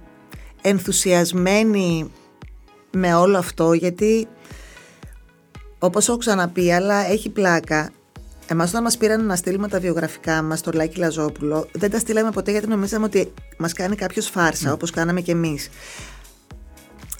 ενθουσιασμένοι 0.62 2.11
με 2.91 3.14
όλο 3.14 3.38
αυτό 3.38 3.73
γιατί 3.73 4.29
όπως 5.85 6.09
έχω 6.09 6.17
ξαναπεί 6.17 6.73
αλλά 6.73 7.11
έχει 7.11 7.31
πλάκα 7.31 7.91
Εμάς 8.47 8.71
όταν 8.71 8.83
μας 8.83 8.97
πήραν 8.97 9.26
να 9.26 9.37
στείλουμε 9.37 9.69
τα 9.69 9.81
βιογραφικά 9.81 10.43
μας 10.43 10.59
στο 10.59 10.71
Λάκη 10.75 10.99
Λαζόπουλο 10.99 11.69
δεν 11.73 11.91
τα 11.91 11.99
στείλαμε 11.99 12.31
ποτέ 12.31 12.50
γιατί 12.50 12.67
νομίζαμε 12.67 13.05
ότι 13.05 13.33
μας 13.59 13.73
κάνει 13.73 13.97
κάποιος 13.97 14.26
φάρσα 14.26 14.71
mm. 14.71 14.75
όπως 14.75 14.91
κάναμε 14.91 15.21
και 15.21 15.33
εμείς. 15.33 15.69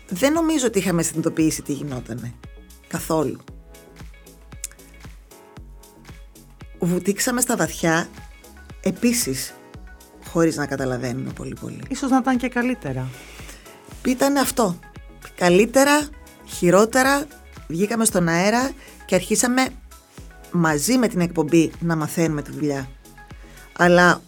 Δεν 0.09 0.33
νομίζω 0.33 0.67
ότι 0.67 0.79
είχαμε 0.79 1.03
συνειδητοποιήσει 1.03 1.63
τι 1.63 1.73
γινότανε. 1.73 2.33
Καθόλου. 2.89 3.41
βουτήξαμε 6.79 7.41
στα 7.41 7.57
βαθιά 7.57 8.09
επίσης 8.83 9.55
χωρίς 10.29 10.57
να 10.57 10.67
καταλαβαίνουμε 10.67 11.33
πολύ 11.33 11.57
πολύ. 11.61 11.83
Ίσως 11.89 12.11
να 12.11 12.17
ήταν 12.17 12.37
και 12.37 12.49
καλύτερα. 12.49 13.09
Ήταν 14.07 14.37
αυτό. 14.37 14.79
Καλύτερα, 15.35 16.09
χειρότερα, 16.45 17.27
βγήκαμε 17.75 18.05
στον 18.05 18.29
αέρα 18.29 18.71
και 19.07 19.15
αρχίσαμε 19.15 19.67
μαζί 20.51 20.99
με 20.99 21.09
την 21.09 21.21
εκπομπή 21.21 21.73
να 21.81 21.97
μαθαίνουμε 21.97 22.43
τη 22.43 22.51
δουλειά. 22.51 22.89
Αλλά 23.79 24.21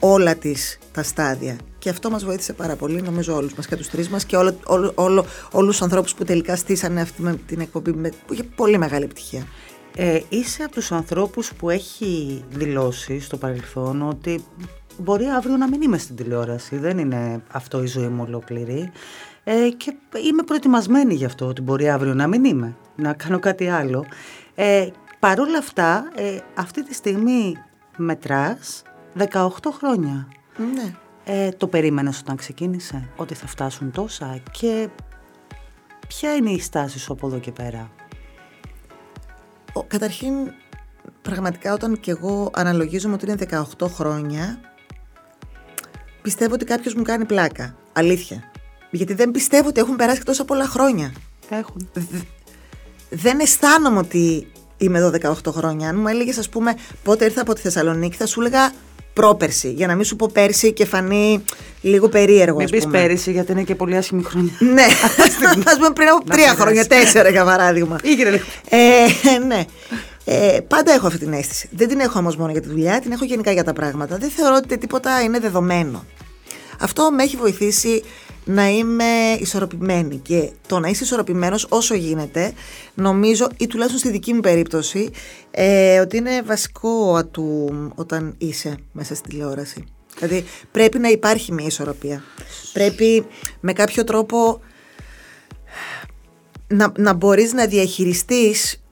όλα 0.00 0.34
τις 0.34 0.78
τα 0.92 1.02
στάδια. 1.02 1.56
Και 1.78 1.88
αυτό 1.88 2.10
μας 2.10 2.24
βοήθησε 2.24 2.52
πάρα 2.52 2.76
πολύ, 2.76 3.02
νομίζω 3.02 3.34
όλους 3.36 3.54
μας 3.54 3.66
και 3.66 3.76
τους 3.76 3.88
τρεις 3.88 4.08
μας 4.08 4.24
και 4.24 4.36
όλο, 4.36 4.56
όλο, 4.66 4.92
όλο, 4.94 5.24
όλους 5.52 5.70
τους 5.70 5.82
ανθρώπους 5.82 6.14
που 6.14 6.24
τελικά 6.24 6.56
στήσανε 6.56 7.00
αυτή 7.00 7.22
με 7.22 7.40
την 7.46 7.60
εκπομπή 7.60 7.92
που 7.92 8.32
είχε 8.32 8.42
πολύ 8.42 8.78
μεγάλη 8.78 9.04
επιτυχία. 9.04 9.46
Ε, 9.96 10.20
είσαι 10.28 10.62
από 10.62 10.72
τους 10.72 10.92
ανθρώπους 10.92 11.52
που 11.52 11.70
έχει 11.70 12.44
δηλώσει 12.50 13.20
στο 13.20 13.36
παρελθόν 13.36 14.08
ότι 14.08 14.44
μπορεί 14.98 15.24
αύριο 15.24 15.56
να 15.56 15.68
μην 15.68 15.82
είμαι 15.82 15.98
στην 15.98 16.16
τηλεόραση, 16.16 16.76
δεν 16.76 16.98
είναι 16.98 17.42
αυτό 17.50 17.82
η 17.82 17.86
ζωή 17.86 18.08
μου 18.08 18.24
ολόκληρη 18.26 18.90
ε, 19.44 19.68
και 19.76 19.94
είμαι 20.26 20.42
προετοιμασμένη 20.42 21.14
γι' 21.14 21.24
αυτό 21.24 21.46
ότι 21.46 21.62
μπορεί 21.62 21.90
αύριο 21.90 22.14
να 22.14 22.26
μην 22.26 22.44
είμαι, 22.44 22.76
να 22.96 23.12
κάνω 23.12 23.38
κάτι 23.38 23.68
άλλο. 23.68 24.04
Ε, 24.54 24.88
Παρ' 25.20 25.40
όλα 25.40 25.58
αυτά, 25.58 26.10
ε, 26.14 26.38
αυτή 26.54 26.84
τη 26.84 26.94
στιγμή 26.94 27.56
μετράς 27.96 28.82
18 29.32 29.48
χρόνια. 29.70 30.28
Ναι. 30.74 30.94
Ε, 31.24 31.50
το 31.50 31.66
περίμενες 31.66 32.18
όταν 32.18 32.36
ξεκίνησε, 32.36 33.08
ότι 33.16 33.34
θα 33.34 33.46
φτάσουν 33.46 33.90
τόσα 33.90 34.40
και 34.50 34.88
ποια 36.08 36.34
είναι 36.34 36.50
η 36.50 36.60
στάση 36.60 36.98
σου 36.98 37.12
από 37.12 37.26
εδώ 37.26 37.38
και 37.38 37.52
πέρα; 37.52 37.90
Καταρχήν, 39.86 40.34
πραγματικά 41.22 41.72
όταν 41.72 42.00
και 42.00 42.10
εγώ 42.10 42.50
αναλογίζομαι 42.54 43.14
ότι 43.14 43.26
είναι 43.26 43.64
18 43.78 43.86
χρόνια, 43.86 44.60
πιστεύω 46.22 46.54
ότι 46.54 46.64
κάποιος 46.64 46.94
μου 46.94 47.02
κάνει 47.02 47.24
πλάκα. 47.24 47.76
Αλήθεια. 47.92 48.49
Γιατί 48.90 49.14
δεν 49.14 49.30
πιστεύω 49.30 49.68
ότι 49.68 49.80
έχουν 49.80 49.96
περάσει 49.96 50.22
τόσα 50.22 50.44
πολλά 50.44 50.66
χρόνια. 50.66 51.12
Έχουν. 51.48 51.90
δεν 53.10 53.40
αισθάνομαι 53.40 53.98
ότι 53.98 54.46
είμαι 54.76 54.98
εδώ 54.98 55.12
18 55.22 55.52
χρόνια. 55.52 55.88
Αν 55.88 55.96
μου 56.00 56.08
έλεγες, 56.08 56.38
ας 56.38 56.48
πούμε, 56.48 56.74
πότε 57.02 57.24
ήρθα 57.24 57.40
από 57.40 57.54
τη 57.54 57.60
Θεσσαλονίκη, 57.60 58.16
θα 58.16 58.26
σου 58.26 58.40
έλεγα 58.40 58.72
πρόπερση. 59.12 59.70
Για 59.70 59.86
να 59.86 59.94
μην 59.94 60.04
σου 60.04 60.16
πω 60.16 60.30
πέρσι 60.32 60.72
και 60.72 60.84
φανεί 60.84 61.44
λίγο 61.80 62.08
περίεργο. 62.08 62.56
Μην 62.56 62.70
πεις 62.70 62.86
πέρυσι, 62.86 63.32
γιατί 63.32 63.52
είναι 63.52 63.62
και 63.62 63.74
πολύ 63.74 63.96
άσχημη 63.96 64.22
χρονιά. 64.22 64.52
ναι, 64.74 64.86
ας 65.66 65.76
πούμε 65.76 65.90
πριν 65.94 66.08
από 66.08 66.24
τρία 66.24 66.54
χρόνια, 66.54 66.86
τέσσερα 66.86 67.28
για 67.28 67.44
παράδειγμα. 67.44 67.96
Ήγηρε 68.02 68.30
λίγο. 68.30 68.44
Ε, 68.68 69.38
ναι. 69.46 69.64
Ε, 70.24 70.60
πάντα 70.68 70.92
έχω 70.92 71.06
αυτή 71.06 71.18
την 71.18 71.32
αίσθηση. 71.32 71.68
Δεν 71.72 71.88
την 71.88 72.00
έχω 72.00 72.18
όμως 72.18 72.36
μόνο 72.36 72.52
για 72.52 72.60
τη 72.60 72.68
δουλειά, 72.68 73.00
την 73.00 73.12
έχω 73.12 73.24
γενικά 73.24 73.52
για 73.52 73.64
τα 73.64 73.72
πράγματα. 73.72 74.16
Δεν 74.16 74.30
θεωρώ 74.30 74.54
ότι 74.54 74.78
τίποτα 74.78 75.22
είναι 75.22 75.38
δεδομένο. 75.38 76.04
Αυτό 76.80 77.10
με 77.10 77.22
έχει 77.22 77.36
βοηθήσει 77.36 78.02
να 78.50 78.68
είμαι 78.68 79.36
ισορροπημένη 79.38 80.16
και 80.16 80.50
το 80.66 80.78
να 80.78 80.88
είσαι 80.88 81.04
ισορροπημένος 81.04 81.66
όσο 81.68 81.94
γίνεται 81.94 82.52
νομίζω 82.94 83.48
ή 83.56 83.66
τουλάχιστον 83.66 84.00
στη 84.00 84.10
δική 84.10 84.32
μου 84.32 84.40
περίπτωση 84.40 85.10
ε, 85.50 85.98
ότι 85.98 86.16
είναι 86.16 86.42
βασικό 86.42 87.14
ατού 87.14 87.72
όταν 87.94 88.34
είσαι 88.38 88.76
μέσα 88.92 89.14
στη 89.14 89.28
τηλεόραση. 89.28 89.84
Δηλαδή 90.18 90.44
πρέπει 90.70 90.98
να 90.98 91.08
υπάρχει 91.08 91.52
μια 91.52 91.66
ισορροπία. 91.66 92.22
Πρέπει 92.72 93.26
με 93.60 93.72
κάποιο 93.72 94.04
τρόπο 94.04 94.60
να, 96.66 96.92
να 96.96 97.12
μπορείς 97.12 97.52
να 97.52 97.66
διαχειριστείς 97.66 98.82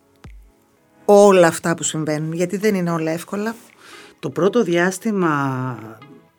όλα 1.05 1.47
αυτά 1.47 1.75
που 1.75 1.83
συμβαίνουν 1.83 2.33
γιατί 2.33 2.57
δεν 2.57 2.75
είναι 2.75 2.91
όλα 2.91 3.11
εύκολα. 3.11 3.55
Το 4.19 4.31
πρώτο 4.31 4.63
διάστημα 4.63 5.79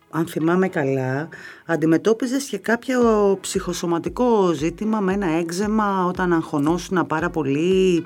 αν 0.10 0.28
θυμάμαι 0.28 0.68
καλά, 0.68 1.30
αντιμετώπιζες 1.66 2.44
και 2.44 2.58
κάποιο 2.58 3.02
ψυχοσωματικό 3.42 4.52
ζήτημα 4.54 5.00
με 5.00 5.14
ένα 5.14 5.28
έξεμα 5.28 6.06
όταν 6.06 6.34
αγχωνόσουν 6.34 7.08
πάρα 7.08 7.30
πολύ; 7.30 8.06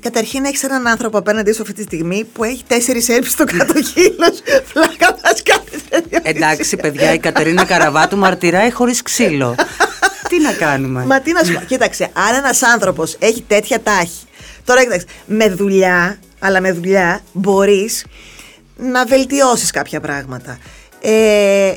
Καταρχήν 0.00 0.44
έχεις 0.44 0.62
έναν 0.62 0.86
άνθρωπο 0.86 1.18
απέναντί 1.18 1.52
σου 1.52 1.62
αυτή 1.62 1.74
τη 1.74 1.82
στιγμή 1.82 2.24
που 2.32 2.44
έχει 2.44 2.64
τέσσερις 2.66 3.08
έλπι 3.08 3.26
στο 3.26 3.44
κάτω 3.44 3.82
χείλο. 3.82 4.32
Φλάκα 4.64 5.16
Εντάξει, 6.22 6.76
παιδιά, 6.76 7.12
η 7.12 7.18
Κατερίνα 7.18 7.64
Καραβάτου 7.64 8.16
μαρτυράει 8.16 8.70
χωρίς 8.70 9.02
ξύλο. 9.02 9.54
τι 10.28 10.40
να 10.40 10.52
κάνουμε; 10.52 11.06
Μα 11.06 11.20
τι 11.20 11.32
να 11.32 11.44
σου 11.44 11.64
Κοίταξε, 11.66 12.10
αν 12.12 12.34
ένας 12.34 12.62
άνθρωπος 12.62 13.16
έχει 13.18 13.42
τέτοια 13.42 13.80
τάχη. 13.80 14.26
Τώρα 14.64 14.82
κοίταξε, 14.82 15.06
με 15.26 15.48
δουλειά, 15.48 16.18
αλλά 16.38 16.60
με 16.60 16.72
δουλειά 16.72 17.20
μπορείς 17.32 18.04
να 18.76 19.04
βελτιώσεις 19.04 19.70
κάποια 19.70 20.00
πράγματα. 20.00 20.58
Ε, 21.02 21.74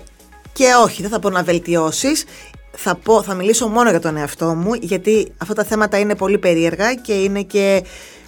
και 0.54 0.66
όχι, 0.84 1.02
δεν 1.02 1.12
θα 1.12 1.20
πω 1.20 1.30
να 1.30 1.44
βελτιώσεις, 1.44 2.26
θα, 2.72 2.96
πω, 2.96 3.24
θα 3.24 3.34
μιλήσω 3.34 3.68
μόνο 3.68 3.90
για 3.90 4.00
τον 4.00 4.18
εαυτό 4.18 4.46
μου, 4.46 4.74
γιατί 4.74 5.32
αυτά 5.38 5.54
τα 5.54 5.64
θέματα 5.64 6.00
είναι 6.00 6.16
πολύ 6.16 6.38
περίεργα 6.38 6.94
και 6.94 7.14
είναι 7.14 7.42
και 7.42 7.84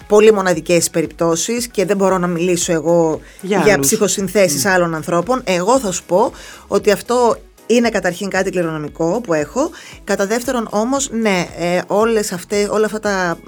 πολύ 0.08 0.32
μοναδικές 0.32 0.90
περιπτώσεις 0.90 1.68
και 1.68 1.84
δεν 1.84 1.96
μπορώ 1.96 2.18
να 2.18 2.26
μιλήσω 2.26 2.72
εγώ 2.72 3.20
για, 3.40 3.62
για 3.64 3.78
ψυχοσυνθέσεις 3.78 4.66
άλλων 4.66 4.94
ανθρώπων. 4.94 5.42
Εγώ 5.44 5.78
θα 5.78 5.92
σου 5.92 6.04
πω 6.04 6.32
ότι 6.66 6.90
αυτό 6.90 7.36
είναι 7.66 7.88
καταρχήν 7.88 8.28
κάτι 8.30 8.50
κληρονομικό 8.50 9.20
που 9.20 9.34
έχω. 9.34 9.70
Κατά 10.04 10.26
δεύτερον 10.26 10.68
όμως, 10.70 11.10
ναι, 11.10 11.46
ε, 11.58 11.80
όλες 11.86 12.32
αυτές, 12.32 12.68
όλα 12.68 12.86
αυτά 12.86 13.00
τα 13.00 13.38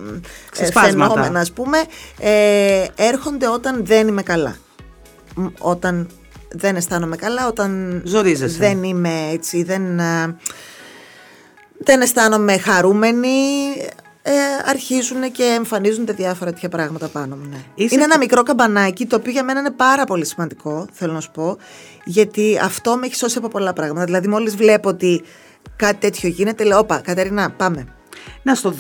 ε, 0.59 0.71
φαινόμενα, 0.73 1.41
ας 1.41 1.53
πούμε, 1.53 1.79
ε, 2.19 2.85
έρχονται 2.97 3.49
όταν 3.49 3.87
δεν 3.87 4.09
είμαι 4.09 4.23
καλά. 4.23 4.57
Όταν 5.59 6.09
δεν 6.53 6.77
αισθάνομαι 6.77 7.17
καλά, 7.17 7.47
όταν 7.47 8.03
Ζορίζεσαι. 8.05 8.59
δεν 8.59 8.83
είμαι 8.83 9.29
έτσι, 9.33 9.63
δεν, 9.63 9.99
ε, 9.99 10.37
δεν 11.79 12.01
αισθάνομαι 12.01 12.59
χαρούμενη, 12.59 13.29
ε, 14.23 14.33
αρχίζουν 14.65 15.33
και 15.33 15.43
εμφανίζονται 15.43 16.13
διάφορα 16.13 16.53
τέτοια 16.53 16.69
πράγματα 16.69 17.09
πάνω 17.09 17.37
μου. 17.37 17.49
Ναι. 17.51 17.85
Είναι 17.91 18.05
ένα 18.05 18.19
μικρό 18.19 18.43
καμπανάκι 18.43 19.07
το 19.07 19.17
οποίο 19.17 19.33
για 19.33 19.45
μένα 19.45 19.61
είναι 19.61 19.71
πάρα 19.71 20.05
πολύ 20.05 20.27
σημαντικό, 20.27 20.87
θέλω 20.93 21.13
να 21.13 21.21
σου 21.21 21.31
πω, 21.31 21.57
γιατί 22.05 22.59
αυτό 22.63 22.97
με 22.97 23.07
έχει 23.07 23.15
σώσει 23.15 23.39
από 23.39 23.49
πολλά 23.49 23.73
πράγματα. 23.73 24.05
Δηλαδή, 24.05 24.29
μόλις 24.29 24.57
βλέπω 24.57 24.89
ότι 24.89 25.23
κάτι 25.77 25.97
τέτοιο 25.97 26.29
γίνεται, 26.29 26.65
λέω: 26.65 26.79
Όπα, 26.79 27.01
Κατερίνα, 27.01 27.51
πάμε. 27.51 27.87
Να 28.42 28.55
στο 28.55 28.73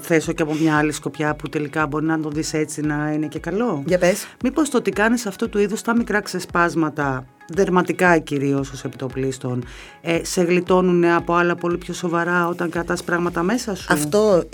θέσω 0.00 0.32
και 0.32 0.42
από 0.42 0.54
μια 0.54 0.76
άλλη 0.76 0.92
σκοπιά 0.92 1.34
που 1.34 1.48
τελικά 1.48 1.86
μπορεί 1.86 2.04
να 2.04 2.20
το 2.20 2.28
δεις 2.28 2.52
έτσι 2.52 2.80
να 2.80 3.12
είναι 3.12 3.26
και 3.26 3.38
καλό. 3.38 3.82
Για 3.86 3.98
πες. 3.98 4.26
Μήπως 4.42 4.70
το 4.70 4.76
ότι 4.76 4.90
κάνεις 4.90 5.26
αυτό 5.26 5.48
του 5.48 5.58
είδους 5.58 5.82
τα 5.82 5.96
μικρά 5.96 6.20
ξεσπάσματα, 6.20 7.26
δερματικά 7.48 8.18
κυρίως 8.18 8.70
ως 8.70 8.84
επιτοπλίστων, 8.84 9.64
ε, 10.00 10.24
σε 10.24 10.42
γλιτώνουν 10.42 11.04
από 11.04 11.34
άλλα 11.34 11.54
πολύ 11.54 11.78
πιο 11.78 11.94
σοβαρά 11.94 12.48
όταν 12.48 12.70
κρατάς 12.70 13.04
πράγματα 13.04 13.42
μέσα 13.42 13.74
σου; 13.74 13.86
Αυτό 13.88 14.44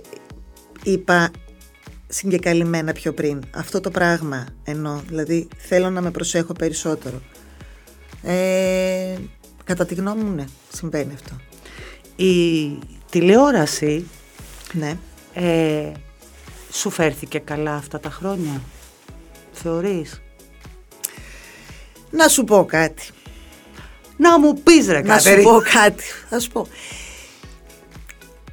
είπα 0.82 1.30
συγκεκαλυμμένα 2.08 2.92
πιο 2.92 3.12
πριν. 3.12 3.42
Αυτό 3.50 3.80
το 3.80 3.90
πράγμα 3.90 4.46
εννοώ. 4.64 5.00
Δηλαδή 5.08 5.48
θέλω 5.56 5.90
να 5.90 6.00
με 6.00 6.10
προσέχω 6.10 6.52
περισσότερο. 6.52 7.20
Ε, 8.22 9.14
κατά 9.64 9.86
τη 9.86 9.94
γνώμη 9.94 10.22
μου 10.22 10.34
ναι, 10.34 10.44
συμβαίνει 10.72 11.12
αυτό. 11.14 11.36
Η 12.16 12.78
τηλεόραση 13.18 14.08
ναι. 14.72 14.98
ε, 15.34 15.92
σου 16.72 16.90
φέρθηκε 16.90 17.38
καλά 17.38 17.74
αυτά 17.74 18.00
τα 18.00 18.10
χρόνια, 18.10 18.60
θεωρείς; 19.52 20.22
Να 22.10 22.28
σου 22.28 22.44
πω 22.44 22.64
κάτι. 22.64 23.08
Να 24.16 24.38
μου 24.38 24.54
πεις 24.62 24.88
ρε 24.88 25.00
Να 25.00 25.18
σου 25.18 25.42
πω 25.42 25.62
κάτι. 25.72 26.04
Θα 26.28 26.40
σου 26.40 26.50
πω. 26.50 26.66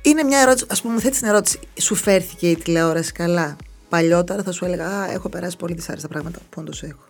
Είναι 0.02 0.24
μια 0.24 0.40
ερώτηση, 0.40 0.66
ας 0.70 0.82
πούμε 0.82 0.94
μου 0.94 1.00
θέτεις 1.00 1.20
την 1.20 1.28
ερώτηση, 1.28 1.60
σου 1.82 1.96
φέρθηκε 1.96 2.50
η 2.50 2.56
τηλεόραση 2.56 3.12
καλά; 3.12 3.56
παλιότερα 3.90 4.44
θα 4.44 4.52
σου 4.52 4.66
έλεγα 4.66 4.88
Α, 4.88 5.12
έχω 5.12 5.30
περάσει 5.30 5.58
πολύ 5.58 5.74
δυσάρεστα 5.74 6.08
πράγματα 6.08 6.40
που 6.40 6.62
όντως 6.62 6.84
έχω. 6.84 7.06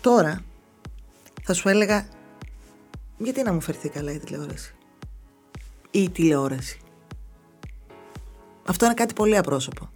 Τώρα 0.00 0.40
θα 1.42 1.54
σου 1.54 1.68
έλεγα 1.68 2.06
γιατί 3.18 3.42
να 3.42 3.52
μου 3.52 3.60
φερθεί 3.60 3.88
καλά 3.88 4.12
η 4.12 4.18
τηλεόραση; 4.18 4.74
Ή 5.90 6.02
η 6.02 6.10
τηλεόραση. 6.10 6.80
Αυτό 8.66 8.84
είναι 8.84 8.94
κάτι 8.94 9.14
πολύ 9.14 9.36
απρόσωπο. 9.36 9.90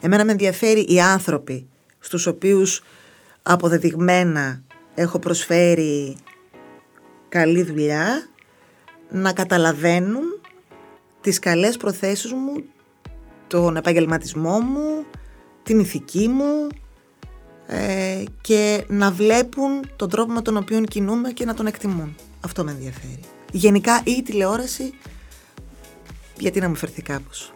Εμένα 0.00 0.24
με 0.24 0.32
ενδιαφέρει 0.32 0.84
οι 0.88 1.00
άνθρωποι 1.00 1.68
στους 1.98 2.26
οποίους 2.26 2.82
αποδεδειγμένα 3.42 4.62
έχω 4.94 5.18
προσφέρει 5.18 6.16
καλή 7.28 7.62
δουλειά 7.62 8.28
να 9.10 9.32
καταλαβαίνουν 9.32 10.40
τις 11.20 11.38
καλές 11.38 11.76
προθέσεις 11.76 12.32
μου, 12.32 12.64
τον 13.46 13.76
επαγγελματισμό 13.76 14.60
μου, 14.60 15.04
την 15.62 15.78
ηθική 15.78 16.28
μου 16.28 16.66
ε, 17.66 18.24
και 18.40 18.84
να 18.88 19.10
βλέπουν 19.10 19.90
τον 19.96 20.10
τρόπο 20.10 20.32
με 20.32 20.42
τον 20.42 20.56
οποίο 20.56 20.80
κινούμε 20.80 21.30
και 21.30 21.44
να 21.44 21.54
τον 21.54 21.66
εκτιμούν. 21.66 22.16
Αυτό 22.40 22.64
με 22.64 22.70
ενδιαφέρει. 22.70 23.20
Γενικά 23.52 24.00
η 24.04 24.22
τηλεόραση, 24.22 24.92
γιατί 26.38 26.60
να 26.60 26.68
μου 26.68 26.74
φερθεί 26.74 27.02
κάπως; 27.02 27.52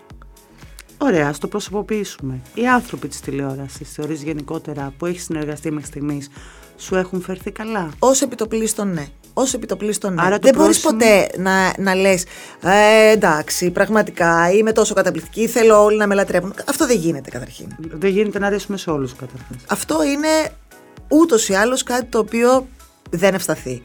Ωραία, 0.98 1.28
ας 1.28 1.38
το 1.38 1.48
προσωποποιήσουμε. 1.48 2.40
Οι 2.54 2.68
άνθρωποι 2.68 3.08
της 3.08 3.20
τηλεόρασης, 3.20 3.92
θεωρείς 3.92 4.22
γενικότερα, 4.22 4.92
που 4.98 5.06
έχεις 5.06 5.24
συνεργαστεί 5.24 5.70
μέχρι 5.70 5.86
στιγμής, 5.86 6.30
σου 6.76 6.96
έχουν 6.96 7.20
φερθεί 7.20 7.50
καλά; 7.50 7.90
Ω 7.98 8.10
επιτοπλίστων, 8.22 8.92
ναι. 8.92 9.06
Ω 9.34 9.42
επιτοπλίστων, 9.54 10.14
ναι. 10.14 10.22
Άρα 10.22 10.38
Δεν 10.38 10.54
μπορείς 10.54 10.80
ποτέ 10.80 11.28
να, 11.38 11.72
να 11.78 11.94
λες 11.94 12.24
ε, 12.62 13.10
εντάξει, 13.10 13.70
πραγματικά 13.70 14.50
είμαι 14.50 14.72
τόσο 14.72 14.94
καταπληκτική, 14.94 15.46
θέλω 15.46 15.84
όλοι 15.84 15.96
να 15.96 16.06
με 16.06 16.14
λατρεύουν. 16.14 16.54
Αυτό 16.68 16.86
δεν 16.86 16.96
γίνεται 16.96 17.30
καταρχήν. 17.30 17.66
Δεν 17.78 18.10
γίνεται 18.10 18.38
να 18.38 18.46
αρέσουμε 18.46 18.76
σε 18.76 18.90
όλους 18.90 19.14
καταρχήν. 19.14 19.56
Αυτό 19.66 20.02
είναι 20.02 20.52
ούτως 21.08 21.48
ή 21.48 21.54
άλλως 21.54 21.82
κάτι 21.82 22.04
το 22.04 22.18
οποίο 22.18 22.68
δεν 23.10 23.34
ευσταθεί. 23.34 23.80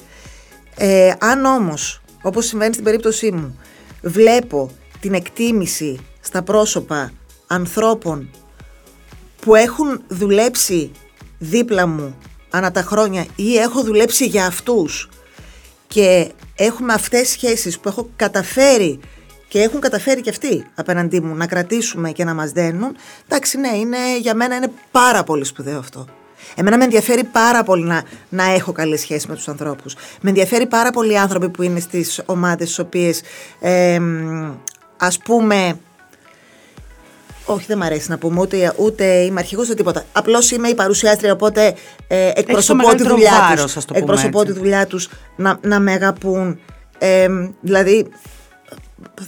Ε, 0.77 1.13
αν 1.19 1.45
όμως, 1.45 2.01
όπως 2.21 2.45
συμβαίνει 2.45 2.73
στην 2.73 2.85
περίπτωσή 2.85 3.31
μου, 3.31 3.59
βλέπω 4.01 4.71
την 5.05 5.13
εκτίμηση 5.13 5.99
στα 6.19 6.41
πρόσωπα 6.41 7.11
ανθρώπων 7.47 8.29
που 9.41 9.55
έχουν 9.55 10.01
δουλέψει 10.07 10.91
δίπλα 11.37 11.87
μου 11.87 12.17
ανά 12.49 12.71
τα 12.71 12.81
χρόνια 12.81 13.25
ή 13.35 13.57
έχω 13.57 13.83
δουλέψει 13.83 14.25
για 14.25 14.45
αυτούς 14.45 15.09
και 15.87 16.31
έχουμε 16.55 16.93
αυτές 16.93 17.21
τις 17.21 17.29
σχέσεις 17.29 17.79
που 17.79 17.89
έχω 17.89 18.09
καταφέρει 18.15 18.99
και 19.47 19.61
έχουν 19.61 19.79
καταφέρει 19.79 20.21
και 20.21 20.29
αυτοί 20.29 20.65
απέναντί 20.75 21.21
μου 21.21 21.35
να 21.35 21.47
κρατήσουμε 21.47 22.11
και 22.11 22.23
να 22.23 22.33
μας 22.33 22.51
δένουν 22.51 22.95
εντάξει 23.27 23.57
ναι 23.57 23.75
είναι, 23.77 24.17
για 24.19 24.35
μένα 24.35 24.55
είναι 24.55 24.71
πάρα 24.91 25.23
πολύ 25.23 25.45
σπουδαίο 25.45 25.79
αυτό 25.79 26.05
Εμένα 26.55 26.77
με 26.77 26.83
ενδιαφέρει 26.83 27.23
πάρα 27.23 27.63
πολύ 27.63 27.83
να, 27.83 28.03
να 28.29 28.43
έχω 28.43 28.71
καλές 28.71 28.99
σχέσεις 28.99 29.27
με 29.27 29.35
τους 29.35 29.47
ανθρώπους. 29.47 29.95
Με 30.21 30.29
ενδιαφέρει 30.29 30.65
πάρα 30.65 30.91
πολύ 30.91 31.11
οι 31.11 31.17
άνθρωποι 31.17 31.49
που 31.49 31.63
είναι 31.63 31.79
στις 31.79 32.21
ομάδες 32.25 32.67
στις 32.67 32.79
οποίες 32.79 33.21
ε, 33.59 33.99
ας 34.97 35.17
πούμε 35.17 35.79
όχι, 37.45 37.65
δεν 37.67 37.77
μ' 37.77 37.83
αρέσει 37.83 38.09
να 38.09 38.17
πούμε 38.17 38.41
ούτε, 38.41 38.73
ούτε 38.77 39.05
είμαι 39.05 39.39
αρχηγός 39.39 39.65
ούτε 39.65 39.75
τίποτα. 39.75 40.03
Απλώς 40.11 40.51
είμαι 40.51 40.67
η 40.67 40.75
παρουσιάστρια, 40.75 41.31
οπότε 41.31 41.75
ε, 42.07 42.31
εκπροσωπώ 42.35 42.95
τη 42.95 43.07
δουλειά 43.07 43.53
τους. 43.55 43.75
Εκπροσωπώ 43.91 44.43
τη 44.43 44.51
δουλειά 44.51 44.87
τους 44.87 45.09
να, 45.35 45.59
να 45.61 45.79
με 45.79 45.91
αγαπούν. 45.91 46.59
Ε, 46.97 47.27
δηλαδή, 47.61 48.07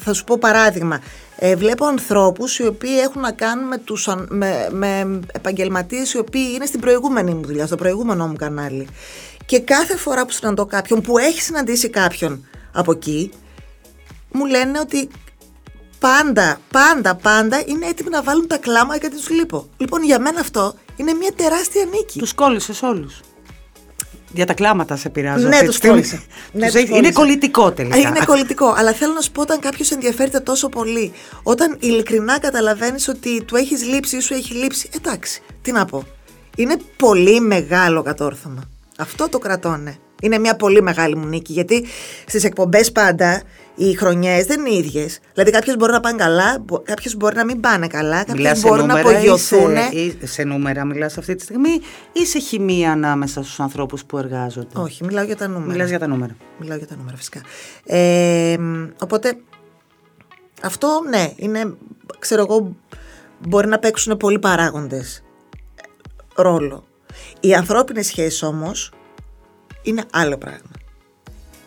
θα 0.04 0.14
σου 0.14 0.24
πω 0.24 0.38
παράδειγμα. 0.38 1.02
Ε, 1.40 1.56
βλέπω 1.56 1.86
ανθρώπους 1.86 2.60
οι 2.60 2.66
οποίοι 2.66 2.96
έχουν 3.04 3.22
να 3.22 3.32
κάνουν 3.32 3.68
με, 3.68 3.78
τους, 3.78 4.10
με, 4.28 4.68
με 4.72 5.20
επαγγελματίες 5.32 6.14
οι 6.14 6.18
οποίοι 6.18 6.52
είναι 6.56 6.66
στην 6.66 6.80
προηγούμενη 6.80 7.34
μου 7.34 7.46
δουλειά, 7.46 7.66
στο 7.66 7.76
προηγούμενο 7.76 8.28
μου 8.28 8.36
κανάλι. 8.36 8.88
Και 9.46 9.60
κάθε 9.60 9.98
φορά 9.98 10.26
που 10.26 10.32
συναντώ 10.32 10.66
κάποιον 10.66 11.02
που 11.02 11.18
έχει 11.18 11.42
συναντήσει 11.42 11.90
κάποιον 11.90 12.46
από 12.72 12.92
εκεί, 12.92 13.32
μου 14.32 14.46
λένε 14.46 14.80
ότι 14.80 15.10
πάντα, 16.00 16.60
πάντα, 16.72 17.16
πάντα 17.16 17.64
είναι 17.66 17.86
έτοιμοι 17.86 18.10
να 18.10 18.24
βάλουν 18.24 18.48
τα 18.48 18.58
κλάμα 18.58 18.96
γιατί 18.96 19.16
τους 19.16 19.30
λείπω. 19.30 19.70
Λοιπόν, 19.78 20.04
για 20.04 20.20
μένα 20.20 20.40
αυτό 20.40 20.74
είναι 20.96 21.14
μια 21.14 21.32
τεράστια 21.36 21.86
νίκη. 21.86 22.20
Τους 22.20 22.34
κόλλησες 22.34 22.82
όλους. 22.82 23.20
Για 24.34 24.46
τα 24.46 24.54
κλάματα 24.54 24.96
σε 24.96 25.10
πειράζω. 25.10 25.48
Ναι, 25.48 25.64
τους 25.66 25.80
κόλλησε. 25.80 26.22
ναι, 26.52 26.68
είναι 26.96 27.12
κολλητικό 27.12 27.72
τελικά. 27.72 27.98
Είναι 27.98 28.20
κολλητικό. 28.26 28.74
Αλλά 28.78 28.94
θέλω 28.94 29.14
να 29.14 29.22
σου 29.22 29.32
πω 29.32 29.42
όταν 29.42 29.60
κάποιος 29.60 29.92
ενδιαφέρεται 29.92 30.40
τόσο 30.40 30.70
πολύ, 30.70 31.12
όταν 31.44 31.78
ειλικρινά 31.80 32.40
καταλαβαίνεις 32.40 33.08
ότι 33.08 33.44
του 33.44 33.56
έχεις 33.56 33.84
λείψει 33.84 34.18
ή 34.18 34.20
σου 34.20 34.34
έχει 34.34 34.54
λείψει. 34.54 34.90
Εντάξει, 34.96 35.42
τι 35.62 35.72
να 35.72 35.86
πω. 35.86 36.04
Είναι 36.58 36.78
πολύ 36.96 37.40
μεγάλο 37.40 38.02
κατόρθωμα. 38.02 38.64
Αυτό 38.98 39.30
το 39.30 39.38
κρατώνε. 39.38 39.98
Είναι 40.22 40.38
μια 40.38 40.56
πολύ 40.56 40.82
μεγάλη 40.82 41.16
μου 41.16 41.26
νίκη 41.26 41.54
γιατί 41.54 41.86
στις 42.26 42.44
εκπομπές 42.44 42.92
πάντα 42.92 43.42
οι 43.80 43.94
χρονιές 43.94 44.46
δεν 44.46 44.66
είναι 44.66 44.76
ίδιες. 44.76 45.20
Δηλαδή, 45.34 45.52
κάποιε 45.52 45.76
μπορεί 45.76 45.92
να 45.92 46.00
πάνε 46.00 46.18
καλά, 46.18 46.66
κάποιε 46.84 47.12
μπορεί 47.18 47.36
να 47.36 47.46
μην 47.46 47.60
πάνε 47.60 47.88
καλά, 47.88 48.24
κάποιε 48.24 48.52
μπορεί 48.62 48.84
να 48.84 49.00
απογειωθούν. 49.00 49.76
Σε, 50.20 50.28
σε 50.28 50.44
νούμερα 50.44 50.86
μιλάς 50.86 51.18
αυτή 51.18 51.36
τη 51.36 51.44
στιγμή 51.44 51.80
ή 52.12 52.26
σε 52.26 52.40
χημεία 52.40 52.92
ανάμεσα 52.92 53.44
στους 53.44 53.60
ανθρώπους 53.60 54.06
που 54.06 54.18
εργάζονται; 54.18 54.80
Όχι, 54.80 55.04
μιλάω 55.04 55.24
για 55.24 55.36
τα 55.36 55.48
νούμερα. 55.48 55.72
Μιλάς 55.72 55.90
για 55.90 56.00
τα 56.00 56.08
νούμερα. 56.08 56.36
Μιλάω 56.60 56.78
για 56.78 56.88
τα 56.88 56.96
νούμερα, 56.96 57.18
φυσικά. 57.18 57.42
Ε, 57.86 58.58
οπότε, 59.00 59.38
αυτό 60.62 61.02
ναι, 61.10 61.32
είναι, 61.36 61.74
ξέρω 62.20 62.42
εγώ, 62.42 62.76
μπορεί 63.48 63.68
να 63.68 63.80
παίξουν 63.80 64.18
πολλοί 64.18 64.40
παράγοντες 64.40 65.24
ρόλο. 66.36 66.84
Οι 67.40 67.54
ανθρώπινες 67.54 68.06
σχέσεις 68.06 68.44
όμως 68.44 68.92
είναι 69.82 70.04
άλλο 70.12 70.38
πράγμα. 70.38 70.72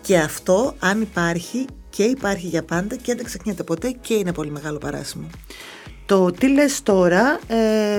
Και 0.00 0.18
αυτό, 0.18 0.74
αν 0.78 1.00
υπάρχει, 1.00 1.66
και 1.90 2.02
υπάρχει 2.02 2.46
για 2.46 2.62
πάντα 2.62 2.96
και 2.96 3.14
δεν 3.14 3.24
ξεχνιέται 3.24 3.62
ποτέ 3.62 3.90
και 4.00 4.14
είναι 4.14 4.32
πολύ 4.32 4.50
μεγάλο 4.50 4.78
παράσημο. 4.78 5.26
Το 6.06 6.30
τι 6.30 6.48
λες 6.48 6.82
τώρα 6.82 7.40
ε, 7.46 7.98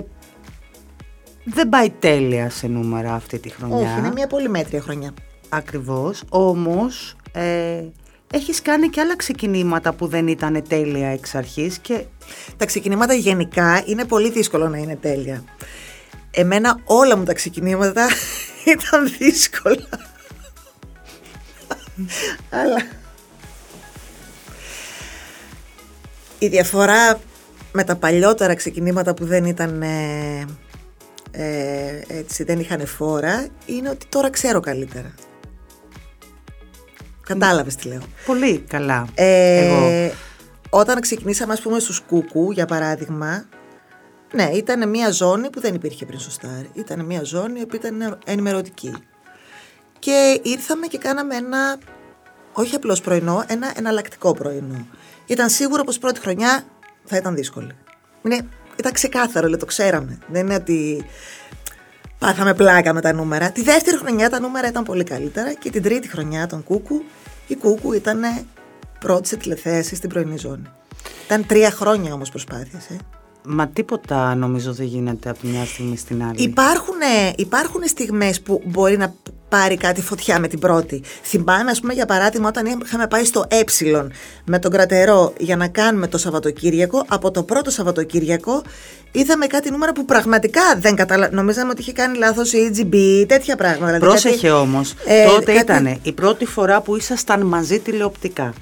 δεν 1.43 1.69
πάει 1.69 1.89
τέλεια 1.89 2.49
σε 2.49 2.67
νούμερα 2.67 3.13
αυτή 3.13 3.39
τη 3.39 3.49
χρονιά. 3.49 3.75
Όχι, 3.75 3.99
είναι 3.99 4.11
μια 4.11 4.27
πολύ 4.27 4.49
μέτρια 4.49 4.81
χρονιά. 4.81 5.13
Ακριβώς, 5.49 6.23
όμως 6.29 7.15
ε, 7.31 7.83
έχεις 8.33 8.61
κάνει 8.61 8.87
και 8.87 9.01
άλλα 9.01 9.15
ξεκινήματα 9.15 9.93
που 9.93 10.07
δεν 10.07 10.27
ήταν 10.27 10.63
τέλεια 10.67 11.07
εξ 11.07 11.35
αρχής 11.35 11.77
και... 11.79 12.05
Τα 12.57 12.65
ξεκινήματα 12.65 13.13
γενικά 13.13 13.83
είναι 13.85 14.05
πολύ 14.05 14.31
δύσκολο 14.31 14.69
να 14.69 14.77
είναι 14.77 14.95
τέλεια. 14.95 15.43
Εμένα 16.31 16.79
όλα 16.83 17.17
μου 17.17 17.23
τα 17.23 17.33
ξεκινήματα 17.33 18.07
ήταν 18.75 19.07
δύσκολα. 19.17 19.87
Αλλά 22.49 22.81
η 26.41 26.47
διαφορά 26.47 27.19
με 27.71 27.83
τα 27.83 27.95
παλιότερα 27.95 28.53
ξεκινήματα 28.53 29.13
που 29.13 29.25
δεν 29.25 29.45
ήταν 29.45 29.81
ε, 29.81 30.45
ε, 31.31 32.01
έτσι, 32.07 32.43
δεν 32.43 32.59
είχαν 32.59 32.85
φόρα 32.85 33.47
είναι 33.65 33.89
ότι 33.89 34.05
τώρα 34.09 34.29
ξέρω 34.29 34.59
καλύτερα. 34.59 35.13
Κατάλαβες 37.21 37.75
τι 37.75 37.87
λέω. 37.87 38.01
Πολύ 38.25 38.57
καλά. 38.59 39.07
Ε, 39.13 39.65
Εγώ. 39.65 40.13
Όταν 40.69 41.01
ξεκινήσαμε 41.01 41.53
ας 41.53 41.61
πούμε 41.61 41.79
στους 41.79 41.99
Κούκου 41.99 42.51
για 42.51 42.65
παράδειγμα 42.65 43.45
ναι, 44.33 44.49
ήταν 44.53 44.89
μια 44.89 45.11
ζώνη 45.11 45.49
που 45.49 45.59
δεν 45.59 45.73
υπήρχε 45.73 46.05
πριν 46.05 46.19
στο 46.19 46.31
Στάρ. 46.31 46.63
Ήταν 46.73 47.05
μια 47.05 47.23
ζώνη 47.23 47.65
που 47.65 47.75
ήταν 47.75 48.19
ενημερωτική. 48.25 48.93
Και 49.99 50.39
ήρθαμε 50.43 50.87
και 50.87 50.97
κάναμε 50.97 51.35
ένα, 51.35 51.77
όχι 52.53 52.75
απλώς 52.75 53.01
πρωινό, 53.01 53.43
ένα 53.47 53.71
εναλλακτικό 53.75 54.33
πρωινό. 54.33 54.87
Ήταν 55.31 55.49
σίγουρο 55.49 55.83
πως 55.83 55.97
πρώτη 55.97 56.19
χρονιά 56.19 56.63
θα 57.05 57.17
ήταν 57.17 57.35
δύσκολη. 57.35 57.71
Είναι, 58.21 58.47
ήταν 58.79 58.91
ξεκάθαρο, 58.91 59.47
λέει, 59.47 59.57
το 59.57 59.65
ξέραμε. 59.65 60.17
Δεν 60.27 60.45
είναι 60.45 60.55
ότι 60.55 61.05
πάθαμε 62.19 62.53
πλάκα 62.53 62.93
με 62.93 63.01
τα 63.01 63.13
νούμερα. 63.13 63.51
Τη 63.51 63.61
δεύτερη 63.61 63.97
χρονιά 63.97 64.29
τα 64.29 64.39
νούμερα 64.39 64.67
ήταν 64.67 64.83
πολύ 64.83 65.03
καλύτερα 65.03 65.53
και 65.53 65.69
την 65.69 65.83
τρίτη 65.83 66.09
χρονιά 66.09 66.47
τον 66.47 66.63
Κούκου, 66.63 67.03
η 67.47 67.55
Κούκου 67.55 67.93
ήταν 67.93 68.21
πρώτη 68.99 69.27
σε 69.27 69.35
τηλεθέαση 69.37 69.95
στην 69.95 70.09
πρωινή 70.09 70.37
ζώνη. 70.37 70.67
Ήταν 71.25 71.45
τρία 71.45 71.71
χρόνια 71.71 72.13
όμως 72.13 72.29
προσπάθειες. 72.29 72.85
Ε. 72.89 72.97
Μα 73.45 73.67
τίποτα 73.67 74.35
νομίζω 74.35 74.73
δεν 74.73 74.85
γίνεται 74.85 75.29
από 75.29 75.39
τη 75.39 75.47
μια 75.47 75.65
στιγμή 75.65 75.97
στην 75.97 76.23
άλλη. 76.23 76.41
Υπάρχουν, 76.43 76.97
υπάρχουν 77.35 77.81
στιγμές 77.87 78.41
που 78.41 78.61
μπορεί 78.65 78.97
να 78.97 79.13
πάρει 79.51 79.77
κάτι 79.77 80.01
φωτιά 80.01 80.39
με 80.39 80.47
την 80.47 80.59
πρώτη. 80.59 81.03
Θυμάμαι, 81.23 81.71
ας 81.71 81.79
πούμε, 81.79 81.93
για 81.93 82.05
παράδειγμα, 82.05 82.47
όταν 82.47 82.65
είχαμε 82.85 83.07
πάει 83.07 83.25
στο 83.25 83.45
Ε 83.49 83.59
με 84.45 84.59
τον 84.59 84.71
κρατερό 84.71 85.33
για 85.37 85.55
να 85.55 85.67
κάνουμε 85.67 86.07
το 86.07 86.17
Σαββατοκύριακο, 86.17 87.05
από 87.07 87.31
το 87.31 87.43
πρώτο 87.43 87.69
Σαββατοκύριακο 87.69 88.63
είδαμε 89.11 89.47
κάτι 89.47 89.71
νούμερα 89.71 89.91
που 89.91 90.05
πραγματικά 90.05 90.61
δεν 90.77 90.95
καταλαβαίνω. 90.95 91.41
Νομίζαμε 91.41 91.71
ότι 91.71 91.81
είχε 91.81 91.91
κάνει 91.91 92.17
λάθος 92.17 92.53
η 92.53 92.71
EGB, 92.73 93.25
τέτοια 93.27 93.55
πράγματα. 93.55 93.85
Δηλαδή 93.85 94.05
Πρόσεχε 94.05 94.47
κάτι... 94.47 94.49
όμως. 94.49 94.93
Ε, 95.05 95.25
τότε 95.25 95.53
κάτι... 95.53 95.59
ήταν 95.59 95.99
η 96.03 96.11
πρώτη 96.11 96.45
φορά 96.45 96.81
που 96.81 96.95
ήσασταν 96.95 97.41
μαζί 97.41 97.79
τηλεοπτικά. 97.79 98.53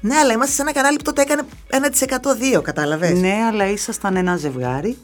Ναι, 0.00 0.14
αλλά 0.14 0.32
είμαστε 0.32 0.54
σε 0.54 0.62
ένα 0.62 0.72
κανάλι 0.72 0.96
που 0.96 1.02
τότε 1.02 1.22
έκανε 1.22 1.42
1% 2.54 2.58
2, 2.58 2.62
κατάλαβες; 2.62 3.18
Ναι, 3.20 3.34
αλλά 3.50 3.70
ήσασταν 3.70 4.16
ένα 4.16 4.36
ζευγάρι. 4.36 4.96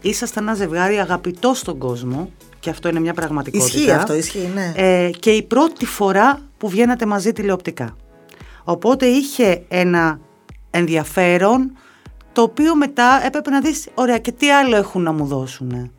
Ήσασταν 0.00 0.46
ένα 0.46 0.54
ζευγάρι 0.54 0.98
αγαπητό 0.98 1.54
στον 1.54 1.78
κόσμο. 1.78 2.30
Και 2.64 2.70
αυτό 2.70 2.88
είναι 2.88 3.00
μια 3.00 3.14
πραγματικότητα. 3.14 3.78
Ισχύει 3.78 3.90
αυτό, 3.90 4.14
ισχύει, 4.14 4.50
ναι. 4.54 4.72
Ε, 4.76 5.10
και 5.10 5.30
η 5.30 5.42
πρώτη 5.42 5.86
φορά 5.86 6.40
που 6.58 6.68
βγαίνατε 6.68 7.06
μαζί 7.06 7.32
τηλεοπτικά. 7.32 7.96
Οπότε 8.64 9.06
είχε 9.06 9.64
ένα 9.68 10.20
ενδιαφέρον 10.70 11.76
το 12.32 12.42
οποίο 12.42 12.76
μετά 12.76 13.20
έπρεπε 13.24 13.50
να 13.50 13.60
δεις, 13.60 13.88
ωραία 13.94 14.18
και 14.18 14.32
τι 14.32 14.50
άλλο 14.50 14.76
έχουν 14.76 15.02
να 15.02 15.12
μου 15.12 15.26
δώσουν. 15.26 15.90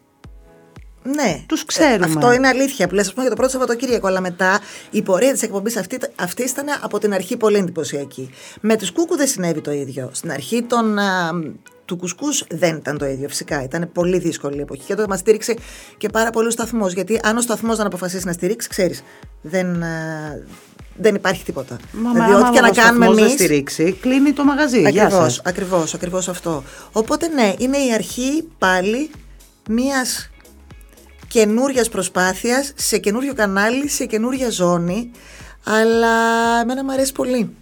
Ναι. 1.04 1.43
Τους 1.47 1.65
ξέρουμε. 1.65 2.06
αυτό 2.06 2.34
είναι 2.34 2.47
αλήθεια 2.47 2.88
που 2.88 2.95
λες, 2.95 3.06
ας 3.06 3.13
πούμε, 3.13 3.21
για 3.21 3.36
το 3.36 3.41
πρώτο 3.41 3.51
Σαββατοκύριακο. 3.51 4.08
Αλλά 4.08 4.21
μετά 4.21 4.60
η 4.91 5.01
πορεία 5.01 5.32
της 5.32 5.41
εκπομπής 5.41 5.78
αυτή, 5.78 5.99
αυτή 6.15 6.43
ήταν 6.43 6.65
από 6.82 6.99
την 6.99 7.13
αρχή 7.13 7.38
πολύ 7.38 7.58
εντυπωσιακή. 7.58 8.30
Με 8.62 8.78
τους 8.78 8.91
Κούκου 8.91 9.15
δεν 9.15 9.28
συνέβη 9.28 9.62
το 9.62 9.71
ίδιο. 9.71 10.10
Στην 10.12 10.32
αρχή 10.32 10.63
των, 10.63 10.99
α, 10.99 11.32
του 11.86 11.98
κουσκούς 11.98 12.43
δεν 12.50 12.76
ήταν 12.76 12.98
το 12.98 13.06
ίδιο, 13.06 13.28
φυσικά. 13.28 13.63
Ήταν 13.63 13.89
πολύ 13.93 14.19
δύσκολη 14.19 14.58
η 14.58 14.62
εποχή. 14.62 14.82
Και 14.86 14.95
τότε 14.95 15.08
μας 15.08 15.19
στήριξε 15.19 15.56
και 15.98 16.10
πάρα 16.10 16.30
πολύ 16.30 16.48
ο 16.48 16.52
σταθμό. 16.52 16.88
Γιατί 16.88 17.19
αν 17.24 17.38
ο 17.38 17.41
σταθμός 17.41 17.78
δεν 17.78 17.86
αποφασίσει 17.86 18.26
να 18.26 18.32
στηρίξει, 18.32 18.69
ξέρεις, 18.69 19.04
δεν, 19.41 19.84
α, 19.84 19.89
δεν 20.95 21.15
υπάρχει 21.15 21.43
τίποτα. 21.43 21.78
Μα 21.91 22.12
δηλαδή, 22.12 22.34
άμα 22.34 22.48
ό,τι 22.48 22.58
και 22.58 22.60
ο 22.60 22.62
να 22.62 22.69
κάνουμε 22.69 23.06
σταθμός 23.06 23.17
εμεί. 23.17 23.28
δεν 23.28 23.38
στηρίξει, 23.38 23.98
κλείνει 24.02 24.32
το 24.34 24.43
μαγαζί. 24.43 24.80
Γεια 24.80 24.88
Ακριβώς, 25.06 25.34
σας. 25.34 25.41
ακριβώς, 25.45 25.93
ακριβώς 25.93 26.30
αυτό. 26.30 26.63
Οπότε 26.91 27.28
ναι, 27.28 27.54
είναι 27.58 27.78
η 27.78 27.93
αρχή 27.93 28.48
πάλι 28.58 29.10
μιας 29.69 30.30
καινούριας 31.28 31.89
προσπάθειας 31.89 32.74
σε 32.76 32.98
καινούριο 32.98 33.34
κανάλι, 33.34 33.89
σε 33.89 34.06
καινούρια 34.06 34.50
ζώνη, 34.50 35.12
αλλά 35.63 36.15
εμένα 36.62 36.84
μου 36.84 36.91
αρέσει 36.91 37.12
πολύ. 37.12 37.56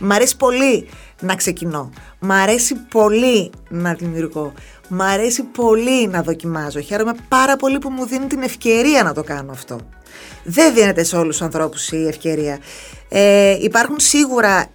Μ' 0.00 0.12
αρέσει 0.12 0.36
πολύ 0.36 0.88
να 1.20 1.34
ξεκινώ. 1.34 1.90
Μ' 2.18 2.32
αρέσει 2.32 2.74
πολύ 2.74 3.50
να 3.68 3.94
δημιουργώ. 3.94 4.52
Μ' 4.88 5.02
αρέσει 5.02 5.42
πολύ 5.42 6.08
να 6.08 6.22
δοκιμάζω. 6.22 6.80
Χαίρομαι 6.80 7.12
πάρα 7.28 7.56
πολύ 7.56 7.78
που 7.78 7.90
μου 7.90 8.06
δίνουν 8.06 8.28
την 8.28 8.42
ευκαιρία 8.42 9.02
να 9.02 9.14
το 9.14 9.22
κάνω 9.22 9.52
αυτό. 9.52 9.80
Δεν 10.44 10.74
δίνεται 10.74 11.02
σε 11.02 11.16
όλους 11.16 11.36
τους 11.36 11.42
ανθρώπους 11.44 11.90
η 11.90 12.06
ευκαιρία. 12.06 12.58
Ε, 13.08 13.56
υπάρχουν 13.60 14.00
σίγουρα 14.00 14.66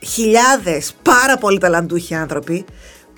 χιλιάδες 0.00 0.94
πάρα 1.02 1.38
πολύ 1.38 1.58
ταλαντούχοι 1.58 2.14
άνθρωποι 2.14 2.64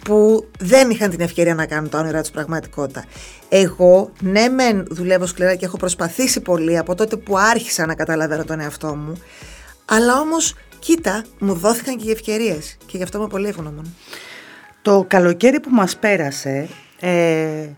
που 0.05 0.47
δεν 0.59 0.91
είχαν 0.91 1.11
την 1.11 1.21
ευκαιρία 1.21 1.55
να 1.55 1.67
κάνουν 1.67 1.91
τα 1.91 1.99
όνειρά 1.99 2.21
τους 2.21 2.31
πραγματικότητα. 2.31 3.05
Εγώ, 3.49 4.13
ναι 4.21 4.49
μεν 4.49 4.87
δουλεύω 4.91 5.27
σκληρά 5.27 5.55
και 5.55 5.65
έχω 5.65 5.77
προσπαθήσει 5.77 6.41
πολύ 6.41 6.79
από 6.79 6.95
τότε 6.95 7.17
που 7.17 7.39
άρχισα 7.39 7.87
να 7.87 7.95
καταλαβαίνω 7.95 8.45
τον 8.45 8.61
εαυτό 8.61 8.95
μου, 8.95 9.13
αλλά 9.85 10.21
όμως, 10.21 10.55
κοίτα, 10.87 11.25
μου 11.39 11.55
δόθηκαν 11.55 11.97
και 11.97 12.09
οι 12.09 12.11
ευκαιρίες 12.11 12.77
και 12.87 12.97
γι' 12.97 13.03
αυτό 13.03 13.19
είμαι 13.19 13.27
πολύ 13.27 13.49
ευγνώμων. 13.49 13.95
Το 14.83 15.05
καλοκαίρι 15.09 15.61
που 15.61 15.71
μας 15.71 15.97
πέρασε, 15.97 16.69
ε, 17.01 17.69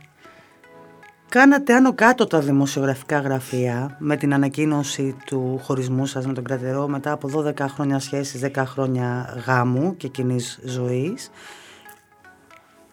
κάνατε 1.28 1.74
άνω 1.74 1.94
κάτω 1.94 2.26
τα 2.26 2.40
δημοσιογραφικά 2.40 3.20
γραφεία 3.20 3.96
με 3.98 4.16
την 4.16 4.34
ανακοίνωση 4.34 5.16
του 5.26 5.60
χωρισμού 5.62 6.06
σας 6.06 6.26
με 6.26 6.32
τον 6.32 6.44
κρατερό 6.44 6.88
μετά 6.88 7.12
από 7.12 7.28
12 7.28 7.68
χρόνια 7.68 7.98
σχέσης, 7.98 8.40
10 8.40 8.64
χρόνια 8.66 9.38
γάμου 9.46 9.96
και 9.96 10.08
κοινή 10.08 10.40
ζωής. 10.64 11.30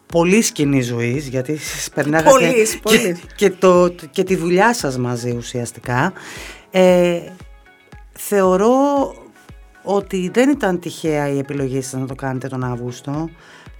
Πολύ 0.06 0.52
κοινή 0.52 0.82
ζωής, 0.82 1.28
γιατί 1.28 1.58
σας 1.58 1.90
περνάγατε 1.90 2.30
Πολύς, 2.30 2.74
και, 2.74 2.80
πολύς. 2.82 3.20
και, 3.36 3.50
το, 3.50 3.90
και 4.12 4.24
τη 4.24 4.36
δουλειά 4.36 4.74
σας 4.74 4.98
μαζί 4.98 5.32
ουσιαστικά. 5.32 6.14
Ε, 6.72 7.20
θεωρώ 8.12 8.74
ότι 9.86 10.30
δεν 10.34 10.50
ήταν 10.50 10.80
τυχαία 10.80 11.30
η 11.30 11.38
επιλογή 11.38 11.82
σας 11.82 12.00
να 12.00 12.08
το 12.08 12.16
κάνετε 12.16 12.48
τον 12.48 12.64
Αύγουστο. 12.64 13.30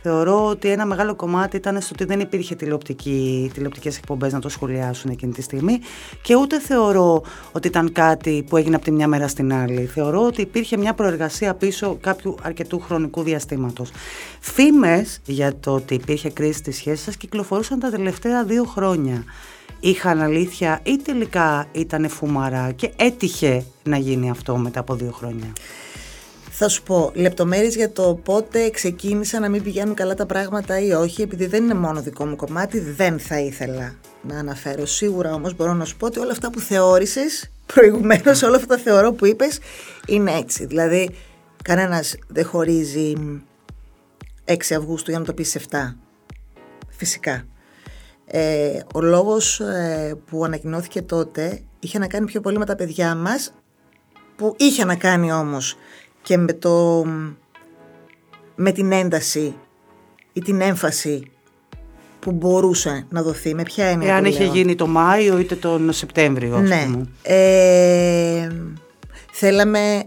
Θεωρώ 0.08 0.46
ότι 0.46 0.70
ένα 0.70 0.86
μεγάλο 0.86 1.16
κομμάτι 1.16 1.58
ήταν 1.58 1.82
στο 1.82 1.90
ότι 1.94 2.06
δεν 2.06 2.20
υπήρχε 2.20 2.56
τηλεοπτική, 2.56 3.52
τηλεοπτικές 3.54 3.98
εκπομπές 3.98 4.34
να 4.34 4.40
το 4.40 4.50
σχολιάσουν 4.50 5.12
εκείνη 5.12 5.32
τη 5.32 5.42
στιγμή 5.42 5.80
και 6.22 6.36
ούτε 6.36 6.60
θεωρώ 6.60 7.24
ότι 7.52 7.68
ήταν 7.68 7.92
κάτι 7.92 8.46
που 8.50 8.58
έγινε 8.58 8.76
από 8.76 8.86
τη 8.86 8.92
μια 8.92 9.08
μέρα 9.08 9.28
στην 9.28 9.54
άλλη. 9.54 9.86
Θεωρώ 9.86 10.22
ότι 10.22 10.42
υπήρχε 10.42 10.78
μια 10.78 10.94
προεργασία 10.94 11.54
πίσω 11.54 11.98
κάποιου 12.02 12.36
αρκετού 12.42 12.80
χρονικού 12.80 13.22
διαστήματος. 13.22 13.92
Φήμες 14.40 15.22
για 15.26 15.56
το 15.60 15.74
ότι 15.74 15.94
υπήρχε 15.94 16.30
κρίση 16.30 16.58
στη 16.58 16.72
σχέση 16.72 17.04
σας 17.04 17.18
κυκλοφορούσαν 17.18 17.80
τα 17.80 17.90
τελευταία 17.90 18.44
δύο 18.44 18.64
χρόνια. 18.64 19.24
Είχαν 19.80 20.22
αλήθεια 20.22 20.80
ή 20.84 20.98
τελικά 20.98 21.68
ήταν 21.72 22.10
φουμαρά 22.10 22.72
και 22.72 22.92
έτυχε 22.96 23.66
να 23.84 23.98
γίνει 23.98 24.30
αυτό 24.30 24.58
μετά 24.58 24.80
από 24.80 24.96
δύο 24.96 25.12
χρόνια; 25.12 25.54
Θα 26.58 26.70
σου 26.70 26.84
πω 26.84 27.12
λεπτομέρειες 27.16 27.76
για 27.76 27.92
το 27.92 28.20
πότε 28.24 28.70
ξεκίνησα 28.70 29.40
να 29.40 29.50
μην 29.50 29.64
πηγαίνουν 29.64 29.94
καλά 29.94 30.14
τα 30.14 30.26
πράγματα 30.26 30.80
ή 30.80 30.92
όχι, 30.92 31.22
επειδή 31.22 31.46
δεν 31.46 31.64
είναι 31.64 31.74
μόνο 31.74 32.02
δικό 32.02 32.26
μου 32.26 32.36
κομμάτι, 32.36 32.80
δεν 32.80 33.20
θα 33.20 33.40
ήθελα 33.40 33.96
να 34.22 34.40
αναφέρω. 34.40 34.86
Σίγουρα 34.86 35.34
όμως 35.34 35.56
μπορώ 35.56 35.74
να 35.74 35.86
σου 35.86 35.98
πω 35.98 36.06
ότι 36.06 36.20
όλα 36.20 36.32
αυτά 36.32 36.50
που 36.50 36.60
θεώρησες 36.60 37.52
προηγουμένως, 37.74 38.42
όλα 38.42 38.56
αυτά 38.56 38.68
τα 38.68 38.82
θεωρώ 38.82 39.14
που 39.14 39.26
είπες, 39.26 39.60
είναι 40.08 40.32
έτσι. 40.32 40.66
Δηλαδή, 40.66 41.10
κανένας 41.64 42.16
δεν 42.28 42.46
χωρίζει 42.46 43.14
6 44.46 44.76
Αυγούστου 44.76 45.10
για 45.10 45.20
να 45.20 45.26
το 45.26 45.34
πεις 45.34 45.56
7. 45.56 45.96
Φυσικά. 46.90 47.46
Ε, 48.26 48.80
ο 48.94 49.02
λόγος 49.02 49.60
ε, 49.60 50.16
που 50.26 50.46
ανακοινώθηκε 50.46 51.02
τότε 51.02 51.62
είχε 51.80 52.00
να 52.00 52.08
κάνει 52.08 52.26
πιο 52.26 52.42
πολύ 52.42 52.58
με 52.58 52.66
τα 52.66 52.76
παιδιά 52.76 53.16
μας 53.16 53.54
που 54.36 54.56
είχε 54.58 54.86
να 54.86 54.96
κάνει 54.96 55.32
όμως 55.32 55.78
και 56.26 56.38
με, 56.38 56.54
το, 56.54 57.06
με 58.56 58.72
την 58.72 58.92
ένταση 58.92 59.56
ή 60.34 60.42
την 60.42 60.62
έμφαση 60.62 61.32
που 62.20 62.32
μπορούσε 62.32 63.06
να 63.10 63.22
δοθεί. 63.22 63.54
Με 63.56 63.64
ποια 63.64 63.86
έννοια 63.86 64.10
Εάν 64.14 64.24
το 64.24 64.30
είχε 64.30 64.44
λέω. 64.44 64.54
γίνει 64.54 64.76
το 64.76 64.88
Μάιο 64.88 65.40
είτε 65.40 65.56
τον 65.56 65.94
Σεπτέμβριο, 65.94 66.56
ας 66.56 66.70
Ναι. 66.70 66.84
πούμε. 66.92 67.08
Ε, 67.22 68.48
θέλαμε 69.32 70.04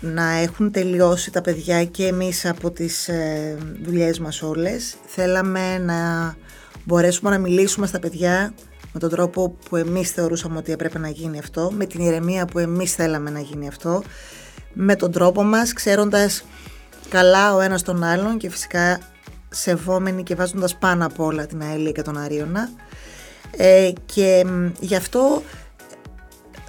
να 0.00 0.30
έχουν 0.30 0.70
τελειώσει 0.70 1.30
τα 1.32 1.40
παιδιά 1.40 1.84
και 1.84 2.06
εμείς 2.06 2.46
από 2.46 2.70
τις 2.70 3.08
ε, 3.08 3.56
δουλειές 3.82 4.18
μας 4.18 4.42
όλες. 4.42 4.94
Θέλαμε 5.06 5.78
να 5.78 6.34
μπορέσουμε 6.84 7.30
να 7.30 7.38
μιλήσουμε 7.38 7.86
στα 7.86 7.98
παιδιά 7.98 8.54
με 8.92 9.00
τον 9.00 9.10
τρόπο 9.10 9.56
που 9.68 9.76
εμείς 9.76 10.10
θεωρούσαμε 10.10 10.56
ότι 10.58 10.72
έπρεπε 10.72 10.98
να 10.98 11.08
γίνει 11.08 11.38
αυτό, 11.38 11.70
με 11.76 11.86
την 11.86 12.00
ηρεμία 12.00 12.46
που 12.46 12.58
εμείς 12.58 12.94
θέλαμε 12.94 13.30
να 13.30 13.40
γίνει 13.40 13.68
αυτό, 13.68 14.02
με 14.72 14.96
τον 14.96 15.12
τρόπο 15.12 15.42
μας, 15.42 15.72
ξέροντας 15.72 16.44
καλά 17.08 17.54
ο 17.54 17.60
ένας 17.60 17.82
τον 17.82 18.02
άλλον 18.02 18.38
και 18.38 18.50
φυσικά 18.50 19.00
σεβόμενοι 19.50 20.22
και 20.22 20.34
βάζοντας 20.34 20.76
πάνω 20.76 21.06
απ' 21.06 21.20
όλα 21.20 21.46
την 21.46 21.62
αέλεια 21.62 21.90
και 21.92 22.02
τον 22.02 22.18
αρίωνα. 22.18 22.70
Ε, 23.56 23.92
και 24.06 24.44
μ, 24.46 24.66
γι' 24.80 24.96
αυτό 24.96 25.42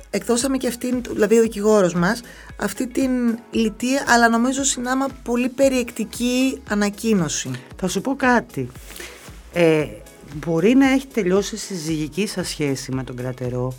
εκδώσαμε 0.10 0.58
και 0.58 0.68
αυτήν, 0.68 1.02
δηλαδή 1.10 1.38
ο 1.38 1.42
δικηγόρος 1.42 1.94
μας, 1.94 2.22
αυτή 2.56 2.88
την 2.88 3.12
λιτή 3.52 3.88
αλλά 4.08 4.30
νομίζω 4.30 4.64
συνάμα 4.64 5.08
πολύ 5.24 5.50
περιεκτική 5.50 6.62
ανακοίνωση. 6.70 7.52
Θα 7.76 7.88
σου 7.88 8.02
πω 8.02 8.16
κάτι. 8.16 8.70
Ε, 9.54 9.86
μπορεί 10.34 10.76
να 10.76 10.92
έχει 10.92 11.08
τελειώσει 11.08 11.56
η 11.56 11.58
συζυγική 11.58 12.28
σας 12.28 12.48
σχέση 12.48 12.92
με 12.92 13.04
τον 13.04 13.16
κρατερό, 13.16 13.74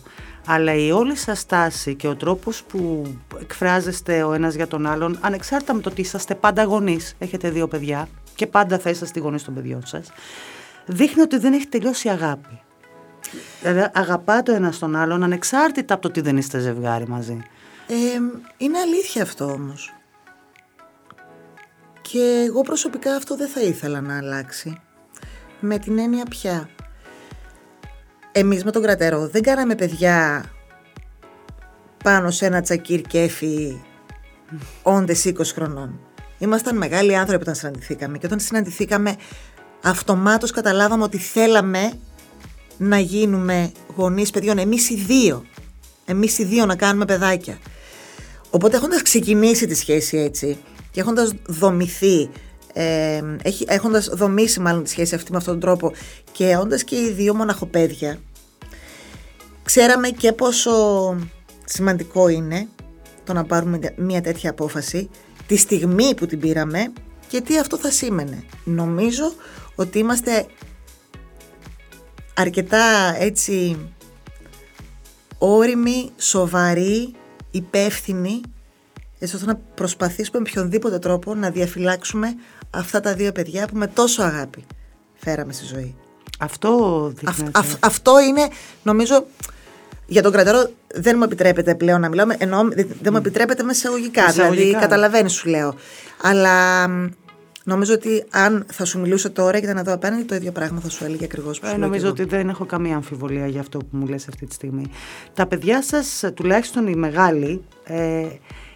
αλλά 0.46 0.74
η 0.74 0.90
όλη 0.90 1.16
σας 1.16 1.38
στάση 1.38 1.94
και 1.94 2.08
ο 2.08 2.16
τρόπος 2.16 2.62
που 2.62 3.06
εκφράζεστε 3.40 4.22
ο 4.22 4.32
ένας 4.32 4.54
για 4.54 4.66
τον 4.66 4.86
άλλον, 4.86 5.18
ανεξάρτητα 5.20 5.74
με 5.74 5.80
το 5.80 5.88
ότι 5.88 6.00
είσαστε 6.00 6.34
πάντα 6.34 6.62
γονείς, 6.62 7.14
έχετε 7.18 7.50
δύο 7.50 7.68
παιδιά 7.68 8.08
και 8.34 8.46
πάντα 8.46 8.78
θα 8.78 8.90
είσαστε 8.90 9.20
γονείς 9.20 9.44
των 9.44 9.54
παιδιών 9.54 9.86
σας, 9.86 10.12
δείχνει 10.86 11.22
ότι 11.22 11.38
δεν 11.38 11.52
έχει 11.52 11.66
τελειώσει 11.66 12.08
η 12.08 12.10
αγάπη. 12.10 12.60
Δηλαδή 13.60 13.90
αγαπάτε 13.94 14.52
ο 14.52 14.54
ένας 14.54 14.78
τον 14.78 14.96
άλλον 14.96 15.22
ανεξάρτητα 15.22 15.94
από 15.94 16.02
το 16.02 16.08
ότι 16.08 16.20
δεν 16.20 16.36
είστε 16.36 16.58
ζευγάρι 16.58 17.08
μαζί. 17.08 17.38
Ε, 17.86 17.94
είναι 18.56 18.78
αλήθεια 18.78 19.22
αυτό 19.22 19.44
όμως. 19.44 19.94
Και 22.02 22.44
εγώ 22.46 22.60
προσωπικά 22.60 23.14
αυτό 23.14 23.36
δεν 23.36 23.48
θα 23.48 23.60
ήθελα 23.60 24.00
να 24.00 24.16
αλλάξει. 24.16 24.80
Με 25.60 25.78
την 25.78 25.98
έννοια 25.98 26.24
πια. 26.24 26.68
Εμείς 28.32 28.64
με 28.64 28.70
τον 28.70 28.82
κρατερό 28.82 29.28
δεν 29.28 29.42
κάναμε 29.42 29.74
παιδιά 29.74 30.44
πάνω 32.04 32.30
σε 32.30 32.46
ένα 32.46 32.60
τσακίρ 32.60 33.00
κέφι 33.00 33.80
όντες 34.82 35.26
20 35.26 35.32
χρονών. 35.54 36.00
Ήμασταν 36.38 36.76
μεγάλοι 36.76 37.16
άνθρωποι 37.16 37.42
όταν 37.42 37.54
συναντηθήκαμε 37.54 38.18
και 38.18 38.26
όταν 38.26 38.40
συναντηθήκαμε 38.40 39.16
αυτομάτως 39.82 40.50
καταλάβαμε 40.50 41.02
ότι 41.02 41.18
θέλαμε 41.18 41.92
να 42.78 42.98
γίνουμε 42.98 43.72
γονείς 43.96 44.30
παιδιών 44.30 44.58
εμείς 44.58 44.90
οι 44.90 44.96
δύο. 44.96 45.44
Εμείς 46.04 46.38
οι 46.38 46.44
δύο 46.44 46.66
να 46.66 46.76
κάνουμε 46.76 47.04
παιδάκια. 47.04 47.58
Οπότε 48.50 48.76
έχοντας 48.76 49.02
ξεκινήσει 49.02 49.66
τη 49.66 49.74
σχέση 49.74 50.18
έτσι 50.18 50.58
και 50.90 51.00
έχοντας 51.00 51.34
δομηθεί, 51.46 52.30
ε, 52.72 53.20
έχει, 53.42 53.64
έχοντας 53.68 54.06
δομήσει 54.06 54.60
μάλλον 54.60 54.82
τη 54.82 54.90
σχέση 54.90 55.14
αυτή 55.14 55.30
με 55.30 55.36
αυτόν 55.36 55.52
τον 55.52 55.62
τρόπο 55.62 55.92
και 56.32 56.56
όντας 56.56 56.84
και 56.84 56.96
οι 56.96 57.10
δύο 57.10 57.34
μοναχοπαίδια, 57.34 58.18
ξέραμε 59.62 60.08
και 60.08 60.32
πόσο 60.32 60.72
σημαντικό 61.64 62.28
είναι 62.28 62.68
το 63.24 63.32
να 63.32 63.44
πάρουμε 63.44 63.78
μια 63.96 64.20
τέτοια 64.20 64.50
απόφαση, 64.50 65.10
τη 65.46 65.56
στιγμή 65.56 66.14
που 66.14 66.26
την 66.26 66.40
πήραμε 66.40 66.92
και 67.28 67.40
τι 67.40 67.58
αυτό 67.58 67.78
θα 67.78 67.90
σήμαινε. 67.90 68.44
Νομίζω 68.64 69.32
ότι 69.74 69.98
είμαστε 69.98 70.46
αρκετά 72.34 73.14
έτσι 73.18 73.76
όριμοι, 75.38 76.10
σοβαροί, 76.16 77.14
υπεύθυνοι 77.50 78.40
έτσι 79.18 79.34
ώστε 79.34 79.46
να 79.46 79.56
προσπαθήσουμε 79.74 80.38
με 80.38 80.48
οποιονδήποτε 80.50 80.98
τρόπο 80.98 81.34
να 81.34 81.50
διαφυλάξουμε 81.50 82.34
αυτά 82.72 83.00
τα 83.00 83.14
δύο 83.14 83.32
παιδιά 83.32 83.66
που 83.66 83.76
με 83.76 83.86
τόσο 83.86 84.22
αγάπη 84.22 84.64
φέραμε 85.14 85.52
στη 85.52 85.64
ζωή. 85.64 85.94
Αυτό 86.38 87.12
δείχνεις. 87.14 87.76
αυτό 87.80 88.20
είναι, 88.20 88.48
νομίζω, 88.82 89.26
για 90.06 90.22
τον 90.22 90.32
κρατέρο 90.32 90.70
δεν 90.94 91.14
μου 91.18 91.24
επιτρέπεται 91.24 91.74
πλέον 91.74 92.00
να 92.00 92.08
μιλάω, 92.08 92.26
ενώ 92.38 92.68
δεν 92.74 93.08
μου 93.10 93.16
επιτρέπεται 93.16 93.62
με 93.62 93.72
εισαγωγικά, 93.72 94.26
δηλαδή 94.26 94.76
καταλαβαίνεις 94.80 95.32
σου 95.32 95.48
λέω. 95.48 95.74
Αλλά 96.22 96.86
νομίζω 97.64 97.94
ότι 97.94 98.24
αν 98.30 98.66
θα 98.72 98.84
σου 98.84 99.00
μιλούσε 99.00 99.28
τώρα 99.28 99.58
και 99.58 99.64
ήταν 99.64 99.76
εδώ 99.76 99.92
απέναντι, 99.94 100.22
το 100.22 100.34
ίδιο 100.34 100.52
πράγμα 100.52 100.80
θα 100.80 100.88
σου 100.88 101.04
έλεγε 101.04 101.24
ακριβώς 101.24 101.60
που 101.60 101.66
ε, 101.66 101.76
Νομίζω 101.76 102.08
ότι 102.08 102.24
δεν 102.24 102.48
έχω 102.48 102.64
καμία 102.64 102.94
αμφιβολία 102.94 103.46
για 103.46 103.60
αυτό 103.60 103.78
που 103.78 103.96
μου 103.96 104.06
λες 104.06 104.28
αυτή 104.28 104.46
τη 104.46 104.54
στιγμή. 104.54 104.90
Τα 105.34 105.46
παιδιά 105.46 105.82
σας, 105.82 106.24
τουλάχιστον 106.34 106.86
οι 106.86 106.94
μεγάλοι, 106.94 107.64
ε, 107.84 108.26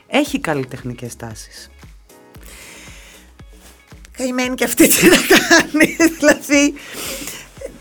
έχει 0.07 0.41
καλλιτεχνικές 0.41 1.17
τάσεις. 1.17 1.71
Καημένη 4.17 4.55
και 4.55 4.65
αυτή 4.65 4.89
τι 4.89 5.09
να 5.09 5.17
κάνει, 5.17 5.97
δηλαδή 6.19 6.75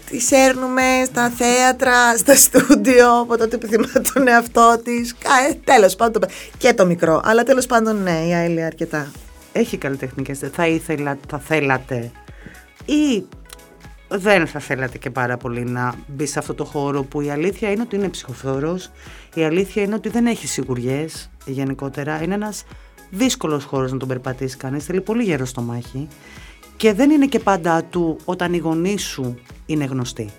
τη 0.09 0.35
έρνουμε 0.35 0.81
στα 1.05 1.29
θέατρα, 1.29 2.17
στα 2.17 2.35
στούντιο, 2.35 3.19
από 3.19 3.37
τότε 3.37 3.57
που 3.57 3.67
θυμάται 3.67 4.01
τον 4.13 4.27
εαυτό 4.27 4.81
της. 4.83 5.15
Ε, 5.49 5.53
τέλος 5.53 5.95
πάντων. 5.95 6.25
Και 6.57 6.73
το 6.73 6.85
μικρό. 6.85 7.21
Αλλά 7.23 7.43
τέλος 7.43 7.65
πάντων, 7.65 8.03
ναι, 8.03 8.25
η 8.27 8.33
Άιλη 8.33 8.63
αρκετά. 8.63 9.11
Έχει 9.51 9.77
καλλιτεχνικές. 9.77 10.39
Θα 10.51 10.67
ήθελα, 10.67 11.17
θα 11.29 11.39
θέλατε. 11.39 12.11
Ή 12.85 13.25
δεν 14.09 14.47
θα 14.47 14.59
θέλατε 14.59 14.97
και 14.97 15.09
πάρα 15.09 15.37
πολύ 15.37 15.63
να 15.63 15.95
μπει 16.07 16.25
σε 16.25 16.39
αυτό 16.39 16.53
το 16.53 16.65
χώρο 16.65 17.03
που 17.03 17.21
η 17.21 17.29
αλήθεια 17.29 17.71
είναι 17.71 17.81
ότι 17.81 17.95
είναι 17.95 18.09
ψυχοφθόρος, 18.09 18.91
η 19.33 19.43
αλήθεια 19.43 19.83
είναι 19.83 19.95
ότι 19.95 20.09
δεν 20.09 20.25
έχει 20.25 20.47
σιγουριές 20.47 21.29
γενικότερα, 21.45 22.23
είναι 22.23 22.33
ένας 22.33 22.63
δύσκολος 23.09 23.63
χώρος 23.63 23.91
να 23.91 23.97
τον 23.97 24.07
περπατήσει 24.07 24.57
κανείς, 24.57 24.85
θέλει 24.85 25.01
πολύ 25.01 25.23
γέρο 25.23 25.45
στο 25.45 25.61
μάχη 25.61 26.07
και 26.77 26.93
δεν 26.93 27.09
είναι 27.09 27.25
και 27.25 27.39
πάντα 27.39 27.83
του 27.83 28.17
όταν 28.25 28.53
οι 28.53 28.57
γονείς 28.57 29.03
σου 29.03 29.39
είναι 29.65 29.85
γνωστοί. 29.85 30.29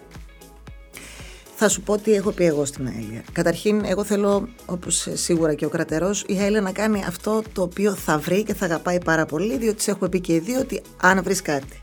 Θα 1.59 1.69
σου 1.69 1.81
πω 1.83 1.99
τι 1.99 2.13
έχω 2.13 2.31
πει 2.31 2.45
εγώ 2.45 2.65
στην 2.65 2.87
Αέλια. 2.87 3.23
Καταρχήν, 3.33 3.85
εγώ 3.85 4.05
θέλω, 4.05 4.49
όπως 4.67 5.09
σίγουρα 5.13 5.55
και 5.55 5.65
ο 5.65 5.69
κρατερός, 5.69 6.25
η 6.27 6.39
Αέλια 6.39 6.61
να 6.61 6.73
κάνει 6.73 7.05
αυτό 7.09 7.43
το 7.53 7.63
οποίο 7.63 7.95
θα 7.95 8.19
βρει 8.19 8.43
και 8.43 8.55
θα 8.55 8.65
αγαπάει 8.65 8.99
πάρα 9.05 9.27
πολύ, 9.27 9.59
διότι 9.59 9.83
σε 9.83 9.91
έχουμε 9.91 10.09
πει 10.09 10.21
και 10.21 10.35
οι 10.35 10.39
δύο 10.39 10.61
ότι 10.61 10.83
αν 11.03 11.23
βρεις 11.23 11.43
κάτι 11.43 11.83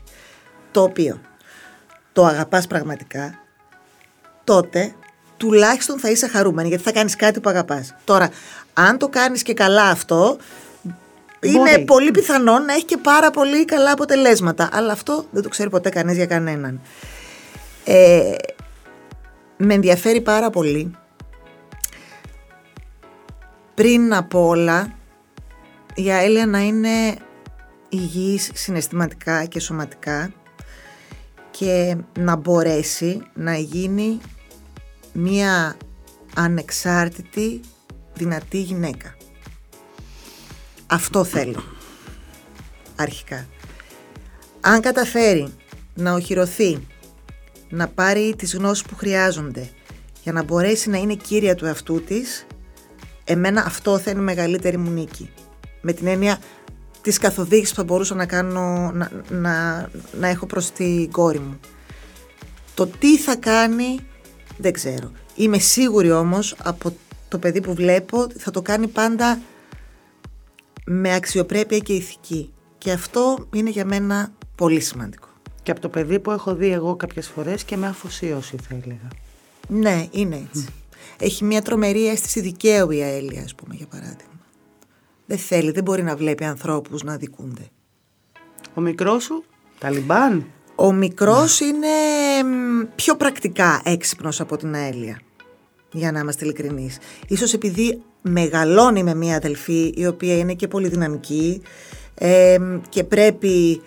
το 0.70 0.82
οποίο 0.82 1.20
το 2.14 2.24
αγαπάς 2.24 2.66
πραγματικά, 2.66 3.38
τότε 4.44 4.94
τουλάχιστον 5.36 5.98
θα 5.98 6.10
είσαι 6.10 6.28
χαρούμενη 6.28 6.68
γιατί 6.68 6.82
θα 6.82 6.92
κάνεις 6.92 7.16
κάτι 7.16 7.40
που 7.40 7.48
αγαπάς. 7.48 7.94
Τώρα, 8.04 8.30
αν 8.72 8.98
το 8.98 9.08
κάνεις 9.08 9.42
και 9.42 9.54
καλά 9.54 9.88
αυτό, 9.88 10.36
είναι 11.40 11.78
πολύ 11.78 12.10
πιθανό 12.10 12.58
να 12.58 12.72
έχει 12.72 12.84
και 12.84 12.96
πάρα 12.96 13.30
πολύ 13.30 13.64
καλά 13.64 13.90
αποτελέσματα. 13.90 14.68
Αλλά 14.72 14.92
αυτό 14.92 15.24
δεν 15.30 15.42
το 15.42 15.48
ξέρει 15.48 15.70
ποτέ 15.70 15.88
κανείς 15.88 16.16
για 16.16 16.26
κανέναν. 16.26 16.80
Ε, 17.84 18.34
με 19.56 19.74
ενδιαφέρει 19.74 20.20
πάρα 20.20 20.50
πολύ 20.50 20.96
πριν 23.74 24.14
από 24.14 24.46
όλα 24.46 24.92
η 25.94 26.10
Αέλια 26.10 26.46
να 26.46 26.58
είναι 26.58 27.16
υγιής 27.88 28.50
συναισθηματικά 28.54 29.44
και 29.44 29.60
σωματικά 29.60 30.32
και 31.58 31.96
να 32.18 32.36
μπορέσει 32.36 33.22
να 33.34 33.56
γίνει 33.56 34.20
μία 35.12 35.76
ανεξάρτητη, 36.34 37.60
δυνατή 38.14 38.60
γυναίκα. 38.60 39.16
Αυτό 40.86 41.24
θέλω, 41.24 41.62
αρχικά. 42.96 43.46
Αν 44.60 44.80
καταφέρει 44.80 45.52
να 45.94 46.12
οχυρωθεί, 46.12 46.86
να 47.68 47.88
πάρει 47.88 48.34
τις 48.36 48.54
γνώσεις 48.54 48.84
που 48.84 48.96
χρειάζονται 48.96 49.70
για 50.22 50.32
να 50.32 50.42
μπορέσει 50.42 50.90
να 50.90 50.98
είναι 50.98 51.14
κύρια 51.14 51.54
του 51.54 51.66
εαυτού 51.66 52.02
της, 52.02 52.46
εμένα 53.24 53.64
αυτό 53.66 53.98
θα 53.98 54.10
είναι 54.10 54.20
μεγαλύτερη 54.20 54.76
μου 54.76 54.90
νίκη. 54.90 55.30
Με 55.80 55.92
την 55.92 56.06
έννοια 56.06 56.38
της 57.04 57.18
καθοδήγησης 57.18 57.70
που 57.70 57.76
θα 57.76 57.84
μπορούσα 57.84 58.14
να, 58.14 58.26
κάνω, 58.26 58.90
να, 58.94 59.10
να, 59.28 59.88
να 60.18 60.28
έχω 60.28 60.46
προς 60.46 60.70
την 60.70 61.10
κόρη 61.10 61.38
μου. 61.38 61.60
Το 62.74 62.86
τι 62.86 63.18
θα 63.18 63.36
κάνει 63.36 63.98
δεν 64.58 64.72
ξέρω. 64.72 65.12
Είμαι 65.34 65.58
σίγουρη 65.58 66.12
όμως 66.12 66.56
από 66.62 66.96
το 67.28 67.38
παιδί 67.38 67.60
που 67.60 67.74
βλέπω 67.74 68.26
θα 68.38 68.50
το 68.50 68.62
κάνει 68.62 68.86
πάντα 68.86 69.40
με 70.84 71.14
αξιοπρέπεια 71.14 71.78
και 71.78 71.92
ηθική. 71.92 72.52
Και 72.78 72.92
αυτό 72.92 73.48
είναι 73.52 73.70
για 73.70 73.84
μένα 73.84 74.32
πολύ 74.54 74.80
σημαντικό. 74.80 75.28
Και 75.62 75.70
από 75.70 75.80
το 75.80 75.88
παιδί 75.88 76.18
που 76.18 76.30
έχω 76.30 76.54
δει 76.54 76.72
εγώ 76.72 76.96
κάποιες 76.96 77.28
φορές 77.28 77.64
και 77.64 77.76
με 77.76 77.86
αφοσίωση 77.86 78.56
θα 78.68 78.74
έλεγα. 78.82 79.08
Ναι, 79.68 80.06
είναι 80.10 80.48
έτσι. 80.52 80.66
Έχει 81.18 81.44
μια 81.44 81.62
τρομερή 81.62 82.08
αίσθηση 82.08 82.40
δικαίου 82.40 82.90
η 82.90 83.02
Αέλια, 83.02 83.42
ας 83.42 83.54
πούμε, 83.54 83.74
για 83.74 83.86
παράδειγμα. 83.86 84.33
Δεν 85.26 85.38
θέλει, 85.38 85.70
δεν 85.70 85.82
μπορεί 85.82 86.02
να 86.02 86.16
βλέπει 86.16 86.44
ανθρώπους 86.44 87.02
να 87.02 87.16
δικούνται. 87.16 87.68
Ο 88.74 88.80
μικρός 88.80 89.24
σου, 89.24 89.44
Ταλιμπάν; 89.78 90.46
Ο 90.74 90.92
μικρός 90.92 91.60
είναι 91.60 91.88
πιο 92.94 93.16
πρακτικά 93.16 93.82
έξυπνος 93.84 94.40
από 94.40 94.56
την 94.56 94.74
Αέλια, 94.74 95.20
για 95.92 96.12
να 96.12 96.18
είμαστε 96.18 96.44
ειλικρινείς. 96.44 96.98
Ίσως 97.28 97.52
επειδή 97.52 98.02
μεγαλώνει 98.22 99.02
με 99.02 99.14
μία 99.14 99.36
αδελφή 99.36 99.92
η 99.96 100.06
οποία 100.06 100.36
είναι 100.36 100.54
και 100.54 100.68
πολύ 100.68 100.88
δυναμική 100.88 101.62
και 102.88 103.04
πρέπει, 103.04 103.82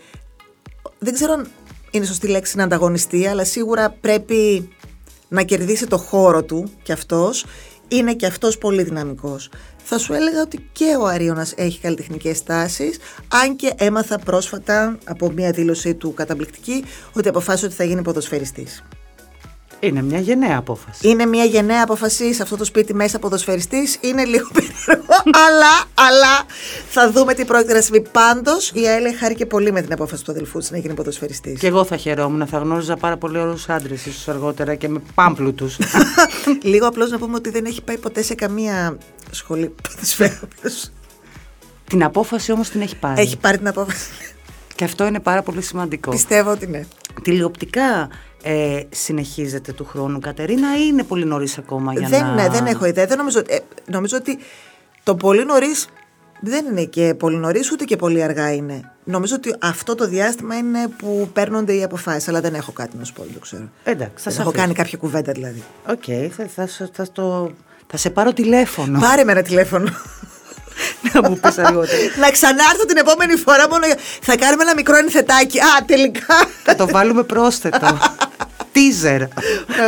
δεν 0.99 1.13
ξέρω 1.13 1.33
αν 1.33 1.47
είναι 1.91 2.05
σωστή 2.05 2.27
λέξη 2.27 2.57
να 2.57 2.63
ανταγωνιστεί, 2.63 3.27
αλλά 3.27 3.45
σίγουρα 3.45 3.89
πρέπει 3.89 4.69
να 5.27 5.43
κερδίσει 5.43 5.87
το 5.87 5.97
χώρο 5.97 6.43
του 6.43 6.71
κι 6.83 6.91
αυτός, 6.91 7.45
είναι 7.87 8.13
κι 8.13 8.25
αυτός 8.25 8.57
πολύ 8.57 8.83
δυναμικός 8.83 9.49
θα 9.89 9.97
σου 9.97 10.13
έλεγα 10.13 10.41
ότι 10.41 10.69
και 10.71 10.95
ο 10.99 11.05
Αρίωνας 11.05 11.53
έχει 11.55 11.79
καλλιτεχνικές 11.79 12.43
τάσεις, 12.43 12.97
αν 13.27 13.55
και 13.55 13.73
έμαθα 13.77 14.19
πρόσφατα 14.19 14.97
από 15.03 15.31
μια 15.31 15.51
δήλωσή 15.51 15.95
του 15.95 16.13
καταπληκτική 16.13 16.83
ότι 17.13 17.27
αποφάσισε 17.29 17.65
ότι 17.65 17.75
θα 17.75 17.83
γίνει 17.83 18.01
ποδοσφαιριστής. 18.01 18.83
Είναι 19.79 20.01
μια 20.01 20.19
γενναία 20.19 20.57
απόφαση. 20.57 21.09
Είναι 21.09 21.25
μια 21.25 21.43
γενναία 21.43 21.83
απόφαση 21.83 22.33
σε 22.33 22.43
αυτό 22.43 22.57
το 22.57 22.65
σπίτι 22.65 22.93
μέσα 22.93 23.19
ποδοσφαιριστής. 23.19 23.97
Είναι 24.01 24.25
λίγο 24.25 24.47
περίεργο, 24.53 25.13
αλλά, 25.45 25.83
αλλά 25.93 26.45
θα 26.89 27.11
δούμε 27.11 27.33
τι 27.33 27.45
πρόκειται 27.45 27.73
να 27.73 27.81
συμβεί. 27.81 28.01
Πάντως, 28.11 28.71
η 28.73 28.87
Αέλια 28.87 29.13
χάρηκε 29.19 29.45
πολύ 29.45 29.71
με 29.71 29.81
την 29.81 29.93
απόφαση 29.93 30.23
του 30.23 30.31
αδελφού 30.31 30.59
της 30.59 30.71
να 30.71 30.77
γίνει 30.77 30.93
ποδοσφαιριστής. 30.93 31.59
Και 31.59 31.67
εγώ 31.67 31.85
θα 31.85 31.97
χαιρόμουν, 31.97 32.47
θα 32.47 32.57
γνώριζα 32.57 32.95
πάρα 32.95 33.17
πολύ 33.17 33.37
όλους 33.37 33.55
τους 33.55 33.69
άντρες, 33.69 34.05
ίσως 34.05 34.27
αργότερα 34.27 34.75
και 34.75 34.87
με 34.87 35.01
πάμπλουτου. 35.15 35.69
λίγο 36.61 36.87
απλώς 36.87 37.09
να 37.11 37.17
πούμε 37.17 37.35
ότι 37.35 37.49
δεν 37.49 37.65
έχει 37.65 37.81
πάει 37.81 37.97
ποτέ 37.97 38.21
σε 38.21 38.35
καμία 38.35 38.97
σχολή 39.31 39.75
ποδοσφαίρου. 39.89 40.47
Την 41.87 42.03
απόφαση 42.03 42.51
όμως 42.51 42.69
την 42.69 42.81
έχει 42.81 42.95
πάρει. 42.95 43.21
Έχει 43.21 43.37
πάρει 43.37 43.57
την 43.57 43.67
απόφαση. 43.67 44.09
Και 44.75 44.83
αυτό 44.83 45.05
είναι 45.05 45.19
πάρα 45.19 45.41
πολύ 45.41 45.61
σημαντικό. 45.61 46.11
Πιστεύω 46.11 46.51
ότι 46.51 46.67
ναι. 46.67 46.85
Τηλεοπτικά 47.21 48.09
ε, 48.43 48.79
συνεχίζεται 48.89 49.71
του 49.71 49.85
χρόνου, 49.85 50.19
Κατερίνα, 50.19 50.77
ή 50.77 50.81
είναι 50.87 51.03
πολύ 51.03 51.25
νωρίς 51.25 51.57
ακόμα 51.57 51.93
για 51.93 52.07
δεν, 52.07 52.25
να. 52.25 52.33
Ναι, 52.33 52.49
δεν 52.49 52.65
έχω 52.65 52.85
ιδέα. 52.85 53.05
Δεν 53.05 53.17
νομίζω, 53.17 53.39
ε, 53.47 53.57
νομίζω 53.85 54.17
ότι 54.17 54.37
το 55.03 55.15
πολύ 55.15 55.45
νωρίς 55.45 55.87
δεν 56.39 56.65
είναι 56.65 56.83
και 56.83 57.13
πολύ 57.13 57.37
νωρίς, 57.37 57.71
ούτε 57.71 57.83
και 57.83 57.95
πολύ 57.95 58.23
αργά 58.23 58.53
είναι. 58.53 58.91
Νομίζω 59.03 59.35
ότι 59.35 59.55
αυτό 59.59 59.95
το 59.95 60.07
διάστημα 60.07 60.55
είναι 60.55 60.87
που 60.97 61.29
παίρνονται 61.33 61.73
οι 61.73 61.83
αποφάσεις, 61.83 62.27
αλλά 62.27 62.41
δεν 62.41 62.53
έχω 62.53 62.71
κάτι 62.71 62.97
να 62.97 63.03
σου 63.03 63.13
πω, 63.13 63.23
δεν 63.23 63.33
το 63.33 63.39
ξέρω. 63.39 63.69
Εντάξει, 63.83 64.23
θα 64.23 64.31
δεν 64.31 64.39
έχω 64.39 64.51
κάνει 64.51 64.73
κάποια 64.73 64.97
κουβέντα 64.97 65.31
δηλαδή. 65.31 65.63
OK, 65.87 66.03
okay, 66.07 66.29
θα, 66.31 66.47
θα, 66.47 66.89
θα, 66.93 67.11
το, 67.11 67.51
θα 67.87 67.97
σε 67.97 68.09
πάρω 68.09 68.33
τηλέφωνο. 68.33 68.99
Πάρε 68.99 69.23
με 69.23 69.31
ένα 69.31 69.41
τηλέφωνο. 69.41 69.89
να 71.13 71.29
μου 71.29 71.39
πεις 71.39 71.57
αργότερα. 71.57 71.97
να 72.19 72.29
ξανάρθω 72.31 72.85
την 72.85 72.97
επόμενη 72.97 73.35
φορά 73.35 73.69
μόνο 73.69 73.85
για... 73.85 73.97
Θα 74.21 74.37
κάνουμε 74.37 74.63
ένα 74.63 74.73
μικρό 74.75 74.97
ενθετάκι. 74.97 75.59
Α, 75.59 75.85
τελικά. 75.85 76.35
Θα 76.63 76.75
το 76.75 76.87
βάλουμε 76.87 77.23
πρόσθετο. 77.23 77.97
Teaser. 78.77 79.27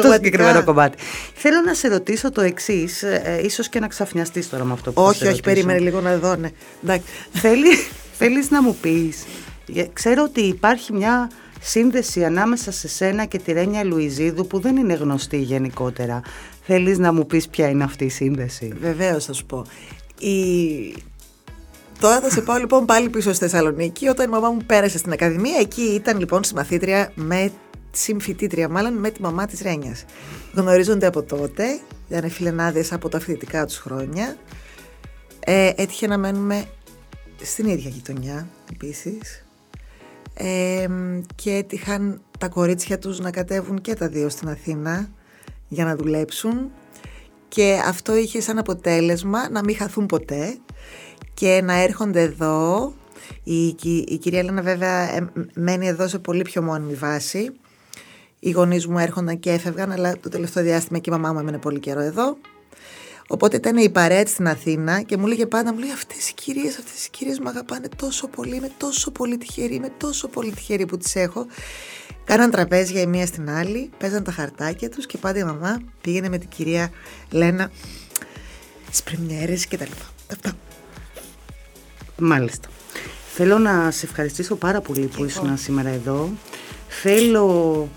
το 0.01 0.11
συγκεκριμένο 0.11 0.63
κομμάτι. 0.63 0.97
Θέλω 1.33 1.61
να 1.65 1.73
σε 1.73 1.87
ρωτήσω 1.87 2.31
το 2.31 2.41
εξής, 2.41 3.03
ε, 3.03 3.39
ίσως 3.43 3.69
και 3.69 3.79
να 3.79 3.87
ξαφνιαστείς 3.87 4.49
τώρα 4.49 4.63
με 4.63 4.73
αυτό 4.73 4.91
που 4.91 5.01
Όχι, 5.01 5.27
όχι, 5.27 5.41
περίμενε 5.41 5.79
λίγο 5.79 6.01
να 6.01 6.17
δω, 6.17 6.35
ναι. 6.35 6.49
Θέλει 8.13 8.47
να 8.49 8.61
μου 8.61 8.77
πεις. 8.81 9.25
Ξέρω 9.93 10.23
ότι 10.23 10.41
υπάρχει 10.41 10.93
μια 10.93 11.29
σύνδεση 11.61 12.23
ανάμεσα 12.23 12.71
σε 12.71 12.87
σένα 12.87 13.25
και 13.25 13.37
τη 13.37 13.51
Ρένια 13.51 13.83
Λουιζίδου 13.83 14.47
που 14.47 14.59
δεν 14.59 14.77
είναι 14.77 14.93
γνωστή 14.93 15.37
γενικότερα. 15.37 16.21
Θέλεις 16.61 16.97
να 16.97 17.13
μου 17.13 17.25
πεις 17.25 17.47
ποια 17.47 17.69
είναι 17.69 17.83
αυτή 17.83 18.05
η 18.05 18.09
σύνδεση; 18.09 18.73
Βεβαίως 18.81 19.25
θα 19.25 19.33
σου 19.33 19.45
πω. 19.45 19.65
Η... 20.19 21.03
Τώρα 21.99 22.19
θα 22.19 22.29
σε 22.29 22.41
πάω 22.41 22.57
λοιπόν 22.57 22.85
πάλι 22.85 23.09
πίσω 23.09 23.33
στη 23.33 23.43
Θεσσαλονίκη 23.43 24.07
όταν 24.07 24.27
η 24.27 24.29
μαμά 24.29 24.49
μου 24.49 24.61
πέρασε 24.65 24.97
στην 24.97 25.11
Ακαδημία. 25.11 25.57
Εκεί 25.59 25.81
ήταν 25.81 26.19
λοιπόν 26.19 26.43
συμμαθήτρια 26.43 27.11
με 27.15 27.51
συμφιτήτρια 27.91 28.69
μάλλον 28.69 28.93
με 28.93 29.09
τη 29.09 29.21
μαμά 29.21 29.45
της 29.45 29.61
Ρένιας. 29.61 30.05
Γνωρίζονται 30.53 31.05
από 31.05 31.23
τότε, 31.23 31.79
ήταν 32.09 32.29
φιλενάδες 32.29 32.91
από 32.91 33.09
τα 33.09 33.19
φοιτητικά 33.19 33.65
τους 33.65 33.77
χρόνια. 33.77 34.37
Ε, 35.39 35.71
έτυχε 35.75 36.07
να 36.07 36.17
μένουμε 36.17 36.65
στην 37.41 37.67
ίδια 37.67 37.89
γειτονιά 37.89 38.47
επίσης 38.73 39.45
ε, 40.33 40.87
και 41.35 41.51
έτυχαν 41.51 42.21
τα 42.39 42.47
κορίτσια 42.47 42.99
τους 42.99 43.19
να 43.19 43.31
κατέβουν 43.31 43.81
και 43.81 43.93
τα 43.93 44.07
δύο 44.07 44.29
στην 44.29 44.49
Αθήνα 44.49 45.09
για 45.67 45.85
να 45.85 45.95
δουλέψουν 45.95 46.71
και 47.49 47.81
αυτό 47.85 48.15
είχε 48.15 48.41
σαν 48.41 48.57
αποτέλεσμα 48.57 49.49
να 49.49 49.63
μην 49.63 49.75
χαθούν 49.75 50.05
ποτέ 50.05 50.57
και 51.33 51.61
να 51.63 51.73
έρχονται 51.81 52.21
εδώ. 52.21 52.93
Η, 53.43 53.67
η, 54.07 54.17
κυρία 54.17 54.39
Έλενα 54.39 54.61
βέβαια 54.61 55.15
ε, 55.15 55.31
μένει 55.53 55.87
εδώ 55.87 56.07
σε 56.07 56.19
πολύ 56.19 56.41
πιο 56.41 56.61
μόνιμη 56.61 56.93
βάση. 56.93 57.51
Οι 58.39 58.51
γονείς 58.51 58.87
μου 58.87 58.97
έρχονταν 58.97 59.39
και 59.39 59.51
έφευγαν 59.51 59.91
αλλά 59.91 60.17
το 60.17 60.29
τελευταίο 60.29 60.63
διάστημα 60.63 60.99
και 60.99 61.09
η 61.09 61.13
μαμά 61.13 61.33
μου 61.33 61.39
έμενε 61.39 61.57
πολύ 61.57 61.79
καιρό 61.79 62.01
εδώ 62.01 62.37
Οπότε 63.31 63.55
ήταν 63.55 63.77
η 63.77 63.89
παρέα 63.89 64.25
στην 64.25 64.47
Αθήνα 64.47 65.01
και 65.01 65.17
μου 65.17 65.27
λέγε 65.27 65.45
πάντα, 65.45 65.73
μου 65.73 65.79
λέει 65.79 65.91
αυτές 65.91 66.29
οι 66.29 66.33
κυρίες, 66.33 66.77
αυτές 66.77 67.05
οι 67.05 67.09
κυρίες 67.09 67.39
με 67.39 67.49
αγαπάνε 67.49 67.87
τόσο 67.95 68.27
πολύ, 68.27 68.55
είμαι 68.55 68.71
τόσο 68.77 69.11
πολύ 69.11 69.37
τυχερή, 69.37 69.75
είμαι 69.75 69.91
τόσο 69.97 70.27
πολύ 70.27 70.51
τυχερή 70.51 70.85
που 70.85 70.97
τις 70.97 71.15
έχω. 71.15 71.45
Κάναν 72.23 72.51
τραπέζια 72.51 73.01
η 73.01 73.05
μία 73.05 73.25
στην 73.25 73.49
άλλη, 73.49 73.89
παίζαν 73.97 74.23
τα 74.23 74.31
χαρτάκια 74.31 74.89
τους 74.89 75.05
και 75.05 75.17
πάντα 75.17 75.39
η 75.39 75.43
μαμά 75.43 75.81
πήγαινε 76.01 76.29
με 76.29 76.37
την 76.37 76.49
κυρία 76.49 76.91
Λένα 77.31 77.71
στις 78.87 79.03
πρεμιέρες 79.03 79.65
και 79.65 79.77
τα 79.77 79.85
λοιπά. 79.85 80.05
Αυτά. 80.31 80.51
Μάλιστα. 82.17 82.69
Θέλω 83.33 83.57
να 83.57 83.91
σε 83.91 84.05
ευχαριστήσω 84.05 84.55
πάρα 84.55 84.81
πολύ 84.81 85.07
που 85.07 85.25
ήσουν 85.25 85.57
σήμερα 85.57 85.89
εδώ. 85.89 86.29
Θέλω 86.87 87.89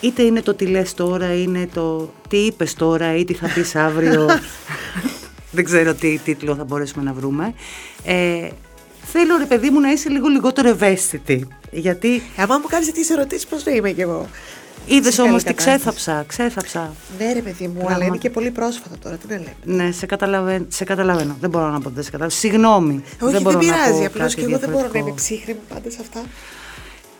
είτε 0.00 0.22
είναι 0.22 0.42
το 0.42 0.54
τι 0.54 0.66
λες 0.66 0.94
τώρα, 0.94 1.34
είναι 1.34 1.68
το 1.74 2.12
τι 2.28 2.36
είπες 2.36 2.74
τώρα 2.74 3.16
ή 3.16 3.24
τι 3.24 3.34
θα 3.34 3.48
πεις 3.54 3.76
αύριο. 3.76 4.26
Δεν 5.56 5.64
ξέρω 5.64 5.94
τι 5.94 6.18
τίτλο 6.18 6.54
θα 6.54 6.64
μπορέσουμε 6.64 7.04
να 7.04 7.12
βρούμε. 7.12 7.54
Ε, 8.04 8.48
θέλω 9.02 9.36
ρε 9.38 9.44
παιδί 9.44 9.70
μου 9.70 9.80
να 9.80 9.90
είσαι 9.90 10.08
λίγο 10.08 10.28
λιγότερο 10.28 10.68
ευαίσθητη. 10.68 11.48
Γιατί... 11.70 12.22
Αν 12.36 12.58
μου 12.62 12.68
κάνεις 12.68 12.92
τις 12.92 13.10
ερωτήσεις 13.10 13.46
πώς 13.46 13.62
θα 13.62 13.70
είμαι 13.70 13.90
κι 13.90 14.00
εγώ; 14.00 14.28
Είδες 14.86 15.18
όμως 15.18 15.42
τι 15.42 15.54
ξέθαψα, 15.54 16.24
ξέθαψα. 16.26 16.94
Ναι, 17.18 17.32
ρε 17.32 17.40
παιδί 17.40 17.66
μου, 17.66 17.86
αλλά 17.88 18.04
είναι 18.04 18.16
και 18.16 18.30
πολύ 18.30 18.50
πρόσφατο 18.50 18.96
τώρα. 19.02 19.16
Τι 19.16 19.26
να 19.28 19.34
λέμε. 19.34 19.54
Ναι, 19.64 19.92
σε 19.92 20.06
καταλαβαίνω. 20.06 20.66
Σε 20.68 20.84
καταλαβαίνω. 20.84 21.36
Δεν 21.40 21.50
μπορώ 21.50 21.70
να 21.70 21.80
πω 21.80 21.90
δεν 21.94 22.04
σε 22.04 22.10
καταλαβαίνω. 22.10 22.40
Συγγνώμη. 22.40 23.02
Όχι, 23.20 23.32
δεν, 23.32 23.42
δεν 23.42 23.58
πειράζει. 23.58 24.04
Απλώς 24.04 24.34
και 24.34 24.42
εγώ 24.42 24.58
δεν 24.58 24.70
μπορώ 24.70 24.88
να 24.92 24.98
είμαι 24.98 25.12
ψύχρεμη 25.14 25.60
πάντα 25.68 25.90
σε 25.90 25.98
αυτά 26.00 26.20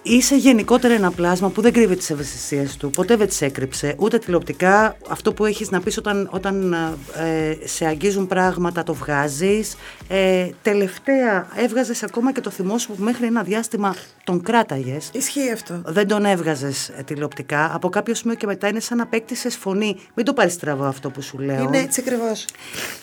είσαι 0.07 0.37
γενικότερα 0.37 0.95
ένα 0.95 1.11
πλάσμα 1.11 1.51
που 1.51 1.61
δεν 1.61 1.73
κρύβει 1.73 1.97
τις 1.97 2.11
ευαισθησίες 2.11 2.77
του, 2.77 2.91
ποτέ 2.91 3.17
δεν 3.17 3.27
τις 3.27 3.43
έκρυψε, 3.43 3.95
ούτε 3.99 4.19
τηλεοπτικά. 4.19 4.97
Αυτό 5.09 5.33
που 5.33 5.45
έχεις 5.45 5.71
να 5.71 5.81
πεις 5.81 5.97
όταν, 5.97 6.29
όταν 6.33 6.73
ε, 7.15 7.57
σε 7.65 7.87
αγγίζουν 7.87 8.27
πράγματα 8.27 8.83
το 8.83 8.95
βγάζεις. 8.95 9.77
Ε, 10.09 10.49
τελευταία 10.63 11.49
έβγαζες 11.57 12.03
ακόμα 12.03 12.33
και 12.33 12.41
το 12.41 12.51
θυμό 12.51 12.79
σου 12.79 12.93
που 12.93 13.03
μέχρι 13.03 13.27
ένα 13.27 13.43
διάστημα 13.43 13.95
τον 14.25 14.43
κράταγες. 14.43 15.11
Ισχύει 15.13 15.51
αυτό. 15.51 15.83
Δεν 15.85 16.09
τον 16.09 16.25
έβγαζες 16.25 16.89
ε, 16.89 17.03
τηλεοπτικά. 17.03 17.75
Από 17.75 17.89
κάποιο 17.89 18.15
σημείο 18.15 18.37
και 18.37 18.47
μετά 18.47 18.69
είναι 18.69 18.81
σαν 18.81 18.99
να 18.99 19.07
παίκτησε 19.07 19.51
φωνή. 19.51 19.97
Μην 20.15 20.25
το 20.25 20.33
πάρεις 20.33 20.53
στραβό 20.53 20.85
αυτό 20.85 21.11
που 21.11 21.23
σου 21.23 21.39
λέω. 21.39 21.63
Είναι 21.63 21.79
έτσι 21.79 22.01
ακριβώς. 22.01 22.47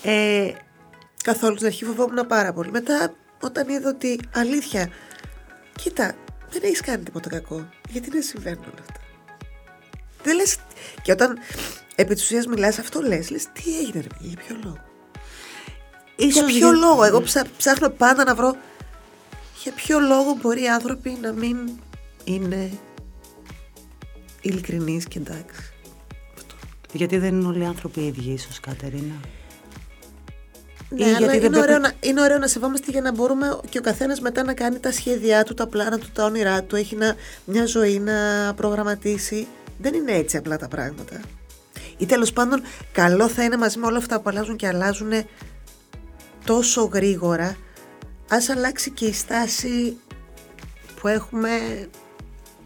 Ε, 0.03 0.51
Καθόλου 1.23 1.55
στην 1.55 1.67
αρχή 1.67 1.85
φοβόμουν 1.85 2.27
πάρα 2.27 2.53
πολύ. 2.53 2.71
Μετά 2.71 3.13
όταν 3.41 3.69
είδα 3.69 3.89
ότι 3.89 4.19
αλήθεια, 4.35 4.89
κοίτα, 5.75 6.13
δεν 6.53 6.61
έχεις 6.63 6.81
κάνει 6.81 7.03
τίποτα 7.03 7.29
κακό. 7.29 7.69
Γιατί 7.89 8.09
δεν 8.09 8.21
συμβαίνουν 8.21 8.63
όλα 8.63 8.83
αυτά; 8.89 8.99
Δεν 10.23 10.35
λε. 10.35 10.43
Και 11.01 11.11
όταν 11.11 11.37
επί 11.95 12.13
της 12.13 12.23
ουσίας 12.23 12.45
μιλάς, 12.45 12.79
αυτό 12.79 13.01
λες. 13.01 13.29
Λες 13.29 13.47
τι 13.53 13.77
έγινε, 13.79 13.99
ρε 14.01 14.07
για 14.19 14.37
ποιο 14.37 14.57
λόγο; 14.63 14.83
Ίσως 16.15 16.49
για 16.49 16.59
ποιο 16.59 16.71
λόγο; 16.71 17.03
Εγώ 17.03 17.21
ψά, 17.21 17.45
ψάχνω 17.57 17.89
πάντα 17.89 18.23
να 18.23 18.35
βρω 18.35 18.55
για 19.63 19.71
ποιο 19.71 19.99
λόγο 19.99 20.37
μπορεί 20.41 20.61
οι 20.63 20.69
άνθρωποι 20.69 21.17
να 21.21 21.31
μην 21.31 21.57
είναι 22.23 22.71
ειλικρινείς 24.41 25.07
και 25.07 25.19
εντάξει. 25.19 25.73
Γιατί 26.93 27.17
δεν 27.17 27.35
είναι 27.35 27.47
όλοι 27.47 27.61
οι 27.61 27.65
άνθρωποι 27.65 27.99
οι 27.99 28.05
ίδιοι, 28.05 28.31
ίσως, 28.31 28.59
Κατερίνα; 28.59 29.19
Ναι, 30.97 31.15
αλλά 31.15 31.35
είναι, 31.35 31.59
ωραίο 31.59 31.77
να, 31.77 31.91
είναι 31.99 32.21
ωραίο 32.21 32.37
να 32.37 32.47
σεβόμαστε 32.47 32.91
για 32.91 33.01
να 33.01 33.11
μπορούμε 33.11 33.59
και 33.69 33.77
ο 33.77 33.81
καθένας 33.81 34.19
μετά 34.19 34.43
να 34.43 34.53
κάνει 34.53 34.79
τα 34.79 34.91
σχέδιά 34.91 35.43
του, 35.43 35.53
τα 35.53 35.67
πλάνα 35.67 35.97
του, 35.97 36.07
τα 36.13 36.23
όνειρά 36.23 36.63
του. 36.63 36.75
Έχει 36.75 36.95
να, 36.95 37.15
μια 37.45 37.65
ζωή 37.65 37.99
να 37.99 38.13
προγραμματίσει. 38.55 39.47
Δεν 39.77 39.93
είναι 39.93 40.11
έτσι 40.11 40.37
απλά 40.37 40.57
τα 40.57 40.67
πράγματα. 40.67 41.19
Ή 41.97 42.05
τέλος 42.05 42.33
πάντων, 42.33 42.61
καλό 42.91 43.27
θα 43.27 43.43
είναι 43.43 43.57
μαζί 43.57 43.79
με 43.79 43.85
όλα 43.85 43.97
αυτά 43.97 44.19
που 44.19 44.29
αλλάζουν 44.29 44.55
και 44.55 44.67
αλλάζουν 44.67 45.11
τόσο 46.45 46.83
γρήγορα, 46.83 47.57
ας 48.29 48.49
αλλάξει 48.49 48.91
και 48.91 49.05
η 49.05 49.13
στάση 49.13 49.97
που 51.01 51.07
έχουμε 51.07 51.49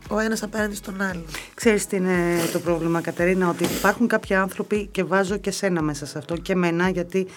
ο 0.10 0.20
ένας 0.20 0.44
απέναντι 0.44 0.76
στον 0.76 1.02
άλλο. 1.02 1.26
Ξέρεις 1.54 1.88
τι 1.88 1.96
είναι 1.96 2.40
το 2.52 2.60
πρόβλημα 2.60 3.02
Κατερίνα, 3.02 3.50
ότι 3.50 3.64
υπάρχουν 3.64 4.08
κάποιοι 4.08 4.36
άνθρωποι 4.36 4.88
και 4.92 5.04
βάζω 5.04 5.38
και 5.38 5.52
σένα 5.52 5.82
μέσα 5.82 6.06
σε 6.06 6.18
αυτό 6.18 6.38
και 6.38 6.56
μένα 6.56 6.90
γιατί 6.90 7.28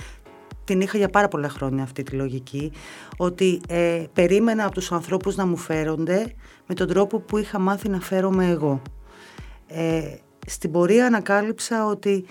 την 0.71 0.81
είχα 0.81 0.99
για 0.99 1.09
πάρα 1.09 1.29
πολλά 1.29 1.49
χρόνια 1.49 1.83
αυτή 1.83 2.03
τη 2.03 2.17
λογική, 2.17 2.73
ότι 3.17 3.61
ε, 3.69 4.05
περίμενα 4.13 4.65
από 4.65 4.75
τους 4.75 4.93
ανθρώπους 4.93 5.37
να 5.37 5.47
μου 5.47 5.57
φέρονται 5.57 6.35
με 6.67 6.75
τον 6.75 6.89
τρόπο 6.89 7.19
που 7.19 7.39
είχα 7.39 7.59
μάθει 7.59 7.89
να 7.89 8.01
φέρομαι 8.01 8.47
εγώ. 8.47 8.83
Ε, 9.67 10.15
στην 10.47 10.71
πορεία 10.71 11.07
ανακάλυψα 11.07 11.87
ότι 11.87 12.25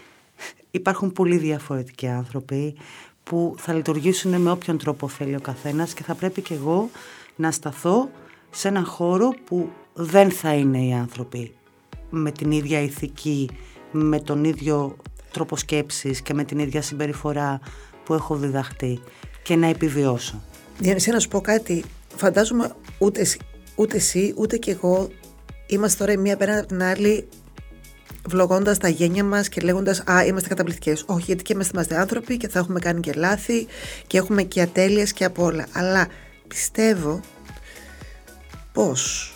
υπάρχουν 0.72 1.12
πολύ 1.12 1.38
διαφορετικοί 1.38 2.08
άνθρωποι 2.08 2.76
που 3.24 3.56
θα 3.58 3.74
λειτουργήσουν 3.74 4.42
με 4.42 4.52
όποιον 4.52 4.78
τρόπο 4.78 5.08
θέλει 5.08 5.36
ο 5.36 5.42
καθένας 5.42 5.94
και 5.94 6.04
θα 6.04 6.16
πρέπει 6.16 6.42
και 6.42 6.54
εγώ 6.54 6.90
να 7.36 7.52
σταθώ 7.52 8.10
σε 8.50 8.68
έναν 8.68 8.86
χώρο 8.86 9.34
που 9.46 9.70
δεν 9.94 10.32
θα 10.32 10.54
είναι 10.54 10.86
οι 10.86 10.94
άνθρωποι 10.94 11.56
με 12.10 12.32
την 12.32 12.52
ίδια 12.52 12.82
ηθική, 12.82 13.50
με 13.92 14.20
τον 14.20 14.44
ίδιο 14.44 14.96
τρόπο 15.32 15.56
σκέψης 15.56 16.22
και 16.22 16.34
με 16.34 16.44
την 16.44 16.60
ίδια 16.60 16.82
συμπεριφορά 16.82 17.60
που 18.10 18.16
έχω 18.16 18.36
διδαχτεί 18.36 19.00
και 19.44 19.56
να 19.56 19.68
επιβιώσω. 19.68 20.44
Διανυσία 20.80 21.14
να 21.14 21.20
σου 21.20 21.28
πω 21.28 21.42
κάτι, 21.42 21.84
φαντάζομαι 22.16 22.72
ούτε, 22.98 23.26
ούτε 23.76 23.98
εσύ 23.98 24.34
ούτε 24.38 24.58
και 24.58 24.72
εγώ 24.72 25.10
είμαστε 25.68 25.98
τώρα 25.98 26.12
η 26.12 26.18
μία 26.18 26.38
πέρα 26.38 26.58
από 26.58 26.68
την 26.68 26.84
άλλη 26.84 27.28
βλογώντας 28.28 28.78
τα 28.78 28.88
γένια 28.88 29.24
μας 29.24 29.50
και 29.50 29.62
λέγοντας 29.62 30.00
Α, 30.00 30.26
είμαστε 30.26 30.50
καταπληκτικές. 30.50 31.04
Όχι, 31.08 31.24
γιατί 31.26 31.44
και 31.44 31.54
είμαστε, 31.54 31.72
είμαστε 31.74 31.98
άνθρωποι 31.98 32.38
και 32.38 32.48
θα 32.48 32.60
έχουμε 32.60 32.80
κάνει 32.80 33.00
και 33.00 33.14
λάθη 33.16 33.68
και 34.08 34.18
έχουμε 34.18 34.44
και 34.44 34.62
ατέλειες 34.62 35.14
και 35.14 35.26
από 35.26 35.44
όλα. 35.44 35.66
Αλλά 35.74 36.08
πιστεύω 36.48 37.20
πως 38.74 39.34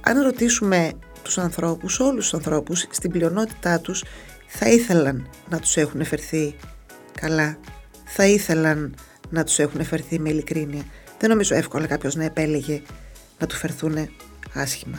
αν 0.00 0.22
ρωτήσουμε 0.22 0.92
τους 1.22 1.38
ανθρώπους, 1.38 2.00
όλους 2.00 2.22
τους 2.22 2.34
ανθρώπους, 2.34 2.86
στην 2.90 3.10
πλειονότητά 3.10 3.80
τους 3.80 4.04
θα 4.46 4.68
ήθελαν 4.68 5.28
να 5.48 5.58
τους 5.58 5.76
έχουν 5.76 6.04
φερθεί 6.04 6.54
καλά 7.28 7.58
θα 8.04 8.26
ήθελαν 8.26 8.94
να 9.30 9.44
τους 9.44 9.58
έχουν 9.58 9.84
φερθεί 9.84 10.18
με 10.18 10.28
ειλικρίνεια. 10.28 10.82
Δεν 11.18 11.30
νομίζω 11.30 11.54
εύκολα 11.54 11.86
κάποιος 11.86 12.14
να 12.14 12.24
επέλεγε 12.24 12.82
να 13.38 13.46
του 13.46 13.54
φερθούν 13.54 14.08
άσχημα. 14.54 14.98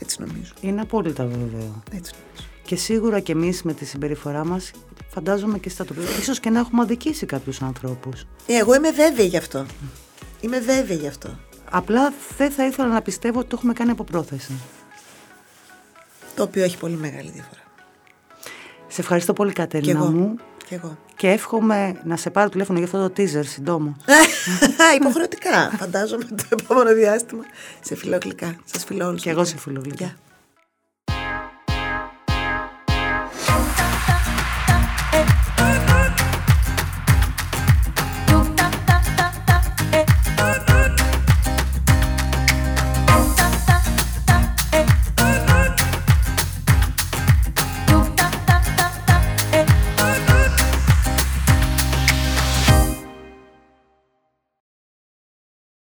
Έτσι 0.00 0.16
νομίζω. 0.20 0.52
Είναι 0.60 0.80
απόλυτα 0.80 1.24
βέβαιο. 1.24 1.82
Έτσι 1.92 2.12
νομίζω. 2.12 2.48
Και 2.62 2.76
σίγουρα 2.76 3.20
και 3.20 3.32
εμείς 3.32 3.62
με 3.62 3.74
τη 3.74 3.84
συμπεριφορά 3.84 4.44
μας 4.44 4.70
φαντάζομαι 5.08 5.58
και 5.58 5.68
στα 5.68 5.84
τοπικά. 5.84 6.18
Ίσως 6.20 6.40
και 6.40 6.50
να 6.50 6.58
έχουμε 6.58 6.82
αδικήσει 6.82 7.26
κάποιους 7.26 7.62
ανθρώπους. 7.62 8.26
Ε, 8.46 8.56
εγώ 8.56 8.74
είμαι 8.74 8.90
βέβαιη 8.90 9.26
γι' 9.26 9.36
αυτό. 9.36 9.66
Είμαι 10.40 10.60
βέβαιη 10.60 10.96
γι' 10.96 11.06
αυτό. 11.06 11.38
Απλά 11.70 12.12
δεν 12.36 12.50
θα 12.50 12.66
ήθελα 12.66 12.88
να 12.88 13.02
πιστεύω 13.02 13.38
ότι 13.38 13.48
το 13.48 13.56
έχουμε 13.58 13.72
κάνει 13.72 13.90
από 13.90 14.04
πρόθεση. 14.04 14.52
Το 16.34 16.42
οποίο 16.42 16.62
έχει 16.62 16.78
πολύ 16.78 16.96
μεγάλη 16.96 17.30
διαφορά. 17.30 17.62
Σε 18.88 19.00
ευχαριστώ 19.00 19.32
πολύ 19.32 19.52
Κατερίνα 19.52 20.04
μου. 20.04 20.36
Και 20.68 20.74
εγώ. 20.74 20.98
Και 21.22 21.30
εύχομαι 21.30 22.00
να 22.04 22.16
σε 22.16 22.30
πάρω 22.30 22.48
τηλέφωνο 22.48 22.78
για 22.78 22.86
αυτό 22.86 23.08
το 23.08 23.12
teaser 23.16 23.44
συντόμο. 23.46 23.96
Υποχρεωτικά. 25.00 25.70
Φαντάζομαι 25.78 26.24
το 26.24 26.44
επόμενο 26.48 26.94
διάστημα 26.94 27.44
σε 27.80 27.94
φιλογλυκά. 27.96 28.56
Σας 28.64 28.84
φιλώ 28.84 29.06
όλους. 29.06 29.22
Και 29.22 29.30
εγώ 29.30 29.44
σε 29.44 29.58
φιλογλυκά. 29.58 30.14